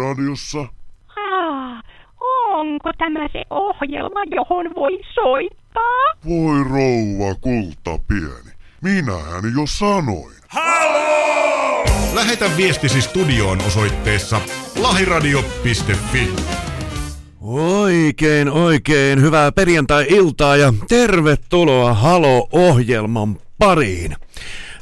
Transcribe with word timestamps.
Lähiradiossa. 0.00 0.60
Ah, 0.60 1.82
onko 2.50 2.90
tämä 2.98 3.28
se 3.32 3.44
ohjelma, 3.50 4.20
johon 4.30 4.74
voi 4.76 4.98
soittaa? 5.14 6.04
Voi 6.28 6.64
rouva 6.64 7.34
kulta 7.40 8.04
pieni. 8.08 8.52
Minähän 8.82 9.44
jo 9.56 9.66
sanoin. 9.66 10.34
Halo! 10.48 11.84
Lähetä 12.14 12.50
viestisi 12.56 13.02
studioon 13.02 13.58
osoitteessa 13.66 14.40
lahiradio.fi. 14.78 16.30
Oikein, 17.40 18.50
oikein 18.50 19.22
hyvää 19.22 19.52
perjantai-iltaa 19.52 20.56
ja 20.56 20.72
tervetuloa 20.88 21.94
Halo-ohjelman 21.94 23.36
pariin. 23.58 24.16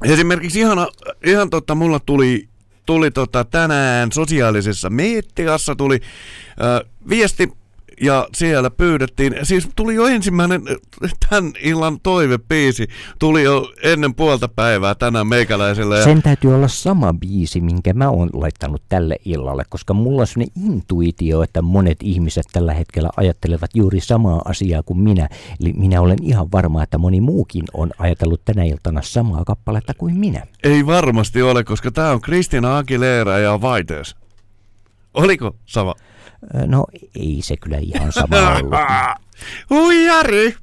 Esimerkiksi 0.03 0.59
ihan, 0.59 0.87
ihan 1.25 1.49
totta, 1.49 1.75
mulla 1.75 1.99
tuli, 1.99 2.49
tuli 2.85 3.11
tota 3.11 3.45
tänään 3.45 4.11
sosiaalisessa 4.11 4.89
mediassa 4.89 5.75
tuli 5.75 5.99
äh, 6.61 6.91
viesti 7.09 7.51
ja 8.01 8.27
siellä 8.35 8.69
pyydettiin, 8.69 9.35
siis 9.43 9.69
tuli 9.75 9.95
jo 9.95 10.05
ensimmäinen 10.05 10.61
tämän 11.29 11.51
illan 11.59 11.99
toivepiisi, 12.03 12.87
tuli 13.19 13.43
jo 13.43 13.73
ennen 13.83 14.15
puolta 14.15 14.47
päivää 14.47 14.95
tänään 14.95 15.27
meikäläiselle. 15.27 15.97
Ja 15.97 16.03
Sen 16.03 16.21
täytyy 16.21 16.55
olla 16.55 16.67
sama 16.67 17.13
biisi, 17.13 17.61
minkä 17.61 17.93
mä 17.93 18.09
oon 18.09 18.29
laittanut 18.33 18.81
tälle 18.89 19.15
illalle, 19.25 19.63
koska 19.69 19.93
mulla 19.93 20.21
on 20.21 20.27
sellainen 20.27 20.63
intuitio, 20.65 21.43
että 21.43 21.61
monet 21.61 21.97
ihmiset 22.03 22.45
tällä 22.53 22.73
hetkellä 22.73 23.09
ajattelevat 23.17 23.71
juuri 23.73 23.99
samaa 23.99 24.41
asiaa 24.45 24.83
kuin 24.83 24.99
minä. 24.99 25.29
Eli 25.61 25.73
minä 25.73 26.01
olen 26.01 26.23
ihan 26.23 26.51
varma, 26.51 26.83
että 26.83 26.97
moni 26.97 27.21
muukin 27.21 27.63
on 27.73 27.91
ajatellut 27.97 28.41
tänä 28.45 28.63
iltana 28.63 29.01
samaa 29.01 29.45
kappaletta 29.45 29.93
kuin 29.93 30.15
minä. 30.15 30.47
Ei 30.63 30.85
varmasti 30.85 31.41
ole, 31.41 31.63
koska 31.63 31.91
tää 31.91 32.11
on 32.11 32.21
Kristina 32.21 32.77
Aguilera 32.77 33.37
ja 33.37 33.61
Vaites. 33.61 34.15
Oliko 35.13 35.55
sama? 35.65 35.95
No 36.67 36.85
ei 37.15 37.39
se 37.43 37.57
kyllä 37.57 37.77
ihan 37.77 38.11
sama 38.11 38.37
ollut. 38.57 38.73
Huijari! 39.69 40.55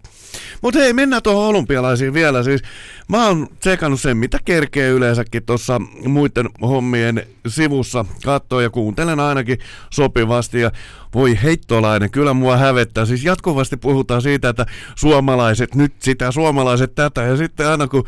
Mutta 0.62 0.80
hei, 0.80 0.92
mennään 0.92 1.22
tuohon 1.22 1.48
olympialaisiin 1.48 2.14
vielä. 2.14 2.42
Siis 2.42 2.62
mä 3.08 3.26
oon 3.26 3.46
tsekannut 3.60 4.00
sen, 4.00 4.16
mitä 4.16 4.38
kerkee 4.44 4.88
yleensäkin 4.88 5.44
tuossa 5.46 5.80
muiden 6.06 6.48
hommien 6.62 7.26
sivussa 7.46 8.04
katsoa 8.24 8.62
ja 8.62 8.70
kuuntelen 8.70 9.20
ainakin 9.20 9.58
sopivasti. 9.90 10.60
Ja 10.60 10.70
voi 11.14 11.38
heittolainen, 11.42 12.10
kyllä 12.10 12.34
mua 12.34 12.56
hävettää. 12.56 13.06
Siis 13.06 13.24
jatkuvasti 13.24 13.76
puhutaan 13.76 14.22
siitä, 14.22 14.48
että 14.48 14.66
suomalaiset 14.94 15.74
nyt 15.74 15.94
sitä, 15.98 16.30
suomalaiset 16.30 16.94
tätä. 16.94 17.22
Ja 17.22 17.36
sitten 17.36 17.68
aina 17.68 17.88
kun 17.88 18.04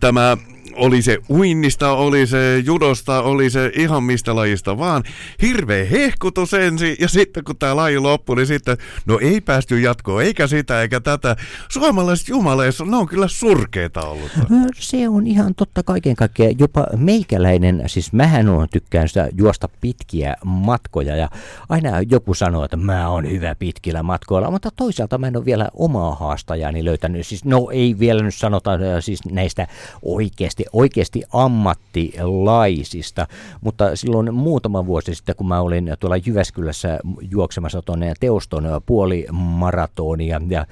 tämä 0.00 0.36
oli 0.76 1.02
se 1.02 1.18
uinnista, 1.30 1.92
oli 1.92 2.26
se 2.26 2.58
judosta, 2.58 3.22
oli 3.22 3.50
se 3.50 3.72
ihan 3.74 4.02
mistä 4.02 4.36
lajista 4.36 4.78
vaan. 4.78 5.02
Hirveä 5.42 5.84
hehkutus 5.84 6.54
ensin 6.54 6.96
ja 7.00 7.08
sitten 7.08 7.44
kun 7.44 7.56
tämä 7.56 7.76
laji 7.76 7.98
loppui, 7.98 8.36
niin 8.36 8.46
sitten 8.46 8.76
no 9.06 9.18
ei 9.18 9.40
päästy 9.40 9.80
jatkoon, 9.80 10.22
eikä 10.22 10.46
sitä 10.46 10.82
eikä 10.82 11.00
tätä. 11.00 11.36
Suomalaiset 11.68 12.28
jumaleissa, 12.28 12.84
ne 12.84 12.96
on 12.96 13.06
kyllä 13.06 13.28
surkeita 13.28 14.00
ollut. 14.00 14.30
No, 14.48 14.56
Se 14.74 15.08
on 15.08 15.26
ihan 15.26 15.54
totta 15.54 15.82
kaiken 15.82 16.16
kaikkiaan. 16.16 16.58
Jopa 16.58 16.86
meikäläinen, 16.96 17.82
siis 17.86 18.12
mähän 18.12 18.48
on 18.48 18.68
tykkään 18.72 19.08
sitä 19.08 19.28
juosta 19.36 19.68
pitkiä 19.80 20.36
matkoja 20.44 21.16
ja 21.16 21.28
aina 21.68 22.00
joku 22.10 22.34
sanoo, 22.34 22.64
että 22.64 22.76
mä 22.76 23.08
oon 23.08 23.30
hyvä 23.30 23.54
pitkillä 23.54 24.02
matkoilla, 24.02 24.50
mutta 24.50 24.70
toisaalta 24.76 25.18
mä 25.18 25.26
en 25.26 25.36
ole 25.36 25.44
vielä 25.44 25.68
omaa 25.74 26.14
haastajani 26.14 26.84
löytänyt. 26.84 27.26
Siis 27.26 27.44
no 27.44 27.68
ei 27.72 27.98
vielä 27.98 28.22
nyt 28.22 28.34
sanota 28.34 28.72
äh, 28.72 28.78
siis 29.00 29.24
näistä 29.24 29.66
oikeasti, 30.02 30.61
oikeasti 30.72 31.22
ammattilaisista, 31.32 33.26
mutta 33.60 33.96
silloin 33.96 34.34
muutama 34.34 34.86
vuosi 34.86 35.14
sitten, 35.14 35.36
kun 35.36 35.48
mä 35.48 35.60
olin 35.60 35.96
tuolla 36.00 36.16
Jyväskylässä 36.16 36.98
juoksemassa 37.30 37.82
tuonne 37.82 38.14
teoston 38.20 38.64
puolimaratonia 38.86 40.40
ja 40.48 40.66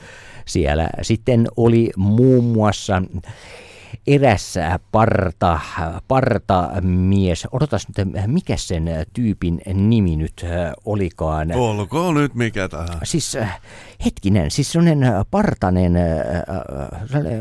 siellä 0.46 0.88
sitten 1.02 1.48
oli 1.56 1.90
muun 1.96 2.44
muassa 2.44 3.02
eräs 4.06 4.54
parta, 4.92 5.60
partamies, 6.08 7.46
odotas 7.52 7.86
nyt, 7.88 8.08
mikä 8.26 8.56
sen 8.56 8.84
tyypin 9.12 9.60
nimi 9.74 10.16
nyt 10.16 10.44
äh, 10.44 10.72
olikaan? 10.84 11.52
Olkoon 11.52 12.14
nyt 12.14 12.34
mikä 12.34 12.68
tähän. 12.68 13.00
Siis 13.02 13.36
äh, 13.36 13.60
hetkinen, 14.04 14.50
siis 14.50 14.72
sellainen 14.72 15.12
partanen, 15.30 15.96
äh, 15.96 16.04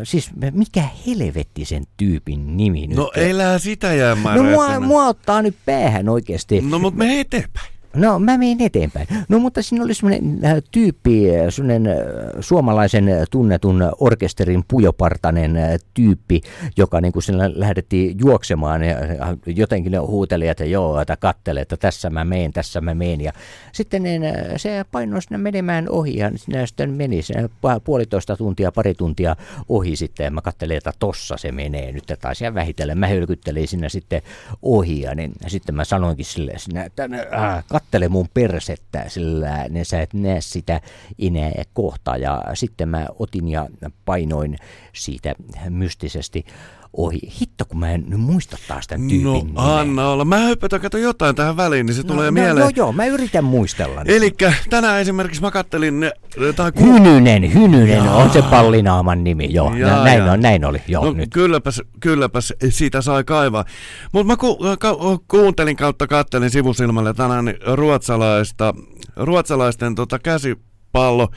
siis 0.03 0.31
mikä 0.51 0.83
helvetti 1.07 1.65
sen 1.65 1.83
tyypin 1.97 2.57
nimi 2.57 2.87
nyt? 2.87 2.97
No 2.97 3.11
elää 3.15 3.59
sitä 3.59 3.93
jäämään. 3.93 4.37
no 4.37 4.43
mua, 4.43 4.79
mua 4.79 5.05
ottaa 5.05 5.41
nyt 5.41 5.55
päähän 5.65 6.09
oikeasti. 6.09 6.61
No 6.61 6.79
mut 6.79 6.95
me 6.95 7.19
eteenpäin. 7.19 7.78
No 7.95 8.19
mä 8.19 8.37
menen 8.37 8.61
eteenpäin. 8.61 9.07
No 9.29 9.39
mutta 9.39 9.61
siinä 9.61 9.83
oli 9.83 9.93
semmoinen 9.93 10.45
äh, 10.45 10.55
tyyppi, 10.71 11.35
äh, 11.35 11.45
semmoinen 11.49 11.87
äh, 11.87 11.95
suomalaisen 12.39 13.05
tunnetun 13.31 13.91
orkesterin 13.99 14.63
pujopartanen 14.67 15.57
tyyppi, 15.93 16.41
joka 16.77 17.01
niin 17.01 17.11
kuin 17.13 17.23
sillä 17.23 17.51
lähdettiin 17.53 18.17
juoksemaan 18.19 18.83
ja 18.83 18.97
jotenkin 19.45 19.91
ne 19.91 19.97
huuteli, 19.97 20.47
että 20.47 20.65
joo, 20.65 21.01
että 21.01 21.17
kattele, 21.17 21.61
että 21.61 21.77
tässä 21.77 22.09
mä 22.09 22.25
meen, 22.25 22.53
tässä 22.53 22.81
mä 22.81 22.95
meen. 22.95 23.21
Ja 23.21 23.33
sitten 23.71 24.03
niin, 24.03 24.21
se 24.57 24.85
painoi 24.91 25.21
sinne 25.21 25.37
menemään 25.37 25.89
ohi 25.89 26.17
ja 26.17 26.31
sinne 26.35 26.67
sitten 26.67 26.91
meni 26.91 27.21
sinne 27.21 27.45
pu- 27.45 27.81
puolitoista 27.83 28.37
tuntia, 28.37 28.71
pari 28.71 28.93
tuntia 28.93 29.35
ohi 29.69 29.95
sitten 29.95 30.23
ja 30.23 30.31
mä 30.31 30.41
kattelin, 30.41 30.77
että 30.77 30.93
tossa 30.99 31.37
se 31.37 31.51
menee 31.51 31.91
nyt 31.91 32.13
taas 32.21 32.41
ja 32.41 32.53
vähitellen. 32.53 32.97
Mä 32.97 33.07
hölkyttelin 33.07 33.67
sinne 33.67 33.89
sitten 33.89 34.21
ohi 34.61 35.01
ja 35.01 35.15
niin 35.15 35.31
sitten 35.47 35.75
mä 35.75 35.83
sanoinkin 35.83 36.25
sille 36.25 36.53
sinne, 36.57 36.85
että 36.85 37.09
äh, 37.33 37.63
kattele 37.79 38.09
mun 38.09 38.29
persettä, 38.33 39.05
sillä 39.07 39.65
ne 39.69 39.83
sä 39.83 40.01
et 40.01 40.13
näe 40.13 40.41
sitä 40.41 40.81
enää 41.19 41.51
kohta. 41.73 42.17
Ja 42.17 42.43
sitten 42.53 42.89
mä 42.89 43.07
otin 43.19 43.49
ja 43.49 43.67
painoin 44.05 44.55
siitä 44.93 45.35
mystisesti 45.69 46.45
ohi. 46.93 47.19
Hitto, 47.41 47.65
kun 47.65 47.79
mä 47.79 47.91
en 47.91 48.03
nyt 48.07 48.19
muista 48.19 48.57
taas 48.67 48.87
tämän 48.87 49.07
tyypin 49.07 49.23
No 49.23 49.33
nimeä. 49.33 49.79
anna 49.79 50.07
olla. 50.09 50.25
Mä 50.25 50.37
hyppätän 50.37 50.81
kato 50.81 50.97
jotain 50.97 51.35
tähän 51.35 51.57
väliin, 51.57 51.85
niin 51.85 51.93
se 51.95 52.03
tulee 52.03 52.25
no, 52.25 52.31
mieleen. 52.31 52.57
Joo, 52.57 52.71
joo, 52.75 52.91
mä 52.91 53.05
yritän 53.05 53.43
muistella. 53.43 54.01
Eli 54.05 54.31
tänään 54.69 55.01
esimerkiksi 55.01 55.41
mä 55.41 55.51
kattelin, 55.51 56.11
tai 56.55 56.71
ku... 56.71 56.83
Hynynen, 56.83 57.53
Hynynen 57.53 58.01
on 58.01 58.29
se 58.29 58.41
pallinaaman 58.41 59.23
nimi, 59.23 59.47
joo. 59.53 59.75
Jaa, 59.75 59.89
Jaa, 59.89 60.03
näin, 60.03 60.17
jaa. 60.19 60.31
on, 60.33 60.39
näin 60.39 60.65
oli, 60.65 60.81
joo, 60.87 61.05
No 61.05 61.11
nyt. 61.11 61.29
kylläpäs, 61.33 61.81
kylläpäs 61.99 62.53
siitä 62.69 63.01
sai 63.01 63.23
kaivaa. 63.23 63.65
Mutta 64.11 64.27
mä 64.27 64.37
ku, 64.37 64.57
ka, 64.79 64.95
kuuntelin 65.27 65.75
kautta 65.75 66.07
kattelin 66.07 66.49
sivusilmälle 66.51 67.13
tänään 67.13 67.45
ruotsalaista, 67.73 68.73
ruotsalaisten 69.15 69.95
tota, 69.95 70.19
käsipallo 70.19 71.27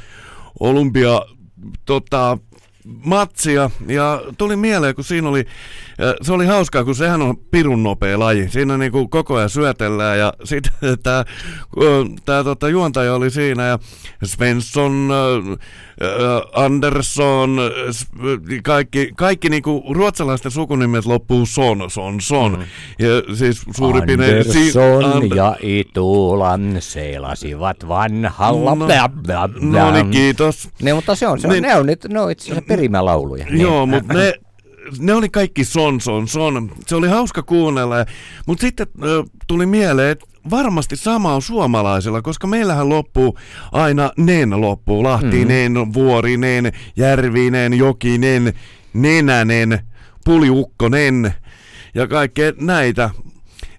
olympia 0.61 1.21
tota, 1.85 2.39
matsia. 3.05 3.71
Ja 3.87 4.23
tuli 4.39 4.57
mieleen, 4.57 4.95
kun 4.95 5.05
siinä 5.05 5.29
oli, 5.29 5.47
äh, 6.03 6.15
se 6.23 6.33
oli 6.33 6.47
hauskaa, 6.47 6.85
kun 6.85 6.95
sehän 6.95 7.23
on 7.23 7.37
pirun 7.37 7.83
nopea 7.83 8.19
laji. 8.19 8.49
Siinä 8.49 8.79
niinku 8.79 9.09
koko 9.09 9.35
ajan 9.37 9.51
syötellään 9.51 10.19
ja 10.19 10.33
sitten 10.45 10.73
tämä 11.03 11.25
tää, 12.25 12.45
tota, 12.45 12.69
juontaja 12.69 13.15
oli 13.15 13.31
siinä 13.31 13.67
ja 13.67 13.79
Svensson, 14.25 15.11
Andersson, 16.53 17.59
kaikki, 18.63 19.11
kaikki 19.17 19.49
niinku 19.49 19.85
ruotsalaisten 19.91 20.51
sukunimet 20.51 21.07
loppuu 21.07 21.47
son, 21.47 21.91
son, 21.91 22.21
son. 22.21 22.53
Mm. 22.53 22.65
Ja 23.07 23.37
siis 23.37 23.63
suurin 23.77 24.03
piirtein... 24.07 24.45
si- 24.45 24.59
Andersson 24.79 25.23
Ander- 25.23 25.37
ja 25.37 25.57
Itulan 25.63 26.77
seilasivat 26.79 27.89
vanhalla. 27.89 28.75
No, 28.75 28.87
Bla, 28.87 29.09
bla, 29.09 29.49
bla. 29.49 29.81
No 29.81 29.91
niin, 29.93 30.11
kiitos. 30.11 30.69
Ne, 30.83 30.95
mutta 30.95 31.15
se 31.15 31.29
on, 31.29 31.41
se 31.41 31.47
on, 31.47 31.53
Niin. 31.53 31.63
ne 31.63 31.77
on, 31.77 31.87
ne 32.09 32.21
on 32.21 32.31
itse 32.31 32.45
asiassa 32.45 32.65
perimälauluja. 32.69 33.45
Niin. 33.47 33.61
Joo, 33.61 33.87
mutta 33.87 34.15
ne, 34.15 34.35
ne 34.99 35.15
oli 35.15 35.29
kaikki 35.29 35.65
son, 35.65 36.01
son, 36.01 36.29
son. 36.29 36.71
Se 36.87 36.97
oli 36.97 37.09
hauska 37.09 37.43
kuunnella. 37.43 37.97
Mutta 38.47 38.61
sitten 38.61 38.87
ö, 39.03 39.25
tuli 39.47 39.67
mieleen, 39.67 40.11
että 40.11 40.27
varmasti 40.51 40.97
sama 40.97 41.35
on 41.35 41.43
suomalaisilla, 41.43 42.23
koska 42.23 42.47
meillähän 42.47 42.89
loppuu 42.89 43.39
aina 43.73 44.11
nen 44.17 44.61
loppuu. 44.61 45.03
Lahtinen, 45.03 45.73
mm. 45.73 45.93
Vuorinen, 45.95 46.73
Järvinen, 46.97 47.75
Jokinen, 47.75 48.53
Nenänen, 48.93 49.79
Puliukkonen 50.25 51.35
ja 51.95 52.07
kaikkea 52.07 52.53
näitä. 52.61 53.11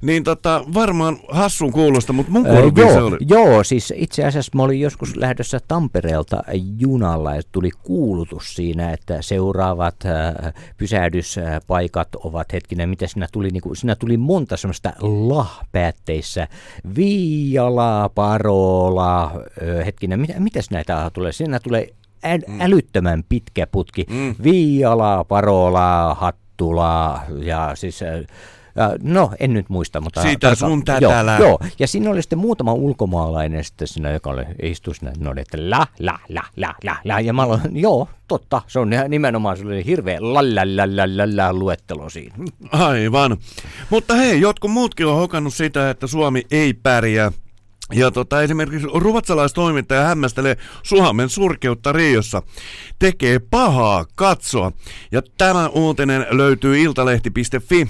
Niin 0.03 0.23
tota, 0.23 0.63
varmaan 0.73 1.19
hassun 1.29 1.71
kuulosta, 1.71 2.13
mutta 2.13 2.31
mun 2.31 2.47
Öö, 2.47 2.71
se 2.75 2.81
joo, 2.81 3.05
oli. 3.05 3.17
joo, 3.27 3.63
siis 3.63 3.93
itse 3.95 4.25
asiassa 4.25 4.51
mä 4.55 4.63
olin 4.63 4.79
joskus 4.79 5.15
lähdössä 5.15 5.59
Tampereelta 5.67 6.43
junalla 6.79 7.35
ja 7.35 7.41
tuli 7.51 7.69
kuulutus 7.83 8.55
siinä, 8.55 8.91
että 8.91 9.21
seuraavat 9.21 9.95
äh, 10.05 10.53
pysähdyspaikat 10.77 12.15
ovat 12.15 12.53
hetkinen, 12.53 12.89
mitä 12.89 13.07
siinä 13.07 13.27
tuli, 13.31 13.49
niin 13.49 13.61
kuin, 13.61 13.75
siinä 13.75 13.95
tuli 13.95 14.17
monta 14.17 14.57
semmoista 14.57 14.93
la-päätteissä, 15.01 16.47
Viiala, 16.95 18.09
Parola, 18.09 19.23
äh, 19.23 19.85
hetkinen, 19.85 20.19
mitä, 20.19 20.39
mitäs 20.39 20.69
näitä 20.71 21.11
tulee? 21.13 21.31
Siinä 21.31 21.59
tulee 21.59 21.89
ä, 22.25 22.39
älyttömän 22.59 23.23
pitkä 23.29 23.67
putki, 23.67 24.05
mm. 24.09 24.35
Viiala, 24.43 25.23
Parola, 25.23 26.13
Hattula 26.19 27.19
ja 27.39 27.71
siis... 27.75 28.01
Äh, 28.01 28.25
no, 29.03 29.31
en 29.39 29.53
nyt 29.53 29.69
muista, 29.69 30.01
mutta... 30.01 30.21
Siitä 30.21 30.49
tarkka- 30.49 30.55
sun 30.55 30.85
tätä 30.85 31.01
joo, 31.01 31.37
joo, 31.39 31.59
ja 31.79 31.87
siinä 31.87 32.09
oli 32.09 32.21
sitten 32.21 32.39
muutama 32.39 32.73
ulkomaalainen 32.73 33.63
sitten 33.63 33.87
siinä, 33.87 34.11
joka 34.11 34.29
oli 34.29 34.43
istus 34.61 34.97
siinä, 34.97 35.13
ne 35.17 35.29
oli, 35.29 35.41
että 35.41 35.57
la, 35.69 35.87
la, 35.99 36.19
la, 36.29 36.43
la, 36.57 36.75
la, 36.83 36.95
la, 37.03 37.19
ja 37.19 37.33
mä 37.33 37.43
aloin, 37.43 37.61
joo, 37.71 38.07
totta, 38.27 38.61
se 38.67 38.79
on 38.79 38.93
ihan 38.93 39.09
nimenomaan, 39.09 39.57
se 39.57 39.65
oli 39.65 39.85
hirveä 39.85 40.17
la, 40.21 40.41
la, 40.55 40.61
la, 40.65 40.95
la, 40.95 41.03
la, 41.17 41.23
la, 41.35 41.53
luettelo 41.53 42.09
siinä. 42.09 42.35
Aivan. 42.71 43.37
Mutta 43.89 44.15
hei, 44.15 44.41
jotkut 44.41 44.71
muutkin 44.71 45.07
on 45.07 45.15
hokannut 45.15 45.53
sitä, 45.53 45.89
että 45.89 46.07
Suomi 46.07 46.43
ei 46.51 46.73
pärjää. 46.73 47.31
Ja 47.91 48.11
tota, 48.11 48.41
esimerkiksi 48.41 48.87
ruotsalaistoimittaja 48.93 50.03
hämmästelee 50.03 50.57
Suomen 50.83 51.29
surkeutta 51.29 51.91
Riossa. 51.91 52.41
Tekee 52.99 53.39
pahaa 53.39 54.05
katsoa. 54.15 54.71
Ja 55.11 55.21
tämä 55.37 55.67
uutinen 55.67 56.25
löytyy 56.29 56.81
iltalehti.fi 56.81 57.87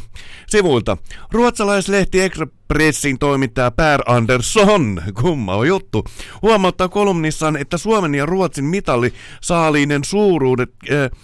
sivuilta. 0.48 0.98
Ruotsalaislehti 1.32 2.22
Expressin 2.22 3.20
toimittaja 3.20 3.72
Per 3.72 4.02
Andersson, 4.06 5.02
kumma 5.22 5.56
on 5.56 5.68
juttu, 5.68 6.04
huomauttaa 6.42 6.90
kolumnissaan, 6.90 7.58
että 7.58 7.78
Suomen 7.78 8.16
ja 8.16 8.26
Ruotsin 8.26 8.66
mitalli 8.66 9.14
saaliinen 9.42 10.04
suuruudet 10.04 10.70
äh, 10.92 11.20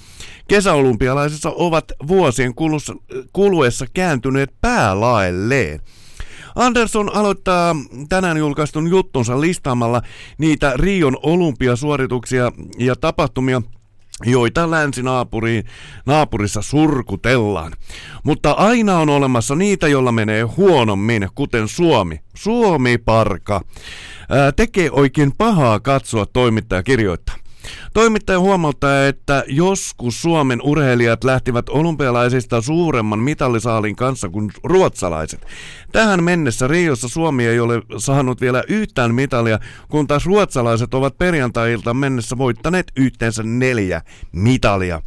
kesäolympialaisissa 0.48 1.52
ovat 1.56 1.92
vuosien 2.08 2.56
kulussa, 2.56 2.94
kuluessa 3.34 3.86
kääntyneet 3.94 4.54
päälaelleen. 4.62 5.82
Andersson 6.56 7.16
aloittaa 7.16 7.76
tänään 8.10 8.38
julkaistun 8.38 8.88
juttunsa 8.88 9.42
listaamalla 9.42 10.02
niitä 10.38 10.74
Rion 10.76 11.18
olympiasuorituksia 11.24 12.52
ja 12.78 12.96
tapahtumia, 12.96 13.62
joita 14.26 14.72
länsinaapuriin 14.72 15.64
naapurissa 16.06 16.62
surkutellaan. 16.62 17.74
Mutta 18.24 18.52
aina 18.52 19.00
on 19.00 19.10
olemassa 19.10 19.56
niitä, 19.56 19.88
joilla 19.88 20.12
menee 20.12 20.42
huonommin, 20.44 21.28
kuten 21.36 21.68
Suomi. 21.68 22.20
Suomi 22.36 22.98
parka. 22.98 23.62
Ää, 24.30 24.52
tekee 24.52 24.92
oikein 24.92 25.32
pahaa 25.38 25.80
katsoa, 25.80 26.26
toimittaja 26.26 26.84
kirjoittaa. 26.84 27.36
Toimittaja 27.94 28.40
huomauttaa, 28.40 29.08
että 29.08 29.44
joskus 29.48 30.22
Suomen 30.22 30.62
urheilijat 30.64 31.24
lähtivät 31.24 31.70
olympialaisista 31.70 32.62
suuremman 32.62 33.20
mitallisaalin 33.20 33.96
kanssa 33.96 34.30
kuin 34.30 34.52
ruotsalaiset. 34.64 35.46
Tähän 35.92 36.24
mennessä 36.24 36.68
Riossa 36.68 37.08
Suomi 37.08 37.48
ei 37.48 37.60
ole 37.60 37.82
saanut 37.98 38.42
vielä 38.42 38.64
yhtään 38.68 39.16
mitalia, 39.16 39.60
kun 39.90 40.08
taas 40.08 40.26
ruotsalaiset 40.26 40.94
ovat 40.94 41.18
perjantai-iltaan 41.18 41.98
mennessä 41.98 42.38
voittaneet 42.38 42.92
yhteensä 42.96 43.44
neljä 43.44 44.02
mitalia. 44.32 45.02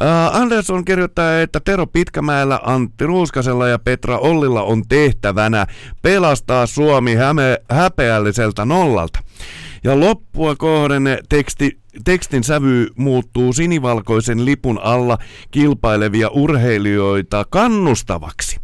Uh, 0.00 0.36
Andersson 0.36 0.84
kirjoittaa, 0.84 1.40
että 1.40 1.60
Tero 1.60 1.86
Pitkämäellä, 1.86 2.60
Antti 2.62 3.06
Ruuskasella 3.06 3.68
ja 3.68 3.78
Petra 3.78 4.18
Ollilla 4.18 4.62
on 4.62 4.82
tehtävänä 4.88 5.66
pelastaa 6.02 6.66
Suomi 6.66 7.14
häme, 7.14 7.58
häpeälliseltä 7.70 8.64
nollalta. 8.64 9.18
Ja 9.84 10.00
loppua 10.00 10.56
kohden 10.56 11.18
teksti, 11.28 11.78
tekstin 12.04 12.44
sävy 12.44 12.88
muuttuu 12.96 13.52
sinivalkoisen 13.52 14.44
lipun 14.44 14.80
alla 14.82 15.18
kilpailevia 15.50 16.28
urheilijoita 16.28 17.44
kannustavaksi. 17.50 18.60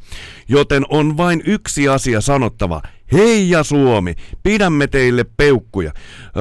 Joten 0.48 0.84
on 0.88 1.16
vain 1.16 1.42
yksi 1.46 1.88
asia 1.88 2.20
sanottava. 2.20 2.82
Hei 3.12 3.50
ja 3.50 3.62
Suomi, 3.62 4.14
pidämme 4.42 4.86
teille 4.86 5.24
peukkuja. 5.36 5.92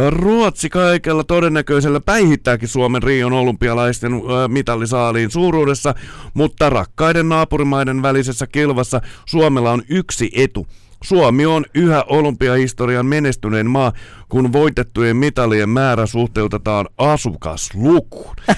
Ruotsi 0.10 0.70
kaikella 0.70 1.24
todennäköisellä 1.24 2.00
päihittääkin 2.00 2.68
Suomen 2.68 3.04
Rion 3.04 3.34
olympialaisten 3.34 4.12
mitallisaaliin 4.48 5.32
suuruudessa, 5.32 5.96
mutta 6.34 6.70
rakkaiden 6.70 7.30
naapurimaiden 7.30 8.02
välisessä 8.02 8.48
kilvassa 8.48 9.02
Suomella 9.26 9.72
on 9.72 9.82
yksi 9.90 10.32
etu. 10.36 10.68
Suomi 11.04 11.46
on 11.46 11.66
yhä 11.76 12.04
olympiahistorian 12.08 13.06
menestyneen 13.06 13.70
maa, 13.70 13.92
kun 14.30 14.54
voitettujen 14.54 15.18
mitalien 15.18 15.70
määrä 15.70 16.06
suhteutetaan 16.06 16.88
asukaslukuun. 16.98 18.36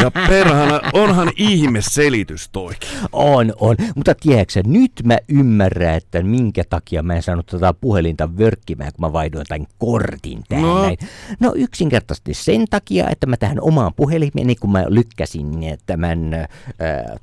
Ja 0.00 0.10
perhana, 0.10 0.80
onhan 0.92 1.30
ihme 1.36 1.78
selitys 1.82 2.48
toikin. 2.48 2.88
On, 3.12 3.52
on. 3.60 3.76
Mutta 3.96 4.14
tiedätkö, 4.14 4.62
nyt 4.66 4.92
mä 5.04 5.18
ymmärrän, 5.28 5.94
että 5.94 6.22
minkä 6.22 6.64
takia 6.70 7.02
mä 7.02 7.14
en 7.14 7.22
saanut 7.22 7.46
tätä 7.46 7.74
puhelinta 7.80 8.38
vörkkimään, 8.38 8.92
kun 8.92 9.06
mä 9.08 9.12
vaihdoin 9.12 9.46
tämän 9.48 9.66
kortin 9.78 10.42
tähän 10.48 10.64
No. 10.64 10.82
näin. 10.82 10.98
No 11.40 11.52
yksinkertaisesti 11.56 12.34
sen 12.34 12.64
takia, 12.70 13.08
että 13.10 13.26
mä 13.26 13.36
tähän 13.36 13.60
omaan 13.60 13.92
puhelimeni, 13.96 14.54
kun 14.54 14.72
mä 14.72 14.84
lykkäsin 14.88 15.46
tämän 15.86 16.34
äh, 16.34 16.46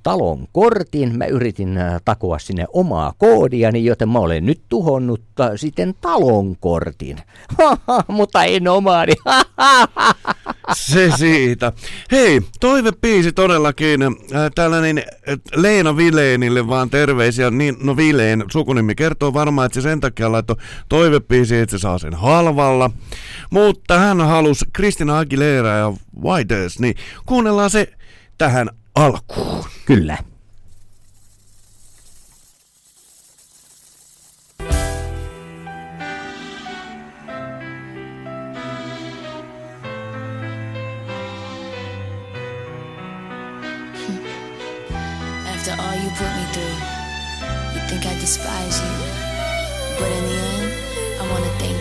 talon 0.04 0.48
kortin, 0.52 1.18
mä 1.18 1.26
yritin 1.26 1.78
äh, 1.78 2.02
takoa 2.06 2.40
sinne 2.40 2.66
omaa 2.74 3.14
koodiani, 3.18 3.86
joten 3.86 4.10
mä 4.10 4.20
olen 4.20 4.46
nyt 4.46 4.61
tuhonnut 4.70 5.22
äh, 5.40 5.50
sitten 5.56 5.96
talon 6.02 6.58
kortin. 6.60 7.18
Mutta 8.08 8.44
en 8.44 8.68
omaani. 8.68 9.14
Se 10.74 11.12
siitä. 11.16 11.74
Hei, 12.12 12.42
toivepiisi 12.60 13.32
todellakin. 13.32 14.02
Äh, 14.04 14.12
tällainen 14.56 14.98
äh, 14.98 15.04
Leena 15.56 15.98
Vileenille 15.98 16.68
vaan 16.68 16.90
terveisiä. 16.90 17.52
Niin, 17.52 17.76
no 17.84 17.98
Vileen 17.98 18.44
sukunimi 18.52 18.96
kertoo 18.96 19.34
varmaan, 19.34 19.66
että 19.66 19.74
se 19.74 19.82
sen 19.82 20.00
takia 20.00 20.32
laittoi 20.32 20.56
toivepiisi, 20.90 21.58
että 21.58 21.78
se 21.78 21.82
saa 21.82 21.98
sen 21.98 22.14
halvalla. 22.14 22.90
Mutta 23.50 24.00
hän 24.00 24.22
halusi 24.22 24.66
Kristina 24.74 25.20
Aguilera 25.20 25.70
ja 25.70 25.94
Whites, 26.24 26.80
niin 26.80 26.96
kuunnellaan 27.26 27.70
se 27.70 27.88
tähän 28.38 28.70
alkuun. 28.96 29.66
Kyllä. 29.86 30.31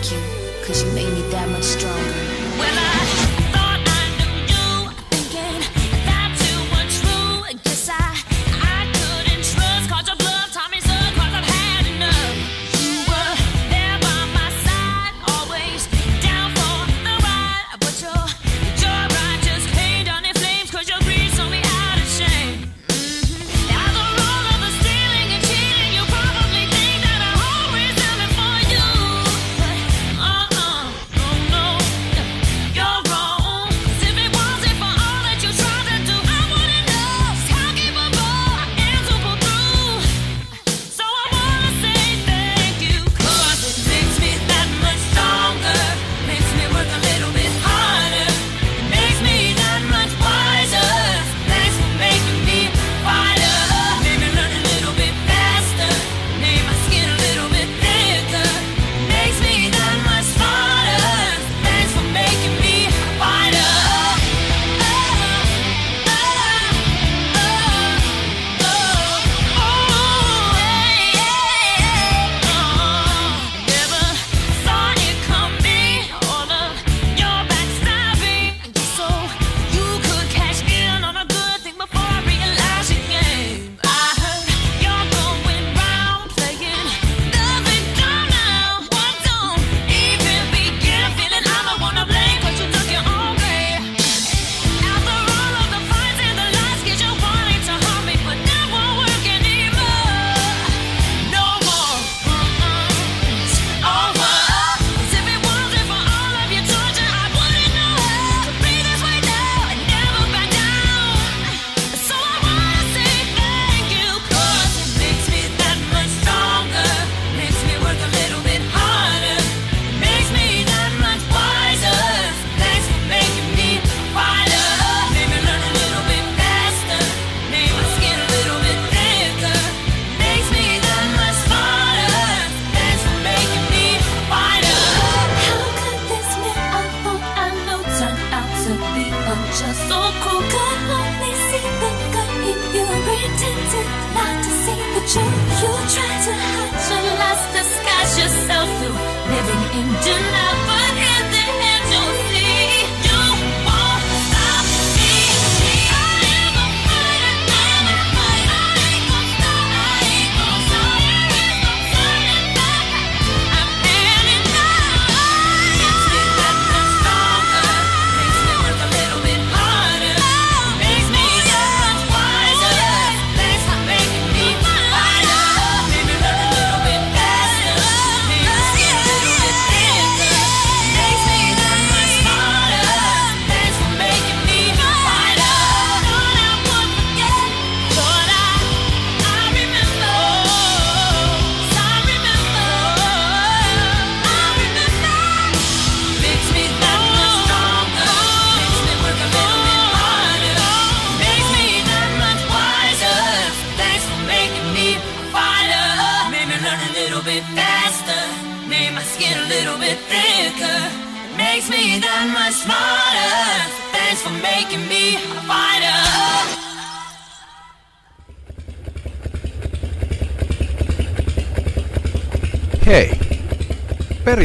thank 0.01 0.11
you, 0.13 0.65
cause 0.65 0.83
you 0.83 0.91
made 0.93 1.11
me 1.13 1.21
that 1.31 1.49
much 1.49 1.63
stronger. 1.63 2.11
Well, 2.57 2.73
I. 2.77 3.20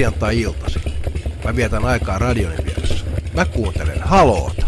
perjantai-iltasi. 0.06 0.80
Mä 1.44 1.56
vietän 1.56 1.84
aikaa 1.84 2.18
radion 2.18 2.52
vieressä. 2.64 3.04
Mä 3.34 3.44
kuuntelen 3.44 4.02
haloota. 4.02 4.66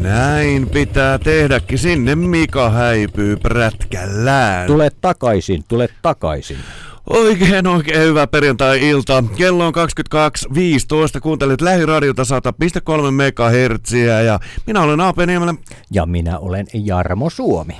Näin 0.00 0.68
pitää 0.68 1.18
tehdäkin. 1.18 1.78
Sinne 1.78 2.14
Mika 2.14 2.70
häipyy 2.70 3.36
prätkällään. 3.36 4.66
Tule 4.66 4.90
takaisin, 5.00 5.64
tule 5.68 5.88
takaisin. 6.02 6.58
Oikein 7.10 7.66
oikein 7.66 8.00
hyvä 8.00 8.26
perjantai-ilta. 8.26 9.24
Kello 9.36 9.66
on 9.66 9.72
22.15. 11.14 11.20
Kuuntelet 11.20 11.60
lähiradiota 11.60 12.22
100.3 12.22 12.28
MHz 13.10 13.92
ja 14.26 14.40
minä 14.66 14.82
olen 14.82 15.00
Aapeniemelä. 15.00 15.54
Ja 15.90 16.06
minä 16.06 16.38
olen 16.38 16.66
Jarmo 16.74 17.30
Suomi. 17.30 17.76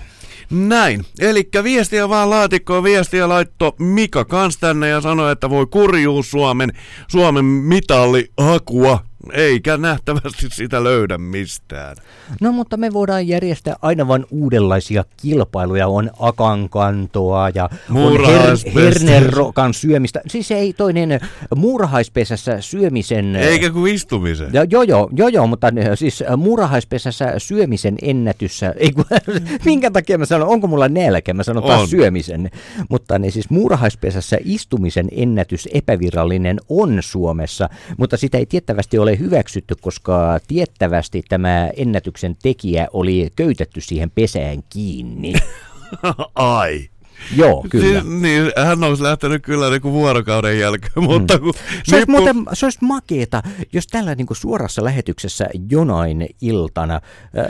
Näin. 0.51 1.05
Eli 1.19 1.49
viestiä 1.63 2.09
vaan 2.09 2.31
laatikkoon. 2.31 2.85
Viestiä 2.85 3.29
laitto 3.29 3.77
Mika 3.79 4.25
kans 4.25 4.57
tänne 4.57 4.89
ja 4.89 5.01
sanoi, 5.01 5.33
että 5.33 5.51
voi 5.51 5.67
kurjuus 5.67 6.31
Suomen, 6.31 6.73
Suomen 7.09 7.45
mitallihakua 7.45 8.99
eikä 9.33 9.77
nähtävästi 9.77 10.47
sitä 10.53 10.85
löydä 10.85 11.19
mistään. 11.19 11.97
No 12.41 12.53
mutta 12.53 12.77
me 12.77 12.93
voidaan 12.93 13.29
järjestää 13.29 13.77
aina 13.83 14.09
vain 14.09 14.27
uudenlaisia 14.31 15.05
kilpailuja. 15.17 15.89
On 15.89 16.11
akankantoa 16.19 17.51
ja 17.55 17.71
her- 17.91 18.75
hernerokan 18.75 19.75
syömistä. 19.75 20.21
Siis 20.29 20.51
ei 20.51 20.73
toinen 20.73 21.13
äh, 21.13 21.21
muurahaispesässä 21.57 22.61
syömisen... 22.61 23.37
Äh, 23.37 23.43
eikä 23.43 23.71
kuin 23.71 23.95
istumisen. 23.95 24.51
Ja, 24.53 24.65
joo, 24.65 24.83
joo, 24.83 25.09
joo, 25.13 25.29
joo, 25.29 25.47
mutta 25.47 25.67
äh, 25.67 25.73
siis 25.95 26.25
muurahaispesässä 26.37 27.35
syömisen 27.39 27.95
ennätyssä... 28.03 28.75
Ei 28.77 28.93
kun, 28.93 29.05
minkä 29.65 29.91
takia 29.91 30.19
mä 30.19 30.27
sanon, 30.27 30.49
onko 30.49 30.67
mulla 30.67 30.89
nälkä? 30.89 31.35
Mä 31.35 31.43
sanon 31.43 31.63
taas 31.63 31.81
on. 31.81 31.89
syömisen. 31.89 32.51
Mutta 32.89 33.19
niin 33.19 33.33
siis 33.33 33.51
muurahaispesässä 33.51 34.39
istumisen 34.45 35.09
ennätys 35.13 35.69
epävirallinen 35.75 36.61
on 36.69 36.99
Suomessa, 37.01 37.69
mutta 37.99 38.17
sitä 38.17 38.39
ei 38.39 38.47
tiettävästi 38.47 38.99
ole 38.99 39.16
hyväksytty, 39.19 39.75
koska 39.81 40.39
tiettävästi 40.49 41.23
tämä 41.29 41.71
ennätyksen 41.77 42.37
tekijä 42.43 42.89
oli 42.93 43.31
köytetty 43.37 43.81
siihen 43.81 44.11
pesään 44.11 44.63
kiinni. 44.71 45.33
Ai. 46.35 46.89
Joo, 47.37 47.67
kyllä. 47.71 48.01
Siis, 48.01 48.21
niin, 48.21 48.53
hän 48.67 48.85
olisi 48.85 49.03
lähtenyt 49.03 49.43
kyllä 49.43 49.71
niin 49.71 49.83
kuin 49.83 49.93
vuorokauden 49.93 50.59
jälkeen, 50.59 51.05
mutta 51.11 51.39
kun 51.39 51.55
Se 51.85 51.97
olisi, 51.97 52.11
muuten, 52.11 52.37
se 52.53 52.67
olisi 52.67 52.79
makeeta, 52.81 53.43
jos 53.73 53.87
tällä 53.87 54.15
niin 54.15 54.27
kuin 54.27 54.37
suorassa 54.37 54.85
lähetyksessä 54.85 55.47
jonain 55.71 56.27
iltana, 56.41 57.01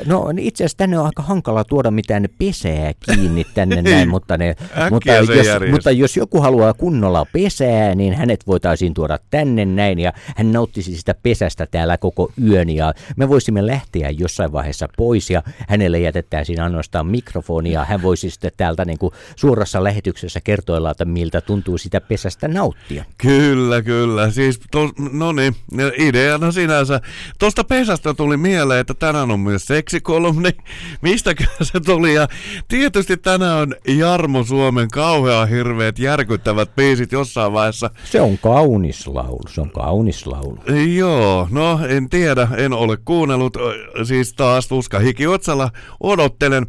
no 0.06 0.32
itse 0.38 0.64
asiassa 0.64 0.78
tänne 0.78 0.98
on 0.98 1.06
aika 1.06 1.22
hankala 1.22 1.64
tuoda 1.64 1.90
mitään 1.90 2.28
pesää 2.38 2.92
kiinni 3.00 3.46
tänne 3.54 3.82
näin, 3.92 4.08
mutta, 4.08 4.38
ne, 4.38 4.56
mutta, 4.90 5.12
jos, 5.12 5.28
mutta 5.70 5.90
jos 5.90 6.16
joku 6.16 6.40
haluaa 6.40 6.74
kunnolla 6.74 7.26
pesää, 7.32 7.94
niin 7.94 8.14
hänet 8.14 8.46
voitaisiin 8.46 8.94
tuoda 8.94 9.18
tänne 9.30 9.64
näin 9.64 9.98
ja 9.98 10.12
hän 10.36 10.52
nauttisi 10.52 10.96
sitä 10.96 11.14
pesästä 11.22 11.66
täällä 11.66 11.98
koko 11.98 12.32
yön 12.44 12.70
ja 12.70 12.94
me 13.16 13.28
voisimme 13.28 13.66
lähteä 13.66 14.10
jossain 14.10 14.52
vaiheessa 14.52 14.88
pois 14.96 15.30
ja 15.30 15.42
hänelle 15.68 15.98
jätettäisiin 16.00 16.60
ainoastaan 16.60 17.06
mikrofoni 17.06 17.72
ja 17.72 17.84
hän 17.84 18.02
voisi 18.02 18.30
sitten 18.30 18.52
täältä 18.56 18.84
niin 18.84 18.98
kuin 18.98 19.12
suorassa 19.56 19.84
lähetyksessä 19.84 20.40
kertoilla, 20.40 20.90
että 20.90 21.04
miltä 21.04 21.40
tuntuu 21.40 21.78
sitä 21.78 22.00
pesästä 22.00 22.48
nauttia. 22.48 23.04
Kyllä, 23.18 23.82
kyllä. 23.82 24.30
Siis, 24.30 24.60
to, 24.70 24.90
no 25.12 25.32
niin, 25.32 25.56
ideana 25.98 26.52
sinänsä. 26.52 27.00
Tuosta 27.38 27.64
pesästä 27.64 28.14
tuli 28.14 28.36
mieleen, 28.36 28.80
että 28.80 28.94
tänään 28.94 29.30
on 29.30 29.40
myös 29.40 29.66
seksikolumni. 29.66 30.50
Mistäkään 31.02 31.56
se 31.62 31.80
tuli? 31.80 32.14
Ja 32.14 32.28
tietysti 32.68 33.16
tänään 33.16 33.58
on 33.58 33.74
Jarmo 33.96 34.44
Suomen 34.44 34.88
kauhea 34.88 35.46
hirveät 35.46 35.98
järkyttävät 35.98 36.76
biisit 36.76 37.12
jossain 37.12 37.52
vaiheessa. 37.52 37.90
Se 38.04 38.20
on 38.20 38.38
kaunis 38.38 39.06
laulu, 39.06 39.48
se 39.48 39.60
on 39.60 39.70
kaunis 39.70 40.26
laulu. 40.26 40.58
Joo, 40.94 41.48
no 41.50 41.80
en 41.88 42.08
tiedä, 42.08 42.48
en 42.56 42.72
ole 42.72 42.96
kuunnellut, 43.04 43.56
siis 44.04 44.32
taas 44.32 44.68
tuska 44.68 44.98
hiki 44.98 45.26
otsalla 45.26 45.70
odottelen. 46.00 46.66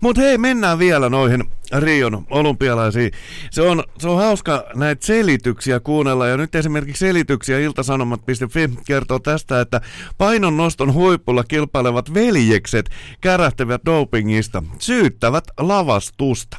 Mutta 0.00 0.22
hei, 0.22 0.38
mennään 0.38 0.78
vielä 0.78 1.08
noihin 1.08 1.44
Rion 1.78 2.26
olympialaisiin. 2.30 3.10
Se 3.50 3.62
on, 3.62 3.84
se 3.98 4.08
on 4.08 4.16
hauska 4.16 4.64
näitä 4.74 5.06
selityksiä 5.06 5.80
kuunnella, 5.80 6.26
ja 6.26 6.36
nyt 6.36 6.54
esimerkiksi 6.54 7.06
selityksiä 7.06 7.58
iltasanomat.fi 7.58 8.70
kertoo 8.86 9.18
tästä, 9.18 9.60
että 9.60 9.80
painon 10.18 10.56
noston 10.56 10.94
huipulla 10.94 11.44
kilpailevat 11.44 12.14
veljekset 12.14 12.90
kärähtävät 13.20 13.80
dopingista, 13.86 14.62
syyttävät 14.78 15.44
lavastusta. 15.60 16.56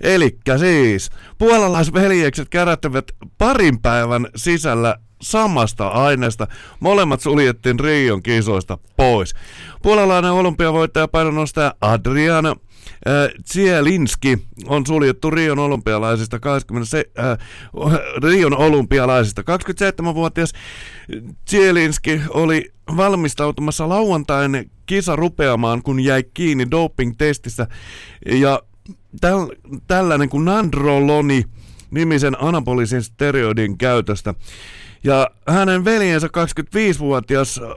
Elikkä 0.00 0.58
siis, 0.58 1.10
puolalaisveljekset 1.38 2.48
kärähtävät 2.48 3.04
parin 3.38 3.80
päivän 3.80 4.26
sisällä 4.36 4.96
samasta 5.22 5.88
aineesta. 5.88 6.46
Molemmat 6.80 7.20
suljettiin 7.20 7.80
Rion 7.80 8.22
kisoista 8.22 8.78
pois. 8.96 9.34
Puolalainen 9.82 10.32
olympiavoittaja 10.32 11.08
painonnostaja 11.08 11.74
Adriana 11.80 12.56
Zielinski 13.52 14.38
on 14.66 14.86
suljettu 14.86 15.30
Rion 15.30 15.58
olympialaisista 15.58 16.40
20, 16.40 16.96
äh, 17.18 17.38
Rion 18.22 18.56
olympialaisista. 18.56 19.42
27-vuotias 19.42 20.52
Zielinski 21.50 22.20
oli 22.28 22.72
valmistautumassa 22.96 23.88
lauantain 23.88 24.70
kisa 24.86 25.16
rupeamaan, 25.16 25.82
kun 25.82 26.00
jäi 26.00 26.24
kiinni 26.34 26.70
doping-testissä. 26.70 27.66
Ja 28.26 28.62
täl, 29.20 29.46
tällainen 29.86 30.28
kuin 30.28 30.44
nandroloni 30.44 31.44
nimisen 31.90 32.42
anabolisen 32.42 33.02
steroidin 33.02 33.78
käytöstä. 33.78 34.34
Ja 35.04 35.30
hänen 35.48 35.84
veljensä 35.84 36.26
25-vuotias 36.26 37.60
äh, 37.62 37.70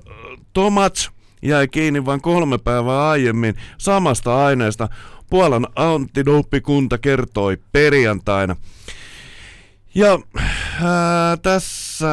Tomats 0.53 1.14
jäi 1.41 1.67
kiinni 1.67 2.05
vain 2.05 2.21
kolme 2.21 2.57
päivää 2.57 3.09
aiemmin 3.09 3.55
samasta 3.77 4.45
aineesta. 4.45 4.89
Puolan 5.29 5.67
antidoppikunta 5.75 6.97
kertoi 6.97 7.57
perjantaina. 7.71 8.55
Ja 9.95 10.19
ää, 10.83 11.37
tässä, 11.37 12.07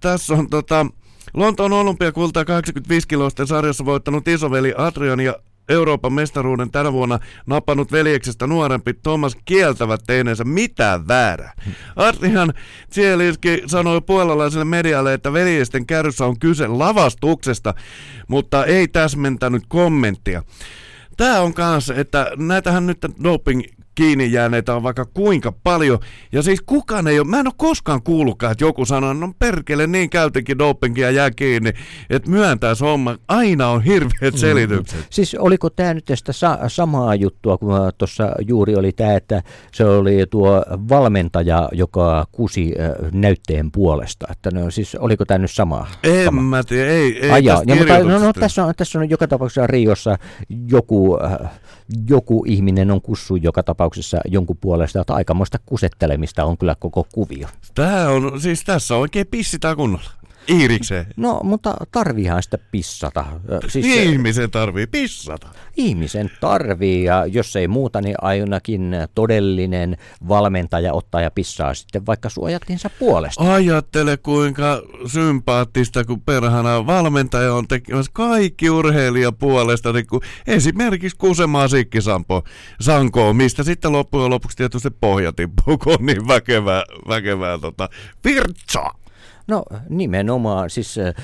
tässä 0.00 0.34
on 0.34 0.50
tota, 0.50 0.86
Lontoon 1.34 1.72
olympiakulta 1.72 2.44
85 2.44 3.08
kiloisten 3.08 3.46
sarjassa 3.46 3.84
voittanut 3.84 4.28
isoveli 4.28 4.74
Adrian 4.76 5.20
ja 5.20 5.36
Euroopan 5.68 6.12
mestaruuden 6.12 6.70
tänä 6.70 6.92
vuonna 6.92 7.18
napannut 7.46 7.92
veljeksestä 7.92 8.46
nuorempi 8.46 8.94
Thomas 8.94 9.36
kieltävät 9.44 10.00
teineensä 10.06 10.44
mitään 10.44 11.08
väärää. 11.08 11.52
Adrian 11.96 12.54
Zielinski 12.92 13.62
sanoi 13.66 14.00
puolalaiselle 14.00 14.64
medialle, 14.64 15.14
että 15.14 15.32
veljesten 15.32 15.86
kärryssä 15.86 16.26
on 16.26 16.38
kyse 16.38 16.66
lavastuksesta, 16.66 17.74
mutta 18.28 18.64
ei 18.64 18.88
täsmentänyt 18.88 19.62
kommenttia. 19.68 20.42
Tämä 21.16 21.40
on 21.40 21.54
kanssa, 21.54 21.94
että 21.94 22.30
näitähän 22.36 22.86
nyt 22.86 22.98
doping 23.24 23.62
kiinni 23.94 24.32
jääneitä 24.32 24.74
on 24.74 24.82
vaikka 24.82 25.04
kuinka 25.04 25.52
paljon. 25.62 25.98
Ja 26.32 26.42
siis 26.42 26.60
kukaan 26.66 27.06
ei 27.06 27.18
ole, 27.18 27.28
mä 27.28 27.40
en 27.40 27.46
ole 27.46 27.54
koskaan 27.56 28.02
kuullutkaan, 28.02 28.52
että 28.52 28.64
joku 28.64 28.84
sanoo, 28.84 29.12
no 29.12 29.32
perkele 29.38 29.86
niin 29.86 30.10
käytinkin 30.10 30.58
dopingia 30.58 31.10
jää 31.10 31.30
kiinni, 31.30 31.72
että 32.10 32.30
myöntää 32.30 32.74
se 32.74 32.84
homma. 32.84 33.16
Aina 33.28 33.68
on 33.68 33.82
hirveät 33.82 34.36
selitykset. 34.36 35.06
Siis 35.10 35.36
oliko 35.38 35.70
tämä 35.70 35.94
nyt 35.94 36.04
tästä 36.04 36.32
sa- 36.32 36.58
samaa 36.68 37.14
juttua, 37.14 37.58
kun 37.58 37.74
tuossa 37.98 38.32
juuri 38.46 38.76
oli 38.76 38.92
tämä, 38.92 39.14
että 39.14 39.42
se 39.72 39.84
oli 39.84 40.26
tuo 40.30 40.64
valmentaja, 40.88 41.68
joka 41.72 42.26
kusi 42.32 42.74
äh, 42.80 43.10
näytteen 43.12 43.72
puolesta. 43.72 44.26
Että 44.30 44.50
no, 44.50 44.70
siis 44.70 44.94
oliko 44.94 45.24
tämä 45.24 45.38
nyt 45.38 45.50
sama? 45.50 45.86
En 46.02 46.24
sama? 46.24 46.42
mä 46.42 46.64
tiedä, 46.64 46.90
ei, 46.90 47.18
ei 47.24 47.30
Ai 47.30 47.44
jaa, 47.44 47.56
tästä 47.56 47.72
ja, 47.72 47.76
mutta, 47.76 47.98
no, 47.98 48.18
no, 48.18 48.32
tässä, 48.32 48.64
on, 48.64 48.74
tässä 48.76 48.98
on 48.98 49.10
joka 49.10 49.28
tapauksessa 49.28 49.66
Riossa 49.66 50.18
joku, 50.68 51.18
äh, 51.24 51.50
joku 52.08 52.44
ihminen 52.48 52.90
on 52.90 53.00
kussu 53.00 53.36
joka 53.36 53.62
tapauksessa 53.62 54.20
jonkun 54.24 54.56
puolesta, 54.60 55.00
että 55.00 55.14
aikamoista 55.14 55.58
kusettelemista 55.66 56.44
on 56.44 56.58
kyllä 56.58 56.74
koko 56.74 57.06
kuvio. 57.12 57.48
Tää 57.74 58.08
on, 58.08 58.40
siis 58.40 58.64
tässä 58.64 58.96
oikein 58.96 59.26
pissitää 59.26 59.76
kunnolla. 59.76 60.10
Iirikseen. 60.48 61.06
No, 61.16 61.40
mutta 61.42 61.76
tarviihan 61.92 62.42
sitä 62.42 62.58
pissata. 62.70 63.24
Siis, 63.68 63.86
Ihmisen 63.86 64.50
tarvii 64.50 64.86
pissata. 64.86 65.48
Ihmisen 65.76 66.30
tarvii 66.40 67.04
ja 67.04 67.26
jos 67.26 67.56
ei 67.56 67.68
muuta, 67.68 68.00
niin 68.00 68.14
ainakin 68.22 68.96
todellinen 69.14 69.96
valmentaja 70.28 70.92
ottaa 70.92 71.20
ja 71.20 71.30
pissaa 71.30 71.74
sitten 71.74 72.06
vaikka 72.06 72.28
suojattinsa 72.28 72.90
puolesta. 72.98 73.54
Ajattele 73.54 74.16
kuinka 74.16 74.82
sympaattista, 75.06 76.04
kun 76.04 76.20
perhana 76.20 76.86
valmentaja 76.86 77.54
on 77.54 77.68
tekemässä 77.68 78.10
kaikki 78.14 78.70
urheilija 78.70 79.32
puolesta, 79.32 79.92
niin 79.92 80.06
kuin 80.06 80.22
esimerkiksi 80.46 81.16
Kusemaa 81.18 81.68
Sikkisampo 81.68 82.44
Sankoa, 82.80 83.32
mistä 83.32 83.62
sitten 83.62 83.92
loppujen 83.92 84.30
lopuksi 84.30 84.56
tietysti 84.56 84.90
pohja 84.90 85.32
tippuu, 85.32 85.78
kun 85.78 85.92
on 85.92 86.06
niin 86.06 86.28
väkevää, 86.28 86.82
väkevää 87.08 87.58
tota, 87.58 87.88
virtsaa. 88.24 89.03
No 89.46 89.64
nimenomaan, 89.88 90.70
siis 90.70 90.98
äh, 90.98 91.14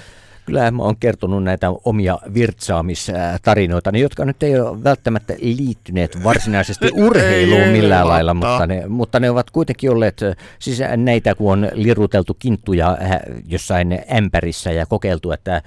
kyllä 0.47 0.71
mä 0.71 0.83
oon 0.83 0.97
kertonut 0.97 1.45
näitä 1.45 1.67
omia 1.85 2.19
virtsaamistarinoita, 2.35 3.91
jotka 3.99 4.25
nyt 4.25 4.43
ei 4.43 4.61
ole 4.61 4.85
välttämättä 4.85 5.35
liittyneet 5.41 6.25
varsinaisesti 6.25 6.91
urheiluun 7.07 7.61
ei, 7.63 7.73
millään 7.73 8.09
lailla, 8.09 8.35
mutta 8.35 8.67
ne, 8.67 8.87
mutta 8.89 9.21
ne 9.21 9.31
ovat 9.31 9.51
kuitenkin 9.51 9.91
olleet, 9.91 10.21
siis 10.59 10.81
näitä 10.97 11.35
kun 11.35 11.53
on 11.53 11.69
liruteltu 11.73 12.35
kinttuja 12.39 12.99
äh, 13.03 13.11
jossain 13.47 13.99
ämpärissä 14.17 14.73
ja 14.73 14.87
kokeiltu, 14.87 15.33
että 15.33 15.55
äh, 15.57 15.63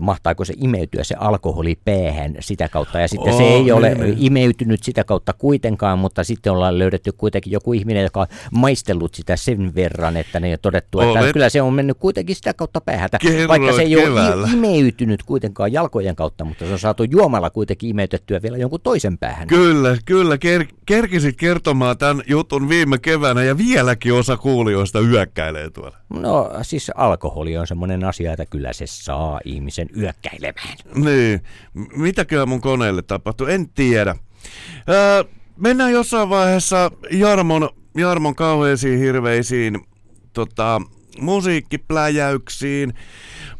mahtaako 0.00 0.44
se 0.44 0.54
imeytyä 0.56 1.04
se 1.04 1.14
alkoholi 1.18 1.78
päähän 1.84 2.34
sitä 2.40 2.68
kautta. 2.68 3.00
Ja 3.00 3.08
sitten 3.08 3.32
se 3.36 3.42
Oh, 3.42 3.52
ei 3.52 3.72
ole 3.72 3.88
niin, 3.94 4.00
niin. 4.00 4.16
imeytynyt 4.20 4.82
sitä 4.82 5.04
kautta 5.04 5.32
kuitenkaan, 5.32 5.98
mutta 5.98 6.24
sitten 6.24 6.52
ollaan 6.52 6.78
löydetty 6.78 7.12
kuitenkin 7.12 7.52
joku 7.52 7.72
ihminen, 7.72 8.02
joka 8.02 8.20
on 8.20 8.26
maistellut 8.52 9.14
sitä 9.14 9.36
sen 9.36 9.74
verran, 9.74 10.16
että 10.16 10.40
ne 10.40 10.52
on 10.52 10.58
todettu, 10.62 11.00
että 11.00 11.20
Olet- 11.20 11.32
kyllä 11.32 11.48
se 11.48 11.62
on 11.62 11.74
mennyt 11.74 11.96
kuitenkin 12.00 12.36
sitä 12.36 12.54
kautta 12.54 12.80
päähän. 12.80 13.08
Vaikka 13.48 13.72
se 13.72 13.82
ei 13.82 13.96
keväällä. 14.04 14.46
ole 14.46 14.52
imeytynyt 14.52 15.22
kuitenkaan 15.22 15.72
jalkojen 15.72 16.16
kautta, 16.16 16.44
mutta 16.44 16.66
se 16.66 16.72
on 16.72 16.78
saatu 16.78 17.04
juomalla 17.04 17.50
kuitenkin 17.50 17.90
imeytettyä 17.90 18.42
vielä 18.42 18.56
jonkun 18.56 18.80
toisen 18.80 19.18
päähän. 19.18 19.48
Kyllä, 19.48 19.96
kyllä. 20.04 20.34
Ker- 20.34 20.74
kerkisit 20.86 21.36
kertomaan 21.36 21.98
tämän 21.98 22.22
jutun 22.26 22.68
viime 22.68 22.98
keväänä 22.98 23.42
ja 23.42 23.58
vieläkin 23.58 24.14
osa 24.14 24.36
kuulijoista 24.36 25.00
yökkäilee 25.00 25.70
tuolla. 25.70 25.96
No 26.08 26.50
siis 26.62 26.90
alkoholi 26.94 27.56
on 27.56 27.66
semmoinen 27.66 28.04
asia, 28.04 28.32
että 28.32 28.46
kyllä 28.46 28.72
se 28.72 28.84
saa 28.86 29.40
ihmisen 29.44 29.88
yökkäilemään. 29.96 30.76
Niin, 30.94 31.40
mitäköhän 31.96 32.48
mun 32.48 32.60
koneelle 32.60 33.02
tapahtui, 33.02 33.52
en 33.52 33.68
tiedä. 33.68 34.14
Öö, 34.88 35.24
mennään 35.56 35.92
jossain 35.92 36.28
vaiheessa 36.28 36.90
Jarmon, 37.10 37.68
Jarmon 37.96 38.34
kauheisiin 38.34 38.98
hirveisiin 38.98 39.80
tota, 40.32 40.82
musiikkipläjäyksiin. 41.20 42.94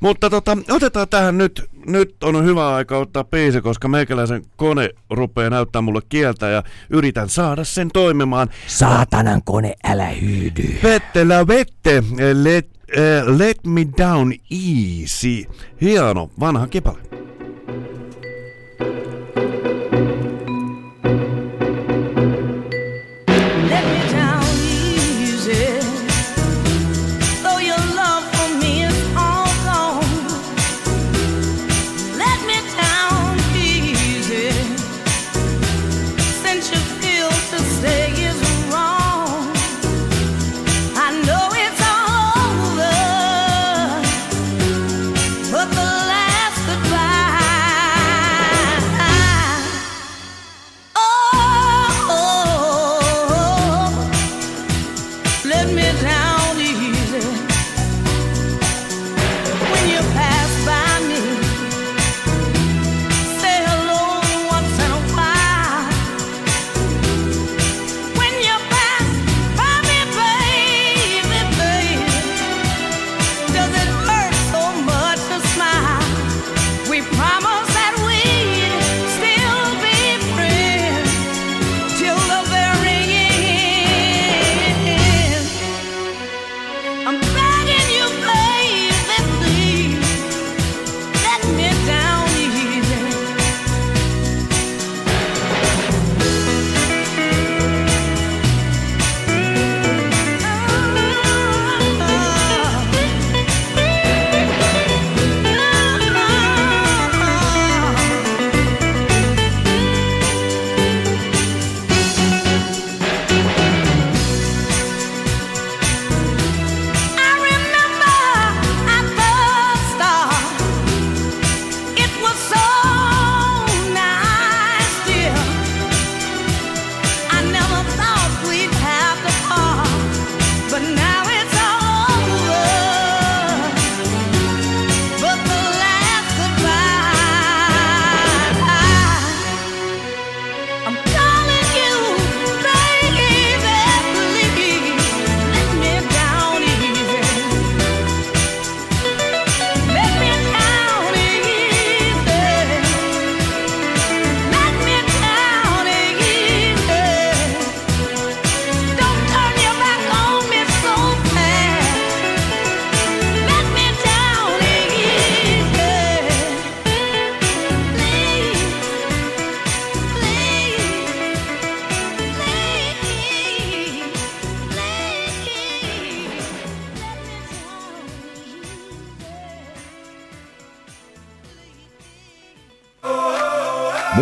Mutta 0.01 0.31
tota, 0.31 0.59
otetaan 0.71 1.09
tähän 1.09 1.39
nyt, 1.39 1.63
nyt 1.87 2.25
on 2.25 2.45
hyvä 2.45 2.75
aika 2.75 2.99
ottaa 2.99 3.25
biisi, 3.25 3.61
koska 3.61 3.89
meikäläisen 3.89 4.43
kone 4.57 4.91
rupeaa 5.11 5.51
näyttää 5.51 5.83
mulle 5.83 6.01
kieltä 6.09 6.49
ja 6.49 6.63
yritän 6.91 7.29
saada 7.29 7.65
sen 7.65 7.91
toimimaan. 7.93 8.49
Saatanan 8.67 9.43
kone, 9.43 9.75
älä 9.85 10.09
hyydy. 10.09 10.79
Vettellä 10.83 11.47
vette, 11.47 12.03
let, 12.43 12.69
äh, 12.99 13.39
let 13.39 13.67
me 13.67 13.87
down 13.99 14.33
easy. 14.51 15.45
Hieno, 15.81 16.31
vanha 16.41 16.67
kipale. 16.67 17.28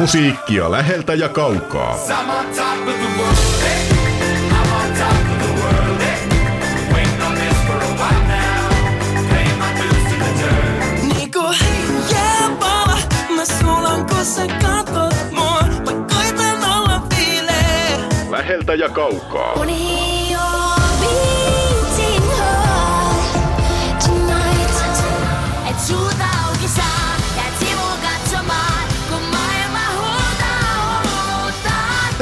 Musiikkia 0.00 0.70
läheltä 0.70 1.14
ja 1.14 1.28
kaukaa. 1.28 1.98
Niinku 11.02 11.44
jääpala, 12.12 12.98
mä 13.36 13.44
sulan 13.44 14.06
kun 14.06 14.24
sä 14.24 14.46
katot 14.46 15.14
mua. 15.32 15.60
Mä 15.62 15.92
koitan 16.14 16.64
olla 16.64 17.02
viileä. 17.16 17.98
Läheltä 18.30 18.74
ja 18.74 18.88
kaukaa. 18.88 19.52
Et 19.52 19.95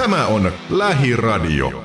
Tämä 0.04 0.26
on 0.26 0.52
Lähiradio. 0.70 1.84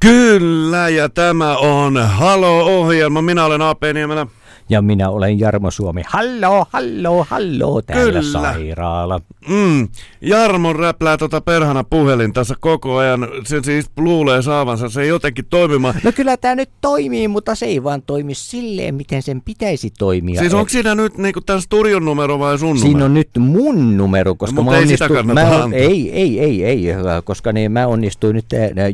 Kyllä, 0.00 0.88
ja 0.88 1.08
tämä 1.08 1.56
on 1.56 1.96
Halo-ohjelma. 1.96 3.22
Minä 3.22 3.44
olen 3.44 3.62
AP 3.62 3.82
Niemelä. 3.94 4.26
Ja 4.68 4.82
minä 4.82 5.10
olen 5.10 5.40
Jarmo 5.40 5.70
Suomi. 5.70 6.02
Hallo, 6.06 6.66
hallo, 6.70 7.26
hallo, 7.30 7.82
täällä 7.82 8.20
Kyllä. 8.20 8.22
sairaala. 8.22 9.20
Mm. 9.48 9.88
Jarmo 10.20 10.72
räplää 10.72 11.16
tota 11.16 11.40
perhana 11.40 11.84
puhelin 11.84 12.32
tässä 12.32 12.54
koko 12.60 12.96
ajan. 12.96 13.28
Se 13.46 13.60
siis 13.62 13.86
luulee 13.96 14.42
saavansa 14.42 14.88
se 14.88 15.06
jotenkin 15.06 15.44
toimimaan. 15.50 15.94
No 16.04 16.12
kyllä 16.12 16.36
tämä 16.36 16.54
nyt 16.54 16.70
toimii, 16.80 17.28
mutta 17.28 17.54
se 17.54 17.66
ei 17.66 17.84
vaan 17.84 18.02
toimi 18.02 18.34
silleen, 18.34 18.94
miten 18.94 19.22
sen 19.22 19.42
pitäisi 19.42 19.90
toimia. 19.98 20.40
Siis 20.40 20.54
onko 20.54 20.68
siinä 20.68 20.94
nyt 20.94 21.18
niinku 21.18 21.40
tämän 21.40 21.62
studion 21.62 22.04
numero 22.04 22.38
vai 22.38 22.58
sun 22.58 22.78
Siinä 22.78 22.90
numero? 22.90 23.06
on 23.06 23.14
nyt 23.14 23.30
mun 23.38 23.96
numero, 23.96 24.34
koska 24.34 24.56
No, 24.56 24.70
mä 24.70 24.78
onnistuin, 24.78 25.26
mä, 25.26 25.42
ei, 25.72 26.12
ei, 26.12 26.40
ei, 26.40 26.64
ei, 26.64 26.84
koska 27.24 27.52
niin 27.52 27.72
mä 27.72 27.86
onnistuin 27.86 28.34
nyt 28.36 28.46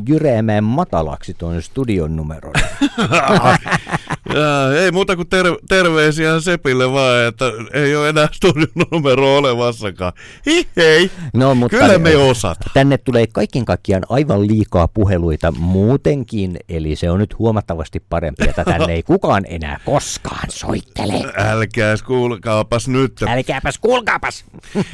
jyräämään 0.07 0.63
matalaksi 0.63 1.33
tuon 1.33 1.61
studion 1.61 2.15
numeron. 2.15 2.53
Jaa, 4.35 4.73
ei 4.73 4.91
muuta 4.91 5.15
kuin 5.15 5.27
ter- 5.27 5.57
terveisiä 5.69 6.39
Sepille 6.39 6.91
vaan, 6.91 7.23
että 7.27 7.45
ei 7.73 7.95
ole 7.95 8.09
enää 8.09 8.27
studion 8.33 8.67
numero 8.91 9.37
olemassakaan. 9.37 10.13
Hi 10.45 10.67
hei, 10.77 11.11
No, 11.33 11.55
mutta 11.55 11.77
kyllä 11.77 11.97
me 11.97 12.15
osataan. 12.15 12.71
Tänne 12.73 12.97
tulee 12.97 13.27
kaiken 13.27 13.65
kaikkiaan 13.65 14.03
aivan 14.09 14.47
liikaa 14.47 14.87
puheluita 14.87 15.51
muutenkin, 15.51 16.57
eli 16.69 16.95
se 16.95 17.11
on 17.11 17.19
nyt 17.19 17.39
huomattavasti 17.39 17.99
parempi, 18.09 18.49
että 18.49 18.63
tänne 18.63 18.93
ei 18.93 19.03
kukaan 19.13 19.43
enää 19.47 19.79
koskaan 19.85 20.49
soittele. 20.49 21.13
Älkääs 21.37 22.03
kuulkaapas 22.03 22.87
nyt. 22.87 23.21
Älkääpäs 23.27 23.77
kuulkaapas! 23.77 24.45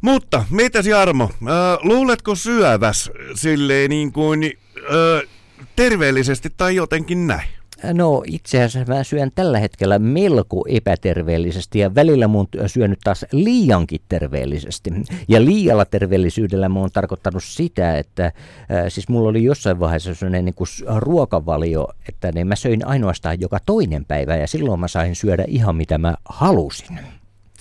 Mutta, 0.00 0.44
mitäs 0.50 0.86
Jarmo, 0.86 1.24
äh, 1.24 1.78
luuletko 1.82 2.34
syöväs 2.34 3.10
silleen 3.34 3.90
niin 3.90 4.12
kuin 4.12 4.44
äh, 4.44 5.28
terveellisesti 5.76 6.50
tai 6.56 6.76
jotenkin 6.76 7.26
näin? 7.26 7.48
No 7.92 8.22
itse 8.26 8.62
asiassa 8.62 8.94
mä 8.94 9.04
syön 9.04 9.30
tällä 9.34 9.58
hetkellä 9.58 9.98
melko 9.98 10.64
epäterveellisesti 10.68 11.78
ja 11.78 11.94
välillä 11.94 12.28
mun 12.28 12.48
syönyt 12.66 12.98
taas 13.04 13.24
liiankin 13.32 14.00
terveellisesti. 14.08 14.90
Ja 15.28 15.44
liialla 15.44 15.84
terveellisyydellä 15.84 16.68
mä 16.68 16.80
oon 16.80 16.90
tarkoittanut 16.92 17.44
sitä, 17.44 17.98
että 17.98 18.32
siis 18.88 19.08
mulla 19.08 19.28
oli 19.28 19.44
jossain 19.44 19.80
vaiheessa 19.80 20.14
sellainen 20.14 20.44
niin 20.44 20.54
kuin 20.54 20.68
ruokavalio, 20.96 21.88
että 22.08 22.32
niin 22.32 22.46
mä 22.46 22.56
söin 22.56 22.86
ainoastaan 22.86 23.40
joka 23.40 23.58
toinen 23.66 24.04
päivä 24.04 24.36
ja 24.36 24.46
silloin 24.46 24.80
mä 24.80 24.88
sain 24.88 25.16
syödä 25.16 25.44
ihan 25.48 25.76
mitä 25.76 25.98
mä 25.98 26.14
halusin. 26.24 26.98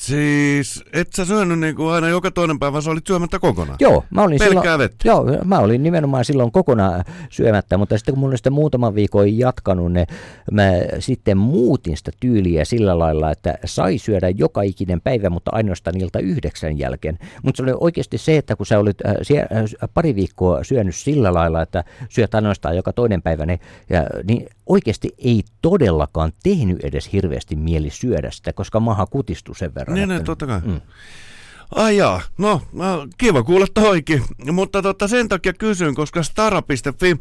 Siis, 0.03 0.83
et 0.93 1.13
sä 1.13 1.25
syönyt 1.25 1.59
niinku 1.59 1.87
aina 1.87 2.09
joka 2.09 2.31
toinen 2.31 2.59
päivä, 2.59 2.81
sä 2.81 2.91
olit 2.91 3.07
syömättä 3.07 3.39
kokonaan? 3.39 3.77
Joo, 3.79 4.03
mä 4.09 4.23
olin 4.23 4.39
Pelkkää 4.39 4.61
silloin, 4.61 4.79
vettä? 4.79 5.07
Joo, 5.07 5.25
mä 5.45 5.59
olin 5.59 5.83
nimenomaan 5.83 6.25
silloin 6.25 6.51
kokonaan 6.51 7.03
syömättä, 7.29 7.77
mutta 7.77 7.97
sitten 7.97 8.13
kun 8.13 8.19
mulla 8.19 8.37
sitä 8.37 8.49
muutaman 8.49 8.95
viikon 8.95 9.37
jatkanut, 9.37 9.91
ne, 9.91 10.05
mä 10.51 10.63
sitten 10.99 11.37
muutin 11.37 11.97
sitä 11.97 12.11
tyyliä 12.19 12.65
sillä 12.65 12.99
lailla, 12.99 13.31
että 13.31 13.57
sai 13.65 13.97
syödä 13.97 14.29
joka 14.29 14.61
ikinen 14.61 15.01
päivä, 15.01 15.29
mutta 15.29 15.51
ainoastaan 15.53 16.01
ilta 16.01 16.19
yhdeksän 16.19 16.79
jälkeen. 16.79 17.19
Mutta 17.43 17.57
se 17.57 17.63
oli 17.63 17.73
oikeasti 17.79 18.17
se, 18.17 18.37
että 18.37 18.55
kun 18.55 18.65
sä 18.65 18.79
olit 18.79 19.05
äh, 19.05 19.13
sie, 19.21 19.41
äh, 19.41 19.89
pari 19.93 20.15
viikkoa 20.15 20.63
syönyt 20.63 20.95
sillä 20.95 21.33
lailla, 21.33 21.61
että 21.61 21.83
syöt 22.09 22.35
ainoastaan 22.35 22.75
joka 22.75 22.93
toinen 22.93 23.21
päivä, 23.21 23.45
niin, 23.45 23.59
ja, 23.89 24.03
niin 24.23 24.47
oikeasti 24.65 25.09
ei 25.17 25.43
todellakaan 25.61 26.31
tehnyt 26.43 26.83
edes 26.83 27.09
hirveästi 27.13 27.55
mieli 27.55 27.89
syödä 27.89 28.31
sitä, 28.31 28.53
koska 28.53 28.79
maha 28.79 29.05
kutistui 29.05 29.55
sen 29.55 29.75
verran. 29.75 29.95
Niin, 29.95 30.09
niin, 30.09 30.17
että- 30.17 30.25
totta 30.25 30.47
kai. 30.47 30.61
Mm. 30.65 30.81
Ai 31.75 31.97
jaa, 31.97 32.21
no, 32.37 32.61
no 32.73 33.07
kiva 33.17 33.43
kuulla 33.43 33.65
toikin, 33.73 34.23
mutta 34.51 34.81
tota, 34.81 35.07
sen 35.07 35.29
takia 35.29 35.53
kysyn, 35.53 35.95
koska 35.95 36.23
stara.fi, 36.23 37.17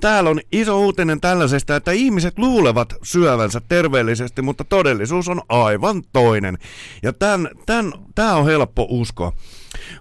täällä 0.00 0.30
on 0.30 0.40
iso 0.52 0.80
uutinen 0.80 1.20
tällaisesta, 1.20 1.76
että 1.76 1.92
ihmiset 1.92 2.38
luulevat 2.38 2.94
syövänsä 3.02 3.60
terveellisesti, 3.68 4.42
mutta 4.42 4.64
todellisuus 4.64 5.28
on 5.28 5.42
aivan 5.48 6.02
toinen. 6.12 6.58
Ja 7.02 7.12
tää 8.14 8.36
on 8.36 8.46
helppo 8.46 8.86
uskoa. 8.90 9.32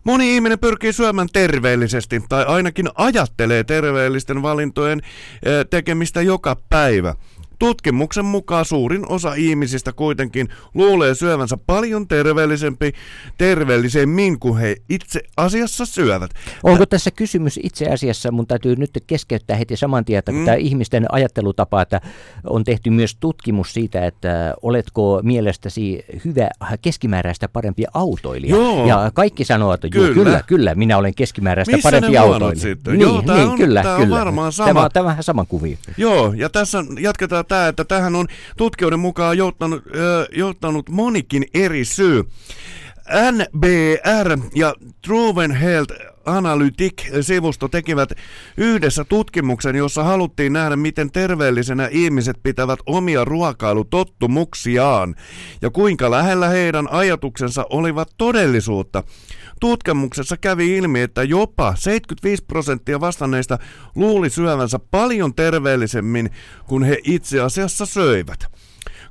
Moni 0.03 0.35
ihminen 0.35 0.59
pyrkii 0.59 0.93
syömään 0.93 1.27
terveellisesti, 1.33 2.21
tai 2.29 2.45
ainakin 2.45 2.89
ajattelee 2.95 3.63
terveellisten 3.63 4.41
valintojen 4.41 5.01
eh, 5.45 5.65
tekemistä 5.69 6.21
joka 6.21 6.55
päivä. 6.69 7.15
Tutkimuksen 7.59 8.25
mukaan 8.25 8.65
suurin 8.65 9.11
osa 9.11 9.33
ihmisistä 9.33 9.93
kuitenkin 9.93 10.47
luulee 10.73 11.15
syövänsä 11.15 11.57
paljon 11.65 12.07
terveellisempi, 12.07 12.93
terveellisemmin 13.37 14.39
kuin 14.39 14.57
he 14.57 14.75
itse 14.89 15.19
asiassa 15.37 15.85
syövät. 15.85 16.31
Onko 16.63 16.85
tässä 16.85 17.11
kysymys 17.11 17.59
itse 17.63 17.85
asiassa, 17.85 18.31
mun 18.31 18.47
täytyy 18.47 18.75
nyt 18.75 19.03
keskeyttää 19.07 19.57
heti 19.57 19.77
saman 19.77 20.05
tien, 20.05 20.19
että 20.19 20.31
mm. 20.31 20.45
tämä 20.45 20.55
ihmisten 20.55 21.05
ajattelutapa, 21.11 21.81
että 21.81 22.01
on 22.43 22.63
tehty 22.63 22.89
myös 22.89 23.15
tutkimus 23.19 23.73
siitä, 23.73 24.05
että 24.05 24.53
oletko 24.61 25.19
mielestäsi 25.23 26.05
hyvä 26.25 26.49
keskimääräistä 26.81 27.47
parempi 27.47 27.83
autoilija. 27.93 28.55
Joo. 28.55 28.87
Ja 28.87 29.11
kaikki 29.13 29.43
sanoo, 29.45 29.73
että 29.73 29.89
Kyllä. 29.89 30.13
kyllä, 30.13 30.43
kyllä, 30.47 30.75
minä 30.75 30.97
olen 30.97 31.15
keskimääräistä 31.15 31.75
Missä 31.75 31.87
parempi 31.87 32.17
autoilija. 32.17 32.61
sitten? 32.61 32.93
Niin, 32.93 33.01
Joo, 33.01 33.21
tää 33.21 33.35
niin 33.35 33.47
on- 33.47 33.57
kyllä, 33.57 33.95
on 33.95 34.01
kyllä. 34.01 34.15
varmaan 34.19 34.51
sama. 34.51 34.67
Tämä, 34.67 34.89
tämä 34.89 35.03
on 35.03 35.07
vähän 35.07 35.23
sama 35.23 35.45
kuvio. 35.45 35.77
Joo, 35.97 36.33
ja 36.33 36.49
tässä 36.49 36.83
jatketaan 36.99 37.45
tämä, 37.47 37.67
että 37.67 37.86
tähän 37.86 38.15
on 38.15 38.27
tutkijoiden 38.57 38.99
mukaan 38.99 39.38
johtanut, 39.38 39.83
äh, 39.88 40.27
johtanut 40.38 40.89
monikin 40.89 41.45
eri 41.53 41.86
syy. 41.86 42.23
NBR 43.31 44.38
ja 44.55 44.73
Truven 45.01 45.51
Health 45.51 45.93
Analytic-sivusto 46.25 47.67
tekivät 47.67 48.10
yhdessä 48.57 49.03
tutkimuksen, 49.03 49.75
jossa 49.75 50.03
haluttiin 50.03 50.53
nähdä, 50.53 50.75
miten 50.75 51.12
terveellisenä 51.12 51.88
ihmiset 51.91 52.38
pitävät 52.43 52.79
omia 52.86 53.25
ruokailutottumuksiaan 53.25 55.15
ja 55.62 55.69
kuinka 55.69 56.12
lähellä 56.12 56.47
heidän 56.47 56.88
ajatuksensa 56.91 57.65
olivat 57.69 58.10
todellisuutta. 58.17 59.03
Tutkimuksessa 59.59 60.37
kävi 60.37 60.77
ilmi, 60.77 61.01
että 61.01 61.23
jopa 61.23 61.73
75 61.75 62.43
prosenttia 62.43 62.99
vastanneista 62.99 63.57
luuli 63.95 64.29
syövänsä 64.29 64.79
paljon 64.91 65.35
terveellisemmin 65.35 66.29
kuin 66.67 66.83
he 66.83 66.97
itse 67.03 67.41
asiassa 67.41 67.85
söivät. 67.85 68.57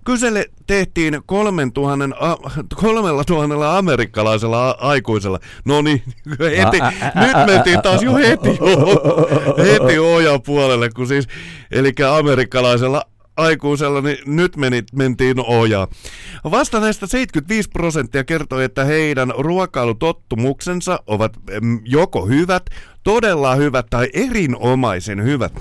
Kysele 0.05 0.47
tehtiin 0.67 1.21
3000, 1.27 2.17
a, 2.19 2.37
3000 2.75 3.79
amerikkalaisella 3.79 4.71
aikuisella. 4.81 5.39
No 5.65 5.83
niin, 5.83 6.03
heti, 6.59 6.81
Ä, 6.81 6.87
ä, 6.87 7.13
ä, 7.17 7.27
nyt 7.27 7.47
mentiin 7.47 7.83
taas 7.83 8.03
jo 8.03 8.15
heti, 8.15 8.59
heti 9.59 9.99
ojan 9.99 10.43
puolelle, 10.43 10.91
kun 10.91 11.07
siis, 11.07 11.29
eli 11.71 11.93
amerikkalaisella 12.19 13.03
aikuisella, 13.37 14.01
niin 14.01 14.19
nyt 14.27 14.57
meni, 14.57 14.85
mentiin 14.93 15.41
ojaa. 15.47 15.89
Vastanneista 16.51 17.07
75 17.07 17.69
prosenttia 17.71 18.25
kertoi, 18.25 18.65
että 18.65 18.85
heidän 18.85 19.33
ruokailutottumuksensa 19.39 21.01
ovat 21.07 21.33
joko 21.85 22.27
hyvät, 22.27 22.63
todella 23.03 23.55
hyvät 23.55 23.87
tai 23.91 24.09
erinomaisen 24.13 25.23
hyvät. 25.23 25.53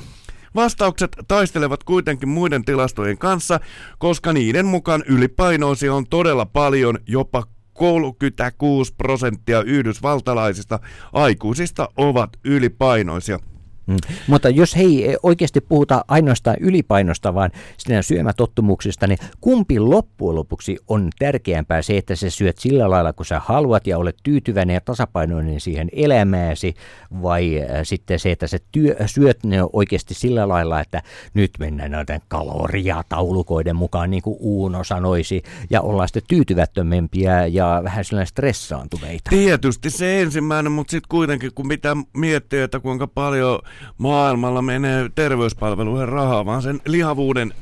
Vastaukset 0.55 1.15
taistelevat 1.27 1.83
kuitenkin 1.83 2.29
muiden 2.29 2.65
tilastojen 2.65 3.17
kanssa, 3.17 3.59
koska 3.97 4.33
niiden 4.33 4.65
mukaan 4.65 5.03
ylipainoisia 5.07 5.93
on 5.93 6.07
todella 6.09 6.45
paljon, 6.45 6.99
jopa 7.07 7.43
36 7.73 8.93
prosenttia 8.97 9.61
yhdysvaltalaisista 9.61 10.79
aikuisista 11.13 11.89
ovat 11.97 12.29
ylipainoisia. 12.43 13.39
Mm. 13.87 13.97
Mutta 14.27 14.49
jos 14.49 14.75
hei 14.75 15.17
oikeasti 15.23 15.61
puhuta 15.61 16.05
ainoastaan 16.07 16.57
ylipainosta, 16.59 17.33
vaan 17.33 17.51
sinä 17.77 18.01
syömätottumuksista, 18.01 19.07
niin 19.07 19.19
kumpi 19.41 19.79
loppujen 19.79 20.35
lopuksi 20.35 20.77
on 20.87 21.09
tärkeämpää 21.19 21.81
se, 21.81 21.97
että 21.97 22.15
sä 22.15 22.29
syöt 22.29 22.57
sillä 22.57 22.89
lailla, 22.89 23.13
kun 23.13 23.25
sä 23.25 23.41
haluat 23.45 23.87
ja 23.87 23.97
olet 23.97 24.17
tyytyväinen 24.23 24.73
ja 24.73 24.81
tasapainoinen 24.81 25.59
siihen 25.59 25.89
elämääsi, 25.91 26.73
vai 27.21 27.61
äh, 27.61 27.67
sitten 27.83 28.19
se, 28.19 28.31
että 28.31 28.47
sä 28.47 28.57
työ, 28.71 28.95
syöt 29.05 29.43
ne 29.43 29.57
oikeasti 29.73 30.13
sillä 30.13 30.47
lailla, 30.47 30.81
että 30.81 31.01
nyt 31.33 31.51
mennään 31.59 31.91
noiden 31.91 32.21
kaloriataulukoiden 32.27 33.75
mukaan, 33.75 34.09
niin 34.11 34.23
kuin 34.23 34.37
Uuno 34.39 34.83
sanoisi, 34.83 35.43
ja 35.69 35.81
ollaan 35.81 36.07
sitten 36.07 36.23
tyytyvättömempiä 36.27 37.45
ja 37.45 37.81
vähän 37.83 38.05
sellainen 38.05 38.27
stressaantuneita. 38.27 39.29
Tietysti 39.29 39.89
se 39.89 40.21
ensimmäinen, 40.21 40.71
mutta 40.71 40.91
sitten 40.91 41.09
kuitenkin 41.09 41.51
kun 41.55 41.67
pitää 41.67 41.95
miettiä, 42.13 42.63
että 42.63 42.79
kuinka 42.79 43.07
paljon 43.07 43.59
maailmalla 43.97 44.61
menee 44.61 45.09
terveyspalveluihin 45.15 46.09
rahaa, 46.09 46.45
vaan 46.45 46.61
sen 46.61 46.81
lihavuuden 46.85 47.53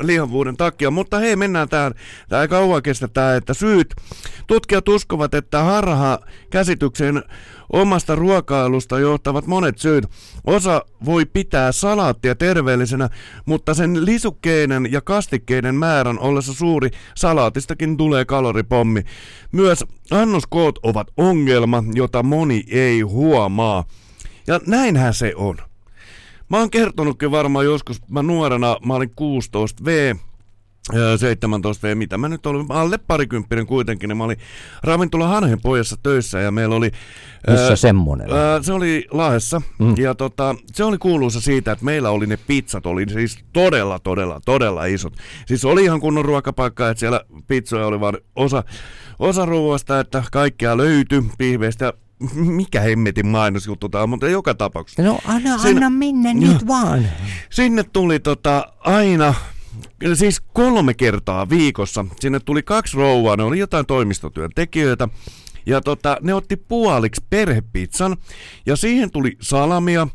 lihavuuden 0.00 0.56
takia. 0.56 0.90
Mutta 0.90 1.18
hei, 1.18 1.36
mennään 1.36 1.68
tähän. 1.68 1.94
Tämä 2.28 2.42
ei 2.42 2.48
kauan 2.48 2.82
kestä 2.82 3.08
tämä, 3.08 3.34
että 3.34 3.54
syyt. 3.54 3.94
Tutkijat 4.46 4.88
uskovat, 4.88 5.34
että 5.34 5.62
harha 5.62 6.18
käsityksen 6.50 7.22
omasta 7.72 8.14
ruokailusta 8.14 8.98
johtavat 8.98 9.46
monet 9.46 9.78
syyt. 9.78 10.06
Osa 10.46 10.82
voi 11.04 11.24
pitää 11.24 11.72
salaattia 11.72 12.34
terveellisenä, 12.34 13.08
mutta 13.46 13.74
sen 13.74 14.04
lisukkeiden 14.04 14.92
ja 14.92 15.00
kastikkeiden 15.00 15.74
määrän 15.74 16.18
ollessa 16.18 16.54
suuri, 16.54 16.90
salaatistakin 17.14 17.96
tulee 17.96 18.24
kaloripommi. 18.24 19.02
Myös 19.52 19.84
annoskoot 20.10 20.78
ovat 20.82 21.08
ongelma, 21.16 21.84
jota 21.94 22.22
moni 22.22 22.64
ei 22.68 23.00
huomaa. 23.00 23.84
Ja 24.46 24.60
näinhän 24.66 25.14
se 25.14 25.32
on. 25.36 25.56
Mä 26.48 26.58
oon 26.58 26.70
kertonutkin 26.70 27.30
varmaan 27.30 27.64
joskus, 27.64 28.08
mä 28.08 28.22
nuorena, 28.22 28.76
mä 28.84 28.94
olin 28.94 29.10
16V, 29.10 30.16
17V, 30.92 31.94
mitä 31.94 32.18
mä 32.18 32.28
nyt 32.28 32.46
olin, 32.46 32.66
alle 32.68 32.98
parikymppinen 32.98 33.66
kuitenkin, 33.66 34.08
niin 34.08 34.16
mä 34.16 34.24
olin 34.24 34.36
ravintola 34.82 35.28
Hanhen 35.28 35.60
pojassa 35.60 35.96
töissä 36.02 36.38
ja 36.40 36.50
meillä 36.50 36.74
oli... 36.74 36.90
Missä 37.50 37.68
ää, 37.68 37.76
semmonen? 37.76 38.32
ää, 38.32 38.62
se 38.62 38.72
oli 38.72 39.06
Lahdessa 39.10 39.62
mm. 39.78 39.94
ja 39.98 40.14
tota, 40.14 40.54
se 40.72 40.84
oli 40.84 40.98
kuuluisa 40.98 41.40
siitä, 41.40 41.72
että 41.72 41.84
meillä 41.84 42.10
oli 42.10 42.26
ne 42.26 42.36
pizzat, 42.36 42.86
oli 42.86 43.04
siis 43.08 43.38
todella, 43.52 43.98
todella, 43.98 44.40
todella 44.44 44.84
isot. 44.84 45.12
Siis 45.46 45.64
oli 45.64 45.84
ihan 45.84 46.00
kunnon 46.00 46.24
ruokapaikka, 46.24 46.88
että 46.88 47.00
siellä 47.00 47.20
pizzoja 47.46 47.86
oli 47.86 48.00
vaan 48.00 48.18
osa, 48.36 48.64
osa 49.18 49.44
ruoasta, 49.44 50.00
että 50.00 50.22
kaikkea 50.32 50.76
löytyi 50.76 51.22
pihveistä 51.38 51.92
mikä 52.34 52.80
hemmetin 52.80 53.26
mainosjuttu 53.26 53.88
tää 53.88 54.02
on, 54.02 54.08
mutta 54.10 54.28
joka 54.28 54.54
tapauksessa. 54.54 55.02
No 55.02 55.18
anna, 55.24 55.58
Siinä- 55.58 55.86
anna 55.86 55.90
mennä 55.98 56.32
Joo. 56.32 56.52
nyt 56.52 56.66
vaan. 56.66 57.08
Sinne 57.50 57.84
tuli 57.92 58.20
tota 58.20 58.72
aina, 58.78 59.34
siis 60.14 60.40
kolme 60.40 60.94
kertaa 60.94 61.48
viikossa, 61.48 62.04
sinne 62.20 62.40
tuli 62.40 62.62
kaksi 62.62 62.96
rouvaa, 62.96 63.36
ne 63.36 63.42
oli 63.42 63.58
jotain 63.58 63.86
toimistotyöntekijöitä. 63.86 65.08
Ja 65.66 65.80
tota, 65.80 66.16
ne 66.20 66.34
otti 66.34 66.56
puoliksi 66.56 67.24
perhepizzan 67.30 68.16
ja 68.66 68.76
siihen 68.76 69.10
tuli 69.10 69.36
salamia, 69.40 70.08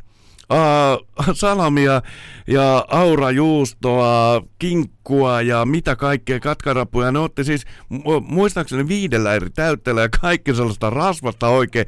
ää, 0.52 0.98
salamia 1.34 2.02
ja 2.48 2.86
aurajuustoa, 2.88 4.42
kinkkua 4.60 5.42
ja 5.42 5.66
mitä 5.66 5.96
kaikkea, 5.96 6.40
katkarapuja. 6.40 7.12
Ne 7.12 7.20
otti 7.20 7.44
siis 7.44 7.66
mu- 7.94 8.24
muistaakseni 8.28 8.88
viidellä 8.88 9.34
eri 9.34 9.50
täytteellä 9.50 10.02
ja 10.02 10.10
kaikki 10.22 10.56
sellaista 10.56 10.90
rasvasta 10.90 11.48
oikein. 11.48 11.86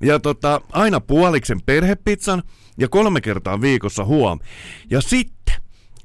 Ja 0.00 0.18
tota, 0.18 0.60
aina 0.72 1.00
puoliksen 1.00 1.62
perhepizzan 1.66 2.42
ja 2.78 2.88
kolme 2.88 3.20
kertaa 3.20 3.60
viikossa 3.60 4.04
huom. 4.04 4.38
Ja 4.90 5.00
sitten, 5.00 5.54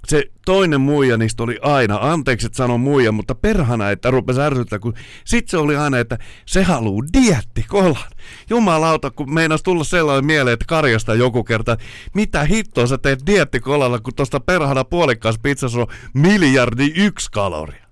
se 0.07 0.23
toinen 0.45 0.81
muija 0.81 1.17
niistä 1.17 1.43
oli 1.43 1.59
aina, 1.61 1.97
anteeksi 2.01 2.45
että 2.45 2.57
sanon 2.57 2.79
muija, 2.79 3.11
mutta 3.11 3.35
perhana, 3.35 3.91
että 3.91 4.11
rupesi 4.11 4.41
ärsyttää, 4.41 4.79
kun 4.79 4.93
sit 5.25 5.49
se 5.49 5.57
oli 5.57 5.75
aina, 5.75 5.99
että 5.99 6.17
se 6.45 6.63
haluu 6.63 7.03
diettikolan. 7.13 8.11
Jumalauta, 8.49 9.11
kun 9.11 9.33
meinas 9.33 9.63
tulla 9.63 9.83
sellainen 9.83 10.25
mieleen, 10.25 10.53
että 10.53 10.65
karjasta 10.67 11.15
joku 11.15 11.43
kerta, 11.43 11.77
mitä 12.13 12.43
hittoa 12.43 12.87
sä 12.87 12.97
teet 12.97 13.19
diettikolalla, 13.25 13.99
kun 13.99 14.13
tosta 14.15 14.39
perhana 14.39 14.83
puolikkaas 14.83 15.39
pizzassa 15.43 15.79
on 15.79 15.87
miljardi 16.13 16.93
yksi 16.95 17.31
kaloria. 17.31 17.85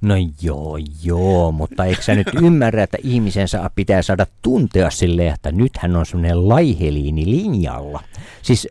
No 0.00 0.14
joo, 0.42 0.78
joo, 1.02 1.52
mutta 1.52 1.84
eikö 1.84 2.02
sä 2.02 2.14
nyt 2.14 2.26
ymmärrä, 2.42 2.82
että 2.82 2.98
ihmisen 3.02 3.48
saa, 3.48 3.70
pitää 3.74 4.02
saada 4.02 4.26
tuntea 4.42 4.90
silleen, 4.90 5.34
että 5.34 5.52
nythän 5.52 5.96
on 5.96 6.06
semmoinen 6.06 6.48
laiheliini 6.48 7.30
linjalla. 7.30 8.02
Siis 8.42 8.68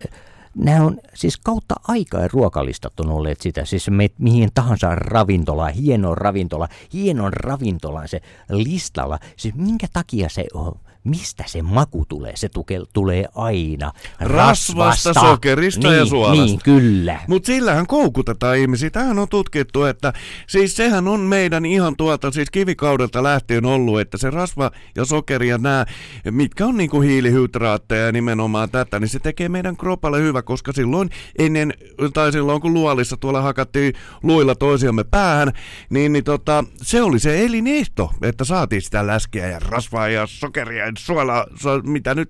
nämä 0.55 0.85
on 0.85 0.97
siis 1.13 1.37
kautta 1.37 1.75
aikaa 1.87 2.27
ruokalistat 2.27 2.99
on 2.99 3.09
olleet 3.09 3.41
sitä, 3.41 3.65
siis 3.65 3.89
me 3.89 4.09
mihin 4.17 4.49
tahansa 4.53 4.95
ravintola, 4.95 5.67
hieno 5.67 6.15
ravintola, 6.15 6.67
hienon 6.93 7.33
ravintolan 7.33 8.07
se 8.07 8.21
listalla, 8.49 9.19
siis 9.37 9.55
minkä 9.55 9.87
takia 9.93 10.29
se 10.29 10.45
on, 10.53 10.73
mistä 11.03 11.43
se 11.47 11.61
maku 11.61 12.05
tulee? 12.09 12.31
Se 12.35 12.49
tuke, 12.49 12.79
tulee 12.93 13.25
aina 13.35 13.91
Rasvasta, 14.19 15.13
sokerista 15.13 15.87
niin, 15.87 15.97
ja 15.97 16.05
suolasta. 16.05 16.45
Niin, 16.45 16.59
kyllä. 16.63 17.19
Mutta 17.27 17.47
sillähän 17.47 17.87
koukutetaan 17.87 18.57
ihmisiä. 18.57 18.89
Tähän 18.89 19.19
on 19.19 19.29
tutkittu, 19.29 19.83
että 19.83 20.13
siis 20.47 20.75
sehän 20.75 21.07
on 21.07 21.19
meidän 21.19 21.65
ihan 21.65 21.95
tuolta 21.95 22.31
siis 22.31 22.49
kivikaudelta 22.51 23.23
lähtien 23.23 23.65
ollut, 23.65 23.99
että 23.99 24.17
se 24.17 24.29
rasva 24.29 24.71
ja 24.95 25.05
sokeri 25.05 25.47
ja 25.47 25.57
nämä, 25.57 25.85
mitkä 26.31 26.65
on 26.65 26.77
niinku 26.77 27.01
hiilihydraatteja 27.01 28.05
ja 28.05 28.11
nimenomaan 28.11 28.69
tätä, 28.69 28.99
niin 28.99 29.09
se 29.09 29.19
tekee 29.19 29.49
meidän 29.49 29.77
kropalle 29.77 30.19
hyvä, 30.19 30.41
koska 30.41 30.71
silloin 30.71 31.09
ennen, 31.39 31.73
tai 32.13 32.31
silloin 32.31 32.61
kun 32.61 32.73
luolissa 32.73 33.17
tuolla 33.17 33.41
hakattiin 33.41 33.93
luilla 34.23 34.55
toisiamme 34.55 35.03
päähän, 35.03 35.51
niin, 35.89 36.13
niin 36.13 36.23
tota, 36.23 36.63
se 36.81 37.01
oli 37.01 37.19
se 37.19 37.45
elinehto, 37.45 38.11
että 38.21 38.43
saatiin 38.43 38.81
sitä 38.81 39.07
läskiä 39.07 39.47
ja 39.47 39.59
rasvaa 39.59 40.07
ja 40.07 40.27
sokeria 40.27 40.90
ja 40.91 41.03
suolaa, 41.05 41.45
mitä 41.83 42.15
nyt 42.15 42.29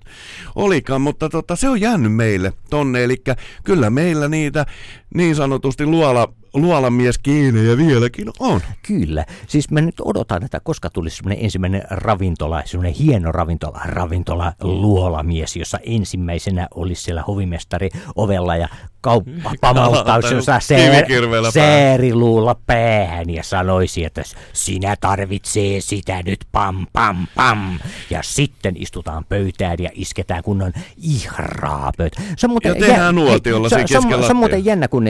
olikaan, 0.54 1.00
mutta 1.00 1.28
tota, 1.28 1.56
se 1.56 1.68
on 1.68 1.80
jäänyt 1.80 2.14
meille 2.14 2.52
tonne, 2.70 3.04
eli 3.04 3.22
kyllä 3.64 3.90
meillä 3.90 4.28
niitä 4.28 4.66
niin 5.14 5.36
sanotusti 5.36 5.86
luola, 5.86 6.32
luolamies 6.54 7.18
kiinejä 7.18 7.76
vieläkin 7.76 8.28
on. 8.38 8.60
Kyllä. 8.86 9.24
Siis 9.46 9.70
mä 9.70 9.80
nyt 9.80 10.00
odotan, 10.04 10.44
että 10.44 10.60
koska 10.60 10.90
tulisi 10.90 11.16
semmoinen 11.16 11.44
ensimmäinen 11.44 11.82
ravintola, 11.90 12.62
semmoinen 12.64 12.94
hieno 12.94 13.32
ravintola, 13.32 13.80
ravintola 13.84 14.52
luolamies, 14.62 15.56
jossa 15.56 15.78
ensimmäisenä 15.86 16.68
olisi 16.74 17.02
siellä 17.02 17.22
hovimestari 17.22 17.90
ovella 18.16 18.56
ja 18.56 18.68
kauppa 19.02 19.52
pamauttaisi 19.60 20.34
jossa 20.34 20.58
Kivikirveellä 20.68 21.50
päähän. 21.54 21.72
sääriluulla 21.72 22.56
päähän 22.66 23.30
ja 23.30 23.42
sanoisi, 23.42 24.04
että 24.04 24.22
sinä 24.52 24.96
tarvitsee 25.00 25.80
sitä 25.80 26.22
nyt 26.22 26.40
pam 26.52 26.86
pam 26.92 27.26
pam. 27.34 27.78
Ja 28.10 28.22
sitten 28.22 28.74
istutaan 28.76 29.24
pöytään 29.24 29.76
ja 29.78 29.90
isketään 29.94 30.42
kunnon 30.42 30.72
ihraa 30.96 31.92
pöytä. 31.96 32.22
Se 32.36 32.46
on 32.46 32.50
muuten 32.50 32.68
Ja 32.68 32.86
tehdään 32.86 33.14
nuotiolla 33.14 33.68
se, 33.68 33.84
se, 33.86 33.98
se 34.26 34.32
on 34.32 34.36
muuten 34.36 34.64
jännä, 34.64 34.88
kun 34.88 35.04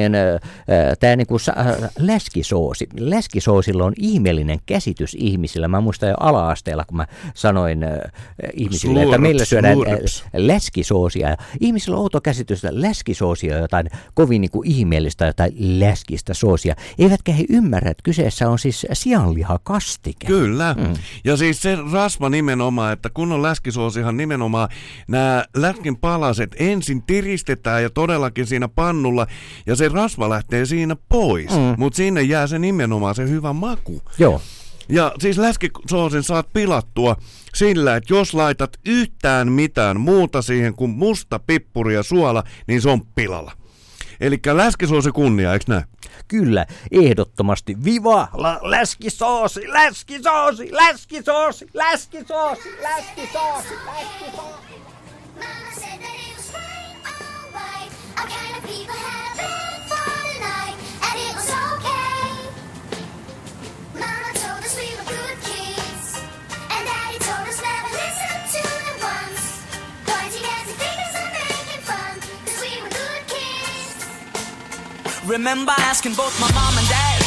tämä 1.01 1.17
niinku, 1.17 1.37
äh, 1.59 1.67
läskisoosi. 1.99 2.89
Läskisoosilla 2.99 3.85
on 3.85 3.93
ihmeellinen 3.99 4.59
käsitys 4.67 5.17
ihmisillä. 5.21 5.69
Mä 5.69 5.81
muistan 5.81 6.09
jo 6.09 6.15
ala-asteella, 6.21 6.85
kun 6.85 6.97
mä 6.97 7.07
sanoin 7.35 7.83
äh, 7.83 7.91
ihmisille, 8.55 9.01
että 9.01 9.09
Slurps, 9.09 9.23
meillä 9.23 9.45
syödään 9.45 9.79
äh, 9.79 10.31
läskisoosia. 10.33 11.37
Ihmisillä 11.61 11.97
on 11.97 12.03
outo 12.03 12.21
käsitys, 12.21 12.65
että 12.65 12.81
läskisoosia 12.81 13.57
on 13.57 13.63
jotain 13.63 13.82
kovin 14.15 14.41
niinku 14.41 14.63
ihmeellistä, 14.67 15.27
jotain 15.27 15.53
läskistä 15.59 16.35
soosia. 16.35 16.75
Eivätkä 16.99 17.33
he 17.33 17.45
ymmärrä, 17.49 17.91
että 17.91 18.03
kyseessä 18.03 18.51
on 18.51 18.59
siis 18.59 18.87
sianlihakastike. 18.93 20.27
Kyllä. 20.27 20.75
Mm. 20.79 20.95
Ja 21.25 21.37
siis 21.37 21.63
se 21.63 21.79
rasva 21.93 22.29
nimenomaan, 22.29 22.93
että 22.93 23.11
kun 23.15 23.33
on 23.33 23.43
läskisoosihan 23.43 24.17
nimenomaan 24.17 24.69
nämä 25.09 25.45
läskin 25.57 25.97
palaset 25.97 26.57
ensin 26.59 27.03
tiristetään 27.03 27.83
ja 27.83 27.91
todellakin 27.91 28.47
siinä 28.47 28.69
pannulla 28.69 29.27
ja 29.67 29.77
se 29.77 29.89
rasva 29.89 30.29
lähtee 30.29 30.67
siinä 30.67 30.97
pois. 31.09 31.51
Mm. 31.51 31.75
Mutta 31.79 31.97
sinne 31.97 32.23
jää 32.23 32.47
se 32.47 32.59
nimenomaan 32.59 33.15
se 33.15 33.29
hyvä 33.29 33.53
maku. 33.53 34.03
Joo. 34.19 34.41
Ja 34.89 35.13
siis 35.21 35.39
läskisoosin 35.39 36.23
saat 36.23 36.49
pilattua 36.53 37.17
sillä, 37.55 37.97
että 37.97 38.15
jos 38.15 38.35
laitat 38.35 38.71
yhtään 38.87 39.53
mitään 39.53 40.01
muuta 40.01 40.43
siihen 40.43 40.75
kuin 40.75 40.91
musta 40.91 41.39
pippuri 41.39 41.95
ja 41.95 42.03
suola, 42.03 42.43
niin 42.67 42.83
se 42.83 42.91
on 42.91 43.07
pilalla. 43.15 43.53
Eli 44.23 44.41
läskisoosi 44.53 45.13
kunnia, 45.13 45.53
eikö 45.53 45.65
näin? 45.69 45.85
Kyllä, 46.29 46.67
ehdottomasti. 46.91 47.77
Viva 47.85 48.29
la, 48.33 48.61
läskisoosi, 48.63 49.73
läskisoosi, 49.73 50.69
läskisoosi, 50.73 51.69
läskisoosi, 51.75 52.69
läskisoosi, 52.83 53.75
läskisoosi. 53.85 54.75
Mama 55.35 55.75
said 55.75 55.99
that 55.99 56.15
it 56.29 56.37
was 56.37 56.53
right, 56.53 56.97
alright. 57.05 57.93
Our 58.19 58.27
kind 58.29 58.57
of 58.59 58.63
people 58.63 58.95
had 58.95 59.22
Remember 75.27 75.73
asking 75.79 76.15
both 76.15 76.35
my 76.41 76.51
mom 76.51 76.77
and 76.77 76.89
dad 76.89 77.23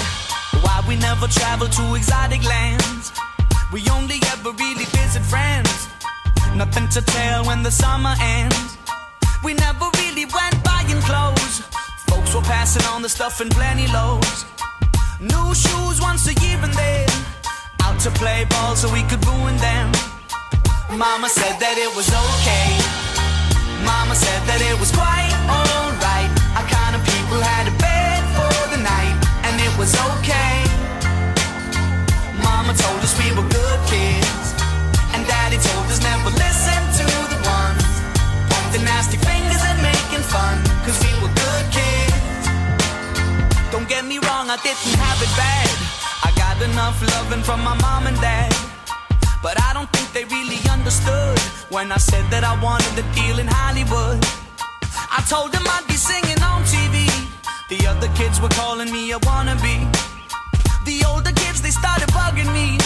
why 0.60 0.84
we 0.86 0.98
never 0.98 1.28
traveled 1.28 1.72
to 1.72 1.96
exotic 1.96 2.44
lands. 2.44 3.14
We 3.72 3.88
only 3.90 4.20
ever 4.34 4.52
really 4.52 4.84
visit 4.92 5.24
friends. 5.24 5.88
Nothing 6.56 6.90
to 6.90 7.02
tell 7.02 7.46
when 7.46 7.64
the 7.64 7.72
summer 7.72 8.14
ends. 8.20 8.78
We 9.46 9.54
never 9.54 9.88
really 9.96 10.26
went 10.26 10.62
buying 10.62 11.00
clothes. 11.08 11.64
Folks 12.12 12.36
were 12.36 12.42
passing 12.42 12.84
on 12.92 13.02
the 13.02 13.08
stuff 13.08 13.40
in 13.40 13.48
plenty 13.48 13.88
loads. 13.88 14.44
New 15.22 15.56
shoes 15.56 16.02
once 16.02 16.28
a 16.28 16.34
year 16.44 16.60
and 16.62 16.74
then 16.74 17.08
out 17.84 17.98
to 18.02 18.12
play 18.12 18.44
ball 18.50 18.76
so 18.76 18.92
we 18.92 19.04
could 19.04 19.26
ruin 19.26 19.56
them. 19.58 19.88
Mama 20.92 21.30
said 21.30 21.56
that 21.64 21.78
it 21.80 21.96
was 21.96 22.10
okay. 22.12 22.76
Mama 23.88 24.16
said 24.16 24.42
that 24.52 24.60
it 24.60 24.78
was 24.82 24.92
quite 24.92 25.32
alright. 25.48 25.75
Was 29.86 29.94
okay. 30.18 30.58
Mama 32.42 32.74
told 32.74 33.00
us 33.06 33.14
we 33.22 33.30
were 33.38 33.46
good 33.46 33.80
kids, 33.86 34.46
and 35.14 35.22
Daddy 35.30 35.62
told 35.62 35.86
us 35.94 36.02
never 36.02 36.34
listen 36.34 36.82
to 37.00 37.06
the 37.30 37.40
ones 37.46 37.86
pointing 38.50 38.86
nasty 38.90 39.18
fingers 39.22 39.62
and 39.70 39.78
making 39.86 40.26
fun, 40.34 40.58
cause 40.86 40.98
we 41.06 41.12
were 41.22 41.34
good 41.46 41.66
kids. 41.78 42.44
Don't 43.70 43.88
get 43.88 44.04
me 44.06 44.18
wrong, 44.26 44.50
I 44.50 44.58
didn't 44.66 44.98
have 45.06 45.20
it 45.22 45.34
bad. 45.38 45.78
I 46.28 46.30
got 46.44 46.58
enough 46.70 46.98
loving 47.14 47.44
from 47.44 47.62
my 47.62 47.78
mom 47.86 48.08
and 48.08 48.18
dad. 48.20 48.54
But 49.44 49.62
I 49.62 49.70
don't 49.78 49.92
think 49.94 50.08
they 50.18 50.26
really 50.26 50.62
understood 50.76 51.38
when 51.70 51.92
I 51.92 51.98
said 51.98 52.26
that 52.34 52.44
I 52.44 52.54
wanted 52.66 52.94
a 52.98 53.06
deal 53.14 53.38
in 53.38 53.48
Hollywood. 53.48 54.18
I 55.18 55.22
told 55.30 55.52
them 55.54 55.62
I'd 55.76 55.86
be 55.88 55.98
singing 56.10 56.42
on 56.42 56.64
TV. 56.64 57.25
The 57.68 57.88
other 57.88 58.08
kids 58.10 58.40
were 58.40 58.50
calling 58.50 58.92
me 58.92 59.12
a 59.12 59.20
wannabe. 59.20 59.90
The 60.86 61.04
older 61.08 61.32
kids, 61.32 61.64
they 61.64 61.72
started 61.72 62.10
bugging 62.10 62.52
me. 62.54 62.78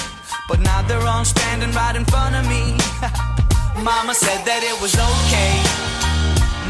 But 0.48 0.62
now 0.62 0.82
they're 0.84 1.06
all 1.06 1.26
standing 1.26 1.72
right 1.74 1.96
in 1.98 2.06
front 2.06 2.36
of 2.36 2.48
me. 2.48 2.78
Mama 3.84 4.13
said 4.13 4.46
that 4.46 4.63
it 4.63 4.80
was 4.82 4.96
okay. 4.96 5.54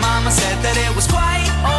Mama 0.01 0.31
said 0.31 0.57
that 0.63 0.75
it 0.75 0.95
was 0.95 1.05
quite 1.05 1.45
alright. 1.61 1.78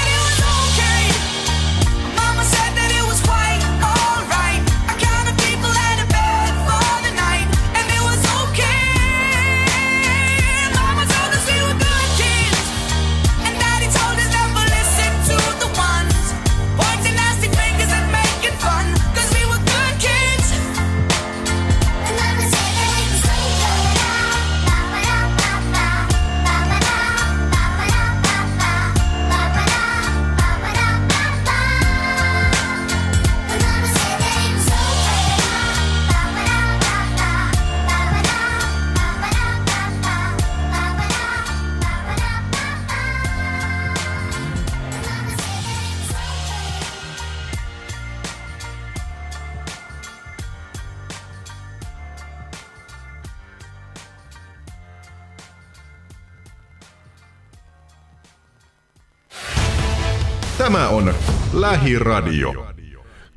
Lähiradio. 61.61 62.65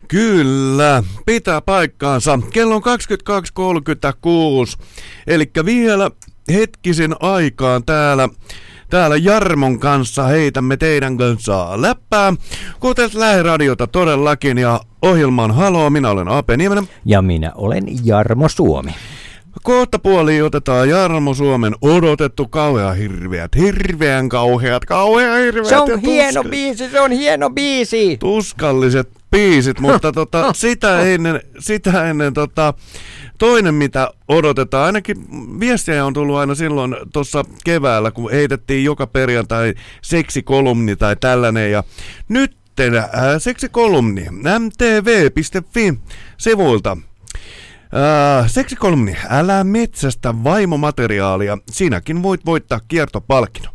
Kyllä, 0.09 1.03
pitää 1.27 1.61
paikkaansa. 1.61 2.39
Kello 2.53 2.75
on 2.75 2.83
22.36, 4.79 4.85
eli 5.27 5.51
vielä 5.65 6.11
hetkisin 6.53 7.15
aikaan 7.21 7.85
täällä, 7.85 8.29
täällä 8.91 9.17
Jarmon 9.17 9.79
kanssa 9.81 10.25
heitämme 10.25 10.77
teidän 10.77 11.17
kanssa 11.17 11.83
läppää. 11.83 12.33
Kuten 12.81 13.11
läheradiota 13.15 13.87
todellakin 13.87 14.59
ja 14.59 14.81
ohjelman 15.03 15.55
haloo, 15.55 15.91
minä 15.91 16.11
olen 16.11 16.29
Ape 16.29 16.57
Niemenen. 16.57 16.89
Ja 17.05 17.23
minä 17.23 17.53
olen 17.55 17.85
Jarmo 18.05 18.49
Suomi. 18.49 18.95
Kohta 19.63 19.99
puoliin 19.99 20.45
otetaan 20.45 20.89
Jarmo 20.89 21.35
Suomen 21.35 21.75
odotettu 21.83 22.49
kauhea 22.49 22.93
hirveät, 22.93 23.57
hirveän 23.57 24.29
kauheat, 24.29 24.85
kauhea 24.85 25.35
hirveät 25.35 25.67
Se 25.69 25.77
on 25.77 25.89
ja 25.91 25.97
hieno 25.97 26.43
tuska- 26.43 26.51
biisi, 26.51 26.91
se 26.91 27.01
on 27.01 27.11
hieno 27.13 27.51
biisi. 27.51 28.17
tuskalliset 28.17 29.09
biisit, 29.31 29.81
mutta 29.81 30.13
tota, 30.13 30.53
sitä 30.57 31.01
ennen, 31.01 31.41
sitä 31.59 32.11
ennen 32.11 32.35
tota, 32.35 32.75
toinen 33.39 33.75
mitä 33.75 34.11
odotetaan, 34.29 34.87
ainakin 34.87 35.17
viestiä 35.61 36.05
on 36.05 36.13
tullut 36.13 36.37
aina 36.37 36.55
silloin 36.55 36.97
tuossa 37.13 37.45
keväällä, 37.65 38.11
kun 38.11 38.31
heitettiin 38.31 38.85
joka 38.85 39.07
perjantai 39.07 39.75
seksikolumni 40.03 40.97
tai 40.97 41.17
tällainen 41.17 41.71
ja 41.71 41.85
nyt 42.29 42.57
äh, 42.81 43.01
seksikolumni 43.39 44.27
mtv.fi 44.59 45.95
sivuilta. 46.37 46.97
Äh, 47.95 48.51
seksikolumni, 48.51 49.17
älä 49.29 49.65
metsästä 49.65 50.45
vaimomateriaalia, 50.45 51.59
sinäkin 51.71 52.23
voit 52.23 52.47
voittaa 52.47 52.81
kiertopalkinnon. 52.89 53.75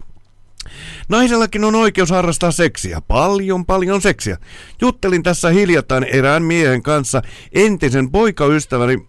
Naisellakin 1.09 1.63
on 1.63 1.76
oikeus 1.76 2.09
harrastaa 2.09 2.51
seksiä, 2.51 3.01
paljon 3.07 3.65
paljon 3.65 4.01
seksiä. 4.01 4.38
Juttelin 4.82 5.24
tässä 5.24 5.49
hiljattain 5.49 6.03
erään 6.03 6.43
miehen 6.43 6.84
kanssa 6.84 7.22
entisen 7.51 8.11
poikaystäväni 8.11 9.07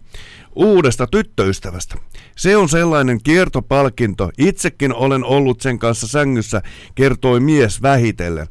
uudesta 0.55 1.07
tyttöystävästä. 1.07 1.95
Se 2.37 2.57
on 2.57 2.69
sellainen 2.69 3.19
kiertopalkinto, 3.23 4.29
itsekin 4.37 4.93
olen 4.93 5.23
ollut 5.23 5.61
sen 5.61 5.79
kanssa 5.79 6.07
sängyssä, 6.07 6.61
kertoi 6.95 7.39
mies 7.39 7.81
vähitellen. 7.81 8.47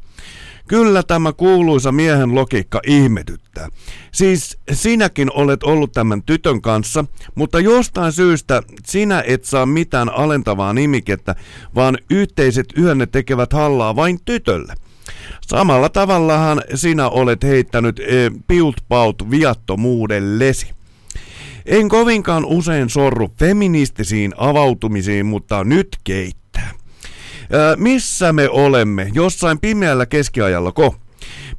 Kyllä 0.71 1.03
tämä 1.03 1.33
kuuluisa 1.33 1.91
miehen 1.91 2.35
logiikka 2.35 2.81
ihmetyttää. 2.87 3.69
Siis 4.11 4.57
sinäkin 4.71 5.31
olet 5.33 5.63
ollut 5.63 5.91
tämän 5.91 6.23
tytön 6.23 6.61
kanssa, 6.61 7.05
mutta 7.35 7.59
jostain 7.59 8.11
syystä 8.11 8.63
sinä 8.85 9.23
et 9.27 9.45
saa 9.45 9.65
mitään 9.65 10.09
alentavaa 10.09 10.73
nimikettä, 10.73 11.35
vaan 11.75 11.97
yhteiset 12.09 12.65
yönne 12.77 13.05
tekevät 13.05 13.53
hallaa 13.53 13.95
vain 13.95 14.19
tytölle. 14.25 14.73
Samalla 15.47 15.89
tavallahan 15.89 16.61
sinä 16.75 17.09
olet 17.09 17.43
heittänyt 17.43 17.99
e, 17.99 18.31
piutpaut 18.47 19.31
viattomuudellesi. 19.31 20.71
En 21.65 21.89
kovinkaan 21.89 22.45
usein 22.45 22.89
sorru 22.89 23.31
feministisiin 23.39 24.33
avautumisiin, 24.37 25.25
mutta 25.25 25.63
nyt 25.63 25.87
keittää. 26.03 26.40
Missä 27.77 28.33
me 28.33 28.49
olemme? 28.49 29.11
Jossain 29.13 29.59
pimeällä 29.59 30.05
keskiajalla 30.05 30.71
ko? 30.71 30.95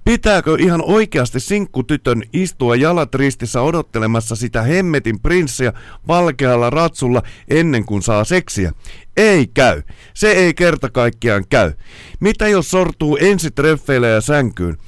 Pitääkö 0.04 0.56
ihan 0.58 0.82
oikeasti 0.84 1.40
sinkkutytön 1.40 2.22
istua 2.32 2.76
jalat 2.76 3.14
ristissä 3.14 3.62
odottelemassa 3.62 4.36
sitä 4.36 4.62
hemmetin 4.62 5.20
prinssiä 5.20 5.72
valkealla 6.08 6.70
ratsulla 6.70 7.22
ennen 7.48 7.84
kuin 7.84 8.02
saa 8.02 8.24
seksiä? 8.24 8.72
Ei 9.16 9.46
käy. 9.54 9.82
Se 10.14 10.30
ei 10.32 10.54
kerta 10.54 10.90
kaikkiaan 10.90 11.44
käy. 11.50 11.72
Mitä 12.20 12.48
jos 12.48 12.70
sortuu 12.70 13.18
ensitreffeillä 13.20 14.08
ja 14.08 14.20
sänkyyn? 14.20 14.78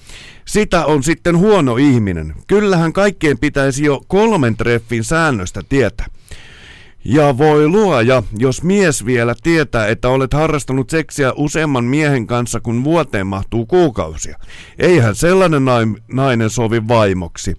Sitä 0.45 0.85
on 0.85 1.03
sitten 1.03 1.39
huono 1.39 1.77
ihminen. 1.77 2.35
Kyllähän 2.47 2.93
kaikkien 2.93 3.39
pitäisi 3.39 3.85
jo 3.85 4.01
kolmen 4.07 4.57
treffin 4.57 5.05
säännöstä 5.05 5.61
tietää. 5.69 6.07
Ja 7.05 7.39
voi 7.39 7.69
luoja, 7.69 8.23
jos 8.39 8.63
mies 8.63 9.07
vielä 9.07 9.35
tietää, 9.43 9.87
että 9.87 10.09
olet 10.09 10.33
harrastanut 10.33 10.91
seksiä 10.91 11.33
useamman 11.37 11.85
miehen 11.85 12.27
kanssa, 12.27 12.61
kun 12.61 12.85
vuoteen 12.85 13.27
mahtuu 13.27 13.67
kuukausia. 13.67 14.39
Eihän 14.79 15.15
sellainen 15.15 15.65
nai- 15.65 16.01
nainen 16.13 16.51
sovi 16.51 16.89
vaimoksi. 16.89 17.57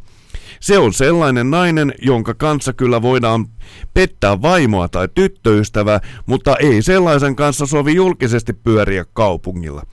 Se 0.59 0.77
on 0.77 0.93
sellainen 0.93 1.51
nainen, 1.51 1.93
jonka 2.01 2.33
kanssa 2.33 2.73
kyllä 2.73 3.01
voidaan 3.01 3.45
pettää 3.93 4.41
vaimoa 4.41 4.87
tai 4.87 5.07
tyttöystävää, 5.15 5.99
mutta 6.25 6.55
ei 6.55 6.81
sellaisen 6.81 7.35
kanssa 7.35 7.65
sovi 7.65 7.95
julkisesti 7.95 8.53
pyöriä 8.53 9.05
kaupungilla. 9.13 9.83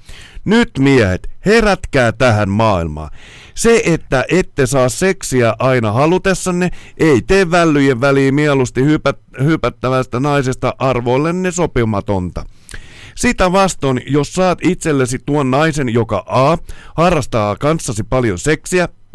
Nyt 0.44 0.70
miehet, 0.78 1.30
herätkää 1.46 2.12
tähän 2.12 2.48
maailmaan. 2.48 3.10
Se, 3.54 3.82
että 3.86 4.24
ette 4.28 4.66
saa 4.66 4.88
seksiä 4.88 5.54
aina 5.58 5.92
halutessanne, 5.92 6.70
ei 6.98 7.22
tee 7.26 7.50
vällyjen 7.50 8.00
väliin 8.00 8.34
mieluusti 8.34 8.84
hypät, 8.84 9.18
hypättävästä 9.44 10.20
naisesta 10.20 10.74
arvoillenne 10.78 11.50
sopimatonta. 11.50 12.44
Sitä 13.14 13.52
vastoin, 13.52 14.02
jos 14.06 14.34
saat 14.34 14.58
itsellesi 14.62 15.18
tuon 15.26 15.50
naisen, 15.50 15.88
joka 15.88 16.24
A. 16.26 16.58
harrastaa 16.96 17.56
kanssasi 17.56 18.02
paljon 18.02 18.38
seksiä, 18.38 18.88
B. 19.12 19.14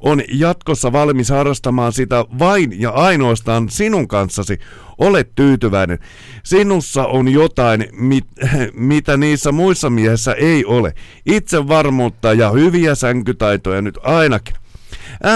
on 0.00 0.22
jatkossa 0.32 0.92
valmis 0.92 1.30
harrastamaan 1.30 1.92
sitä 1.92 2.24
vain 2.38 2.80
ja 2.80 2.90
ainoastaan 2.90 3.68
sinun 3.68 4.08
kanssasi, 4.08 4.58
olet 4.98 5.34
tyytyväinen. 5.34 5.98
Sinussa 6.44 7.06
on 7.06 7.28
jotain, 7.28 7.88
mit, 7.92 8.26
mitä 8.74 9.16
niissä 9.16 9.52
muissa 9.52 9.90
miehissä 9.90 10.32
ei 10.32 10.64
ole. 10.64 10.94
Itsevarmuutta 11.26 12.32
ja 12.32 12.50
hyviä 12.50 12.94
sänkytaitoja 12.94 13.82
nyt 13.82 13.98
ainakin. 14.02 14.54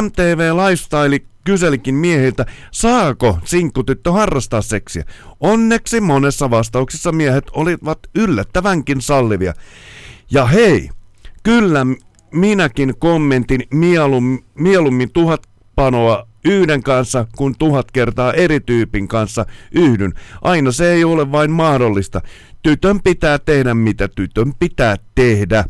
MTV 0.03 0.53
Lifestyle 0.57 1.32
kyselikin 1.45 1.95
miehiltä, 1.95 2.47
saako 2.71 3.39
sinkkutyttö 3.45 4.13
harrastaa 4.13 4.63
seksiä. 4.63 5.05
Onneksi 5.41 6.01
monessa 6.01 6.51
vastauksessa 6.51 7.13
miehet 7.13 7.45
olivat 7.53 7.99
yllättävänkin 8.15 9.01
sallivia. 9.01 9.55
Ja 10.31 10.47
hei, 10.47 10.91
kyllä 11.43 11.87
minäkin 12.35 12.95
kommentin 12.99 13.63
mielum, 13.71 14.39
mieluummin 14.55 15.13
tuhat 15.13 15.43
panoa 15.75 16.27
yhden 16.45 16.83
kanssa 16.83 17.27
kuin 17.37 17.55
tuhat 17.59 17.91
kertaa 17.91 18.33
eri 18.33 18.61
tyypin 18.61 19.09
kanssa 19.09 19.47
yhdyn. 19.73 20.13
Aina 20.43 20.73
se 20.73 20.93
ei 20.93 21.05
ole 21.05 21.33
vain 21.33 21.51
mahdollista. 21.51 22.21
Tytön 22.63 23.03
pitää 23.03 23.39
tehdä 23.39 23.75
mitä 23.75 24.09
tytön 24.09 24.55
pitää 24.59 24.97
tehdä. 25.15 25.65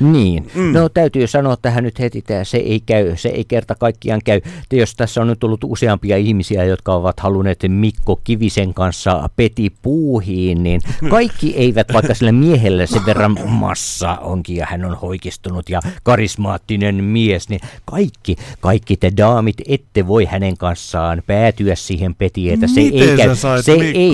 Niin. 0.00 0.50
Mm. 0.54 0.72
No 0.72 0.88
täytyy 0.88 1.26
sanoa 1.26 1.56
tähän 1.56 1.84
nyt 1.84 1.98
heti, 1.98 2.18
että 2.18 2.44
se 2.44 2.56
ei 2.56 2.80
käy, 2.86 3.16
se 3.16 3.28
ei 3.28 3.44
kerta 3.44 3.74
kaikkiaan 3.74 4.20
käy. 4.24 4.40
Te, 4.68 4.76
jos 4.76 4.94
tässä 4.94 5.20
on 5.20 5.26
nyt 5.26 5.38
tullut 5.38 5.64
useampia 5.64 6.16
ihmisiä, 6.16 6.64
jotka 6.64 6.94
ovat 6.94 7.20
halunneet 7.20 7.58
Mikko 7.68 8.20
Kivisen 8.24 8.74
kanssa 8.74 9.30
peti 9.36 9.72
puuhiin, 9.82 10.62
niin 10.62 10.80
kaikki 11.10 11.54
eivät, 11.56 11.92
vaikka 11.92 12.14
sillä 12.14 12.32
miehellä 12.32 12.86
sen 12.86 13.06
verran 13.06 13.36
massa 13.48 14.16
onkin 14.16 14.56
ja 14.56 14.66
hän 14.70 14.84
on 14.84 14.94
hoikistunut 14.94 15.68
ja 15.68 15.80
karismaattinen 16.02 17.04
mies, 17.04 17.48
niin 17.48 17.60
kaikki, 17.84 18.36
kaikki 18.60 18.96
te 18.96 19.12
daamit 19.16 19.56
ette 19.68 20.06
voi 20.06 20.24
hänen 20.24 20.56
kanssaan 20.56 21.22
päätyä 21.26 21.74
siihen 21.74 22.14
petiin, 22.14 22.54
että 22.54 22.66
se 22.66 22.80
Miten 22.80 23.08
ei 23.08 23.16
käy. 23.16 23.36
Se 23.62 23.72
ei, 23.72 24.12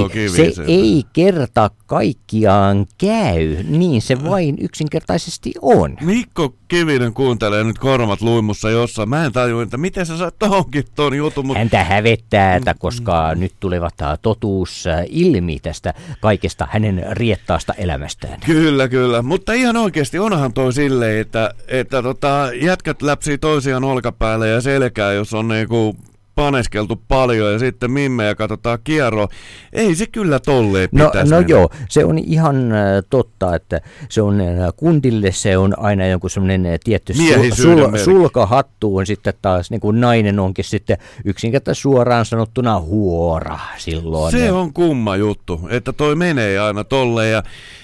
se 0.54 0.62
ei 0.66 1.02
kerta 1.12 1.70
kaikkiaan 1.86 2.86
käy. 2.98 3.56
Niin 3.68 4.02
se 4.02 4.24
vain 4.24 4.56
yksinkertaisesti 4.60 5.52
on. 5.62 5.75
Mikko 6.00 6.54
Kivinen 6.68 7.14
kuuntelee 7.14 7.64
nyt 7.64 7.78
korvat 7.78 8.20
luimussa 8.20 8.70
jossain. 8.70 9.08
Mä 9.08 9.24
en 9.24 9.32
tajua, 9.32 9.62
että 9.62 9.76
miten 9.76 10.06
sä 10.06 10.18
sait 10.18 10.38
tohonkin 10.38 10.84
ton 10.94 11.14
jutun, 11.14 11.46
mutta 11.46 11.58
Häntä 11.58 11.84
hävettää, 11.84 12.56
että 12.56 12.74
koska 12.78 13.34
nyt 13.34 13.52
tulevat 13.60 13.94
totuus 14.22 14.86
ää, 14.86 15.04
ilmi 15.08 15.58
tästä 15.60 15.94
kaikesta 16.20 16.68
hänen 16.70 17.04
riettaasta 17.10 17.74
elämästään. 17.74 18.40
Kyllä, 18.46 18.88
kyllä. 18.88 19.22
Mutta 19.22 19.52
ihan 19.52 19.76
oikeasti 19.76 20.18
onhan 20.18 20.52
toi 20.52 20.72
silleen, 20.72 21.20
että, 21.20 21.54
että 21.68 22.02
tota, 22.02 22.50
jätkät 22.60 23.02
läpsii 23.02 23.38
toisiaan 23.38 23.84
olkapäälle 23.84 24.48
ja 24.48 24.60
selkää, 24.60 25.12
jos 25.12 25.34
on 25.34 25.48
niinku 25.48 25.96
paneskeltu 26.36 27.02
paljon 27.08 27.52
ja 27.52 27.58
sitten 27.58 27.90
mimmejä 27.90 28.34
katsotaan 28.34 28.78
kierro. 28.84 29.28
Ei 29.72 29.94
se 29.94 30.06
kyllä 30.06 30.38
tolleen 30.40 30.88
No, 30.92 31.04
pitäisi 31.06 31.30
no 31.32 31.36
mennä. 31.38 31.50
joo, 31.50 31.70
se 31.88 32.04
on 32.04 32.18
ihan 32.18 32.72
äh, 32.72 32.78
totta, 33.10 33.54
että 33.54 33.80
se 34.08 34.22
on 34.22 34.40
äh, 34.40 34.46
kundille 34.76 35.32
se 35.32 35.56
on 35.58 35.74
aina 35.78 36.06
jonkun 36.06 36.30
semmoinen 36.30 36.66
äh, 36.66 36.78
tietty 36.84 37.12
Miehisyyden 37.16 37.76
merkki. 37.90 37.98
sulkahattu 38.04 38.96
on 38.96 39.06
sitten 39.06 39.34
taas 39.42 39.70
niin 39.70 39.80
kuin 39.80 40.00
nainen 40.00 40.38
onkin 40.38 40.64
sitten 40.64 40.98
yksinkertaisesti 41.24 41.82
suoraan 41.82 42.26
sanottuna 42.26 42.80
huora 42.80 43.58
silloin. 43.76 44.32
Se 44.32 44.52
on 44.52 44.72
kumma 44.72 45.16
juttu, 45.16 45.60
että 45.70 45.92
toi 45.92 46.16
menee 46.16 46.58
aina 46.58 46.84
tolleen 46.84 47.32
ja, 47.32 47.42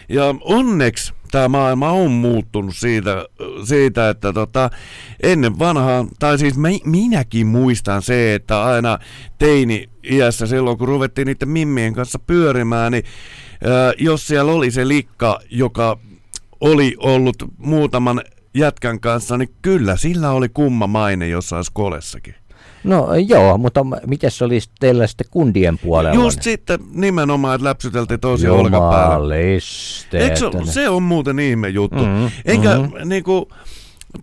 ja 0.09 0.35
onneksi 0.41 1.13
tämä 1.33 1.49
maailma 1.49 1.91
on 1.91 2.11
muuttunut 2.11 2.77
siitä, 2.77 3.27
siitä 3.65 4.11
että 4.11 4.33
tota, 4.33 4.71
ennen 5.23 5.59
vanhaa, 5.59 6.07
tai 6.19 6.39
siis 6.39 6.59
mä, 6.59 6.69
minäkin 6.85 7.47
muistan 7.47 8.03
se, 8.03 8.35
että 8.35 8.63
aina 8.63 8.99
teini 9.39 9.89
iässä 10.11 10.47
silloin, 10.47 10.79
kun 10.79 10.89
ruvettiin 10.89 11.27
niiden 11.27 11.49
mimmien 11.49 11.95
kanssa 11.95 12.19
pyörimään, 12.19 12.93
niin 12.93 13.05
ää, 13.65 13.93
jos 13.99 14.27
siellä 14.27 14.53
oli 14.53 14.71
se 14.71 14.89
likka, 14.89 15.41
joka 15.51 15.99
oli 16.61 16.97
ollut 16.99 17.37
muutaman 17.59 18.23
jätkän 18.55 19.01
kanssa, 19.01 19.39
niin 19.39 19.51
kyllä 19.63 19.97
sillä 19.97 20.31
oli 20.31 20.49
kumma 20.49 20.87
maine 20.87 21.29
jossain 21.29 21.65
skolessakin. 21.65 22.35
No 22.85 23.09
joo, 23.15 23.59
mutta 23.59 23.85
miten 24.07 24.31
se 24.31 24.45
oli 24.45 24.59
teillä 24.81 25.07
sitten 25.07 25.27
kundien 25.31 25.79
puolella? 25.79 26.15
Just 26.15 26.43
sitten 26.43 26.79
nimenomaan, 26.95 27.55
että 27.55 27.65
läpsyteltiin 27.65 28.21
toisia 28.21 28.53
olkapäällä. 28.53 29.37
Eikö 29.37 30.37
se, 30.37 30.73
se 30.73 30.89
on 30.89 31.03
muuten 31.03 31.39
ihme 31.39 31.69
juttu. 31.69 32.07
Mhm, 32.07 32.27
Enkä 32.45 32.79
mhm. 32.79 33.09
niinku, 33.09 33.49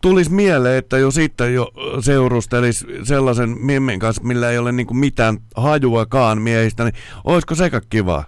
tulisi 0.01 0.31
mieleen, 0.31 0.77
että 0.77 0.97
jo 0.97 1.11
sitten 1.11 1.53
jo 1.53 1.71
seurustelisi 2.01 2.85
sellaisen 3.03 3.55
mimmin 3.59 3.99
kanssa, 3.99 4.23
millä 4.23 4.49
ei 4.49 4.57
ole 4.57 4.71
niinku 4.71 4.93
mitään 4.93 5.37
hajuakaan 5.55 6.41
miehistä, 6.41 6.83
niin 6.83 6.95
olisiko 7.23 7.55
sekä 7.55 7.81
kivaa? 7.89 8.23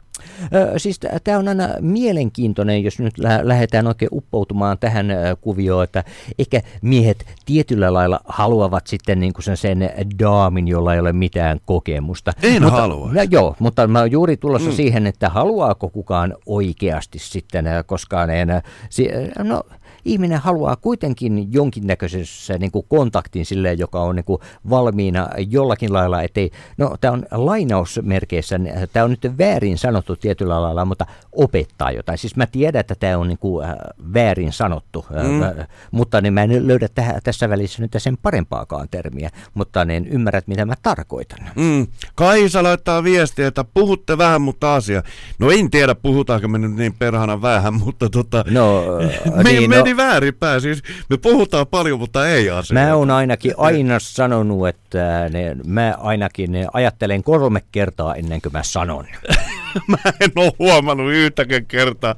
Siis 0.78 1.00
tämä 1.24 1.38
on 1.40 1.48
aina 1.48 1.68
mielenkiintoinen, 1.80 2.84
jos 2.84 3.00
nyt 3.00 3.18
lä- 3.18 3.40
lähdetään 3.44 3.88
oikein 3.88 4.10
uppoutumaan 4.14 4.78
tähän 4.78 5.08
kuvioon, 5.42 5.84
että 5.84 6.04
ehkä 6.40 6.62
miehet 6.82 7.26
tietyllä 7.46 7.94
lailla 7.94 8.20
haluavat 8.26 8.88
sitten 8.88 9.20
niin 9.20 9.34
kuin 9.34 9.44
sen, 9.44 9.58
sen 9.58 9.90
daamin, 10.20 10.68
jolla 10.68 10.94
ei 10.94 11.00
ole 11.00 11.14
mitään 11.14 11.60
kokemusta. 11.66 12.32
En 12.44 12.62
mutta, 12.64 12.82
halua. 12.82 13.10
No, 13.14 13.22
joo, 13.32 13.56
mutta 13.60 13.88
mä 13.88 14.00
oon 14.00 14.12
juuri 14.12 14.38
tulossa 14.38 14.70
Mm. 14.70 14.76
siihen, 14.76 15.08
että 15.08 15.30
haluaako 15.30 15.90
kukaan 15.90 16.36
oikeasti 16.46 17.20
sitten, 17.20 17.68
ö, 17.68 17.84
koska 17.84 18.26
ne, 18.26 18.42
ö, 18.42 18.62
si- 18.90 19.10
ö, 19.40 19.44
no, 19.44 19.64
ihminen 20.06 20.40
haluaa 20.40 20.76
kuitenkin 20.76 21.54
jonkinnäköisessä 21.54 22.58
niin 22.58 22.72
kuin 22.72 22.86
kontaktin 22.90 23.46
silleen, 23.46 23.80
joka 23.80 24.00
on 24.02 24.16
niin 24.16 24.24
kuin 24.26 24.42
valmiina 24.70 25.28
jollakin 25.50 25.94
lailla, 25.94 26.22
ettei, 26.22 26.52
no 26.78 26.96
tämä 27.02 27.14
on 27.14 27.26
lainausmerkeissä, 27.32 28.60
tämä 28.94 29.04
on 29.04 29.10
nyt 29.10 29.38
väärin 29.38 29.78
sanottu 29.78 30.16
tietyllä 30.16 30.62
lailla, 30.62 30.86
mutta 30.86 31.06
opettaa 31.32 31.92
jotain. 31.92 32.18
Siis 32.18 32.36
mä 32.36 32.46
tiedän, 32.46 32.80
että 32.80 32.96
tämä 32.96 33.18
on 33.18 33.28
niin 33.28 33.38
kuin, 33.38 33.66
äh, 33.66 33.76
väärin 34.14 34.54
sanottu, 34.54 35.06
Mm. 35.10 35.30
mm. 35.30 35.44
äh, 35.44 35.68
mutta 35.92 36.22
niin 36.22 36.34
mä 36.34 36.44
en 36.44 36.68
löydä 36.68 36.88
tähän, 36.96 37.16
tässä 37.24 37.50
välissä 37.50 37.82
nyt 37.82 37.92
sen 37.98 38.18
parempaakaan 38.18 38.88
termiä, 38.92 39.30
mutta 39.54 39.86
niin 39.86 40.08
ymmärrät, 40.08 40.48
mitä 40.48 40.66
mä 40.66 40.74
tarkoitan. 40.84 41.40
Mm. 41.56 41.88
Kaisa 42.16 42.64
laittaa 42.64 43.04
viestiä, 43.04 43.48
että 43.48 43.66
puhutte 43.74 44.18
vähän, 44.18 44.42
mutta 44.42 44.76
asia. 44.76 45.04
No 45.40 45.52
en 45.52 45.72
tiedä, 45.72 45.96
puhutaanko 45.96 46.48
me 46.48 46.58
nyt 46.58 46.76
niin 46.76 46.94
perhana 46.94 47.42
vähän, 47.42 47.74
mutta 47.86 48.10
tota, 48.10 48.44
No, 48.52 48.84
me, 49.44 49.44
niin, 49.44 49.70
no- 49.70 49.84
meni 49.96 50.10
väärinpäin. 50.10 50.62
Siis 50.62 50.84
me 51.10 51.18
puhutaan 51.18 51.68
paljon, 51.68 52.00
mutta 52.00 52.28
ei 52.28 52.50
asia. 52.50 52.74
Mä 52.74 52.96
oon 52.96 53.12
ainakin 53.12 53.54
aina 53.58 54.00
sanonut, 54.00 54.68
että 54.68 55.30
ne, 55.34 55.56
mä 55.66 55.96
ainakin 56.00 56.52
ne, 56.52 56.68
ajattelen 56.74 57.24
kolme 57.24 57.62
kertaa 57.72 58.16
ennen 58.16 58.42
kuin 58.42 58.54
mä 58.54 58.64
sanon. 58.64 59.08
Mä 59.88 59.98
en 60.20 60.32
ole 60.36 60.52
huomannut 60.60 61.14
yhtäkään 61.14 61.66
kertaa. 61.66 62.16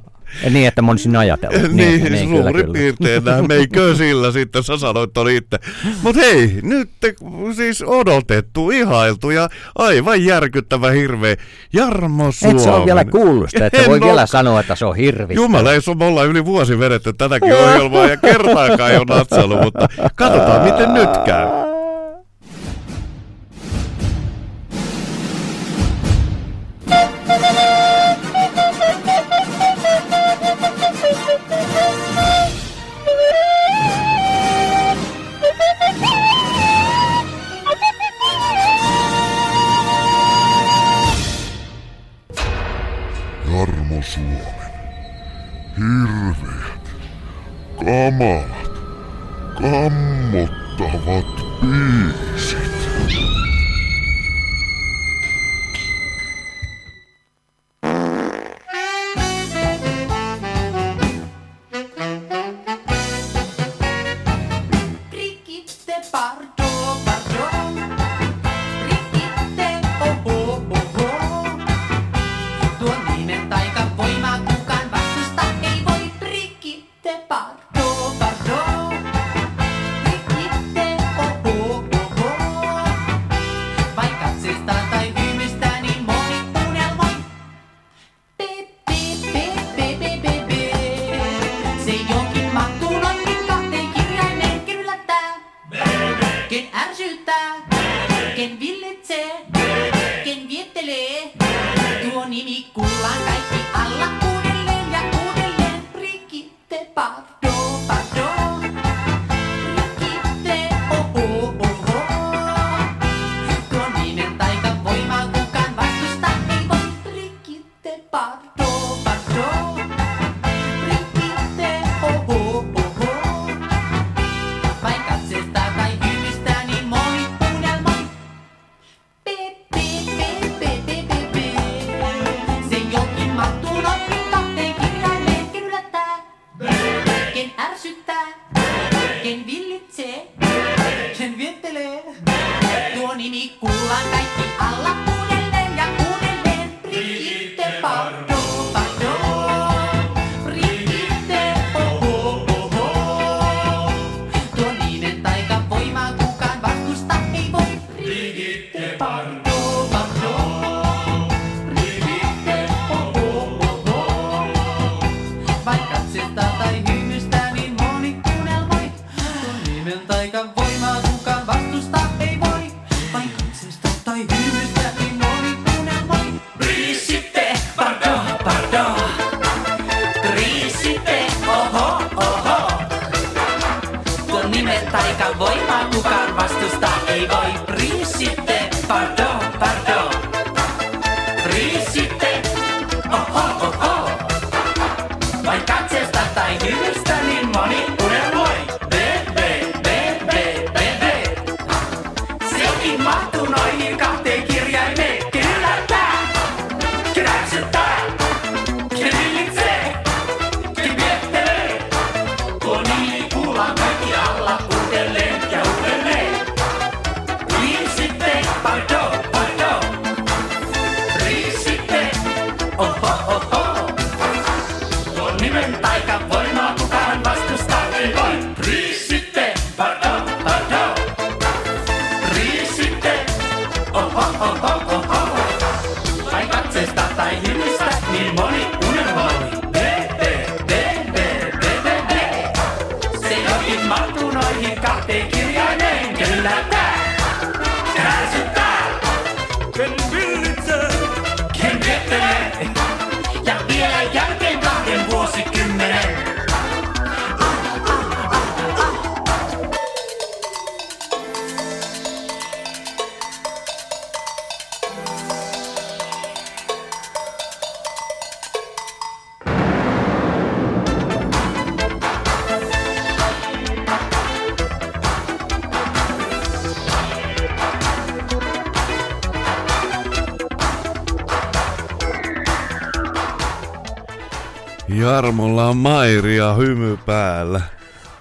Niin, 0.50 0.68
että 0.68 0.82
mä 0.82 0.90
olisin 0.90 1.16
ajatellut. 1.16 1.72
Niin, 1.72 2.00
kyllä, 2.00 2.18
suurin 2.18 2.54
kyllä. 2.54 2.72
piirtein 2.72 3.24
näin. 3.24 3.48
Meikö 3.48 3.94
sillä 3.94 4.32
sitten, 4.32 4.62
sä 4.62 4.76
sanoit 4.76 5.12
ton 5.12 5.30
itse. 5.30 5.58
Mut 6.02 6.16
hei, 6.16 6.58
nyt 6.62 6.90
te, 7.00 7.14
siis 7.56 7.82
odotettu, 7.86 8.70
ihailtu 8.70 9.30
ja 9.30 9.48
aivan 9.78 10.24
järkyttävä 10.24 10.90
hirveä 10.90 11.36
Jarmo 11.72 12.32
Suomen. 12.32 12.56
Et 12.56 12.62
sä 12.62 12.74
ole 12.74 12.86
vielä 12.86 13.04
kuullut 13.04 13.50
sitä, 13.50 13.66
että 13.66 13.78
En 13.78 13.90
voi 13.90 14.00
vielä 14.00 14.20
oo. 14.20 14.26
sanoa, 14.26 14.60
että 14.60 14.74
se 14.74 14.84
on 14.84 14.96
hirvi. 14.96 15.34
Jumala, 15.34 15.72
ei 15.72 15.82
sun 15.82 15.98
me 15.98 16.04
ollaan 16.04 16.28
yli 16.28 16.44
vuosi 16.44 16.78
vedetty 16.78 17.12
tätäkin 17.12 17.54
ohjelmaa 17.54 18.06
ja 18.06 18.16
kertaakaan 18.16 18.90
ei 18.90 18.96
ole 18.96 19.06
natsailu, 19.08 19.62
mutta 19.62 19.88
katsotaan 20.14 20.62
miten 20.62 20.94
nyt 20.94 21.10
käy. 21.24 21.73
Hirveät, 45.76 46.86
kamalat, 47.78 48.70
kammottavat 49.58 51.26
biisit. 51.60 52.53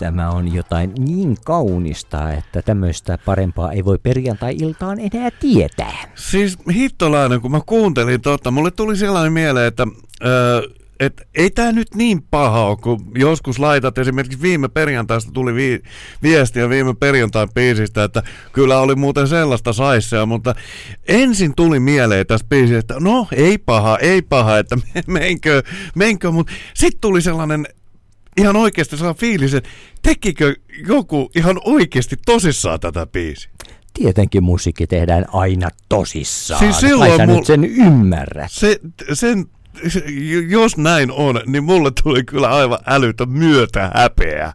Tämä 0.04 0.30
on 0.30 0.54
jotain 0.54 0.91
niin 0.99 1.38
kaunista, 1.45 2.34
että 2.34 2.62
tämmöistä 2.62 3.18
parempaa 3.26 3.72
ei 3.72 3.86
voi 3.86 3.97
perjantai-iltaan 4.04 4.99
enää 4.99 5.32
tietää. 5.39 6.12
Siis 6.16 6.58
hittolainen, 6.74 7.41
kun 7.41 7.51
mä 7.51 7.62
kuuntelin 7.66 8.22
tota, 8.22 8.51
mulle 8.51 8.72
tuli 8.72 8.97
sellainen 8.97 9.34
mieleen, 9.34 9.68
että 9.68 9.88
öö, 10.26 10.62
et 10.99 11.28
ei 11.36 11.51
tämä 11.51 11.72
nyt 11.72 11.95
niin 11.95 12.22
paha 12.22 12.66
ole, 12.66 12.78
kun 12.78 13.12
joskus 13.16 13.60
laitat, 13.60 13.97
esimerkiksi 13.97 14.41
viime 14.41 14.68
perjantaista 14.68 15.32
tuli 15.32 15.56
vi- 15.56 15.82
viestiä 16.24 16.70
viime 16.70 16.93
perjantain 16.93 17.49
biisistä, 17.54 18.04
että 18.04 18.24
kyllä 18.54 18.80
oli 18.80 18.95
muuten 18.95 19.28
sellaista 19.28 19.74
saissea, 19.74 20.26
mutta 20.26 20.56
ensin 21.08 21.56
tuli 21.56 21.80
mieleen 21.80 22.28
tästä 22.28 22.47
biisistä, 22.49 22.80
että 22.80 22.95
no 22.99 23.28
ei 23.32 23.58
paha, 23.58 23.97
ei 23.97 24.22
paha, 24.22 24.58
että 24.58 24.78
menkö, 25.08 25.64
menkö, 25.95 26.32
mutta 26.32 26.54
sitten 26.74 27.01
tuli 27.01 27.22
sellainen 27.22 27.68
ihan 28.38 28.56
oikeasti 28.56 28.98
sellainen 28.98 29.20
fiilis, 29.20 29.54
että 29.54 29.70
tekikö 30.04 30.56
joku 30.88 31.32
ihan 31.36 31.62
oikeasti 31.66 32.16
tosissaan 32.26 32.80
tätä 32.80 33.06
biisiä? 33.06 33.52
Tietenkin 33.94 34.44
musiikki 34.44 34.88
tehdään 34.88 35.26
aina 35.34 35.70
tosissaan. 35.90 36.60
Siis 36.60 36.80
silloin 36.80 37.12
Ai 37.12 37.18
sä 37.18 37.26
mul- 37.26 37.36
nyt 37.36 37.46
sen 37.46 37.64
ymmärrät. 37.66 38.52
Se, 38.52 38.80
sen, 39.14 39.46
se- 39.88 40.04
jos 40.48 40.78
näin 40.78 41.12
on, 41.12 41.42
niin 41.46 41.64
mulle 41.64 41.92
tuli 42.04 42.24
kyllä 42.24 42.48
aivan 42.50 42.80
älytön 42.86 43.30
myötä 43.30 43.92
häpeä. 43.96 44.54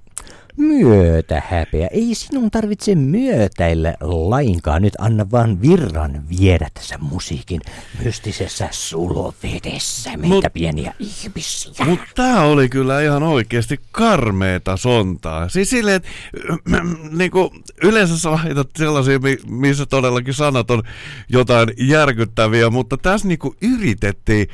Myötä 0.59 1.42
häpeä. 1.48 1.86
Ei 1.86 2.14
sinun 2.14 2.50
tarvitse 2.50 2.94
myötäillä 2.94 3.94
lainkaan. 4.00 4.82
Nyt 4.82 4.94
anna 4.98 5.26
vaan 5.30 5.62
virran 5.62 6.22
viedä 6.40 6.68
tässä 6.74 6.98
musiikin 7.00 7.61
mystisessä 8.04 8.68
sulovedessä 8.70 10.16
meitä 10.16 10.48
Mut- 10.48 10.52
pieniä 10.52 10.94
ihmisiä. 10.98 11.84
Mutta 11.84 12.04
tää 12.14 12.42
oli 12.42 12.68
kyllä 12.68 13.02
ihan 13.02 13.22
oikeasti 13.22 13.80
karmeeta 13.92 14.76
sontaa. 14.76 15.48
Siis 15.48 15.70
silleen, 15.70 15.96
että 15.96 16.09
niinku, 17.18 17.54
yleensä 17.82 18.18
sä 18.18 18.30
laitat 18.30 18.68
sellaisia, 18.78 19.18
mi- 19.18 19.38
missä 19.46 19.86
todellakin 19.86 20.34
sanat 20.34 20.70
on 20.70 20.82
jotain 21.28 21.68
järkyttäviä, 21.78 22.70
mutta 22.70 22.96
tässä 22.96 23.28
niinku 23.28 23.54
yritettiin. 23.62 24.48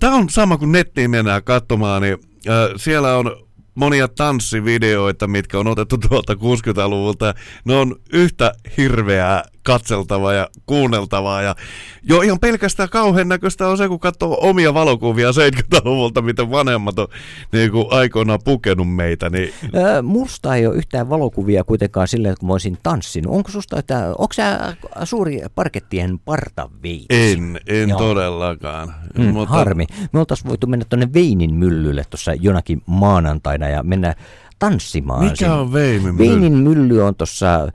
Tämä 0.00 0.14
on 0.14 0.30
sama 0.30 0.58
kuin 0.58 0.72
nettiin 0.72 1.10
mennään 1.10 1.44
katsomaan, 1.44 2.02
niin 2.02 2.18
ö, 2.48 2.72
siellä 2.76 3.16
on 3.16 3.49
monia 3.74 4.08
tanssivideoita, 4.08 5.26
mitkä 5.26 5.58
on 5.58 5.66
otettu 5.66 5.98
tuolta 5.98 6.34
60-luvulta. 6.34 7.34
Ne 7.64 7.76
on 7.76 7.96
yhtä 8.12 8.52
hirveää 8.76 9.42
katseltavaa 9.72 10.32
ja 10.32 10.48
kuunneltavaa. 10.66 11.42
Ja 11.42 11.54
jo 12.02 12.22
ihan 12.22 12.40
pelkästään 12.40 12.88
kauhean 12.88 13.28
näköistä 13.28 13.68
on 13.68 13.78
se, 13.78 13.88
kun 13.88 14.00
katsoo 14.00 14.38
omia 14.40 14.74
valokuvia 14.74 15.30
70-luvulta, 15.30 16.22
miten 16.22 16.50
vanhemmat 16.50 16.98
on 16.98 17.08
niin 17.52 17.70
kuin 17.70 17.86
aikoinaan 17.90 18.38
pukenut 18.44 18.94
meitä. 18.94 19.30
Niin 19.30 19.52
Ö, 19.74 20.02
musta 20.02 20.56
ei 20.56 20.66
ole 20.66 20.76
yhtään 20.76 21.08
valokuvia 21.08 21.64
kuitenkaan 21.64 22.08
silleen, 22.08 22.34
kun 22.40 22.46
mä 22.46 22.52
olisin 22.52 22.78
tanssinut. 22.82 23.34
Onko 23.34 23.50
susta, 23.50 23.78
että, 23.78 24.06
onko 24.18 24.32
sä 24.32 24.76
suuri 25.04 25.40
parkettien 25.54 26.18
partaveitsi? 26.18 27.06
en, 27.10 27.60
en 27.66 27.88
Joo. 27.88 27.98
todellakaan. 27.98 28.94
Mm, 29.18 29.24
Mutta... 29.24 29.54
Harmi. 29.54 29.86
Me 30.12 30.18
oltaisiin 30.18 30.48
voitu 30.48 30.66
mennä 30.66 30.84
tuonne 30.88 31.08
Veinin 31.14 31.54
myllylle 31.54 32.04
tuossa 32.10 32.34
jonakin 32.34 32.82
maanantaina 32.86 33.68
ja 33.68 33.82
mennä 33.82 34.14
tanssimaan. 34.60 35.24
Mikä 35.24 35.54
on 35.54 35.72
Veinin 35.72 36.14
mylly? 36.14 36.18
Veinin 36.18 36.52
mylly 36.52 37.02
on 37.02 37.14
tuossa, 37.14 37.62
äh, 37.62 37.68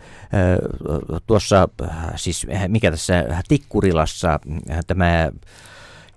tuossa, 1.27 1.69
äh, 1.83 1.89
siis 2.15 2.47
äh, 2.53 2.67
mikä 2.67 2.91
tässä 2.91 3.23
Tikkurilassa, 3.47 4.39
tämä 4.87 5.29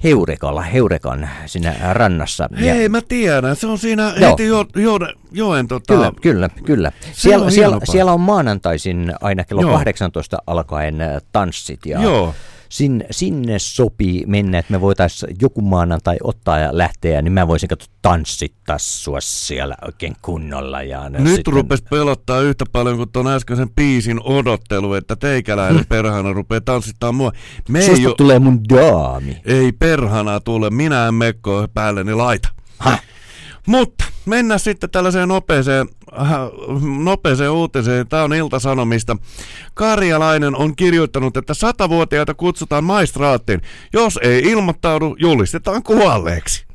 Heurekalla, 0.04 0.62
Heurekan 0.62 1.28
siinä 1.46 1.74
rannassa. 1.92 2.48
Ja- 2.52 2.74
Hei, 2.74 2.88
mä 2.88 3.00
tiedän. 3.00 3.56
Se 3.56 3.66
on 3.66 3.78
siinä 3.78 4.12
Joo. 4.16 4.30
heti 4.30 4.46
jo, 4.46 4.66
jo, 4.76 4.98
joen 5.32 5.68
tota... 5.68 5.94
Kyllä, 5.94 6.12
kyllä, 6.22 6.48
kyllä. 6.64 6.92
Siellä, 7.12 7.44
on 7.44 7.52
siellä, 7.52 7.78
siellä 7.84 8.12
on 8.12 8.20
maanantaisin 8.20 9.12
aina 9.20 9.44
kello 9.44 9.62
Joo. 9.62 9.72
18 9.72 10.38
alkaen 10.46 10.98
tanssit. 11.32 11.86
Ja 11.86 12.02
Joo. 12.02 12.34
Sinne, 12.68 13.06
sinne 13.10 13.58
sopii 13.58 14.24
mennä, 14.26 14.58
että 14.58 14.72
me 14.72 14.80
voitaisiin 14.80 15.36
joku 15.42 15.60
maanantai 15.60 16.16
ottaa 16.24 16.58
ja 16.58 16.78
lähteä, 16.78 17.22
niin 17.22 17.32
mä 17.32 17.48
voisin 17.48 17.68
katsoa 17.68 17.94
tanssittaa 18.02 18.78
sua 18.78 19.20
siellä 19.20 19.74
oikein 19.86 20.16
kunnolla. 20.22 20.82
Ja 20.82 21.08
Nyt 21.08 21.34
sitten- 21.34 21.54
rupes 21.54 21.82
pelottaa 21.82 22.40
yhtä 22.40 22.64
paljon 22.72 22.96
kuin 22.96 23.08
tuon 23.12 23.26
äskeisen 23.26 23.70
biisin 23.70 24.20
odottelu, 24.22 24.94
että 24.94 25.16
teikäläinen 25.16 25.86
perhana 25.88 26.32
rupeaa 26.32 26.60
tanssittaa 26.60 27.12
mua. 27.12 27.32
Me 27.68 27.80
Susta 27.82 27.96
ei, 28.00 28.06
o- 28.06 28.14
tulee 28.14 28.38
mun 28.38 28.60
daami. 28.68 29.40
ei 29.44 29.72
perhana 29.72 30.40
tule, 30.40 30.70
minä 30.70 31.06
en 31.08 31.14
mekko 31.14 31.68
päälleni 31.74 32.14
laita. 32.14 32.48
Häh? 32.78 33.02
Mutta 33.66 34.04
mennään 34.28 34.60
sitten 34.60 34.90
tällaiseen 34.90 35.28
nopeeseen, 35.28 35.88
äh, 36.20 36.30
nopeeseen 37.04 37.50
uutiseen. 37.50 38.08
Tämä 38.08 38.22
on 38.22 38.34
Ilta-Sanomista. 38.34 39.16
Karjalainen 39.74 40.56
on 40.56 40.76
kirjoittanut, 40.76 41.36
että 41.36 41.54
satavuotiaita 41.54 42.34
kutsutaan 42.34 42.84
maistraattiin. 42.84 43.60
Jos 43.92 44.18
ei 44.22 44.42
ilmoittaudu, 44.42 45.16
julistetaan 45.18 45.82
kuolleeksi. 45.82 46.67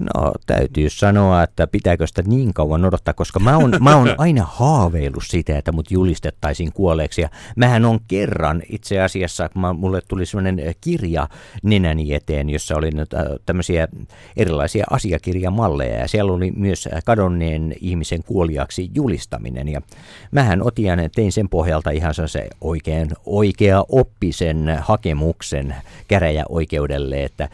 No 0.00 0.32
täytyy 0.46 0.90
sanoa, 0.90 1.42
että 1.42 1.66
pitääkö 1.66 2.06
sitä 2.06 2.22
niin 2.26 2.54
kauan 2.54 2.84
odottaa, 2.84 3.14
koska 3.14 3.40
mä 3.40 3.56
oon, 3.56 3.72
mä 3.80 3.96
oon 3.96 4.14
aina 4.18 4.44
haaveillut 4.44 5.22
siitä, 5.26 5.58
että 5.58 5.72
mut 5.72 5.90
julistettaisiin 5.90 6.72
kuolleeksi. 6.72 7.20
Ja 7.20 7.28
mähän 7.56 7.84
on 7.84 8.00
kerran 8.08 8.62
itse 8.68 9.00
asiassa, 9.00 9.48
kun 9.48 9.62
mä, 9.62 9.72
mulle 9.72 10.00
tuli 10.08 10.26
sellainen 10.26 10.74
kirja 10.80 11.28
nenäni 11.62 12.14
eteen, 12.14 12.50
jossa 12.50 12.76
oli 12.76 12.90
äh, 12.98 13.24
tämmöisiä 13.46 13.88
erilaisia 14.36 14.84
asiakirjamalleja 14.90 15.98
ja 15.98 16.08
siellä 16.08 16.32
oli 16.32 16.50
myös 16.50 16.88
kadonneen 17.04 17.74
ihmisen 17.80 18.22
kuoliaksi 18.24 18.90
julistaminen. 18.94 19.68
Ja 19.68 19.80
mähän 20.30 20.62
otin 20.62 20.90
tein 21.14 21.32
sen 21.32 21.48
pohjalta 21.48 21.90
ihan 21.90 22.14
se 22.26 22.48
oikein 22.60 23.10
oikea 23.26 23.84
oppisen 23.88 24.78
hakemuksen 24.80 25.74
käräjäoikeudelle, 26.08 27.24
että 27.24 27.48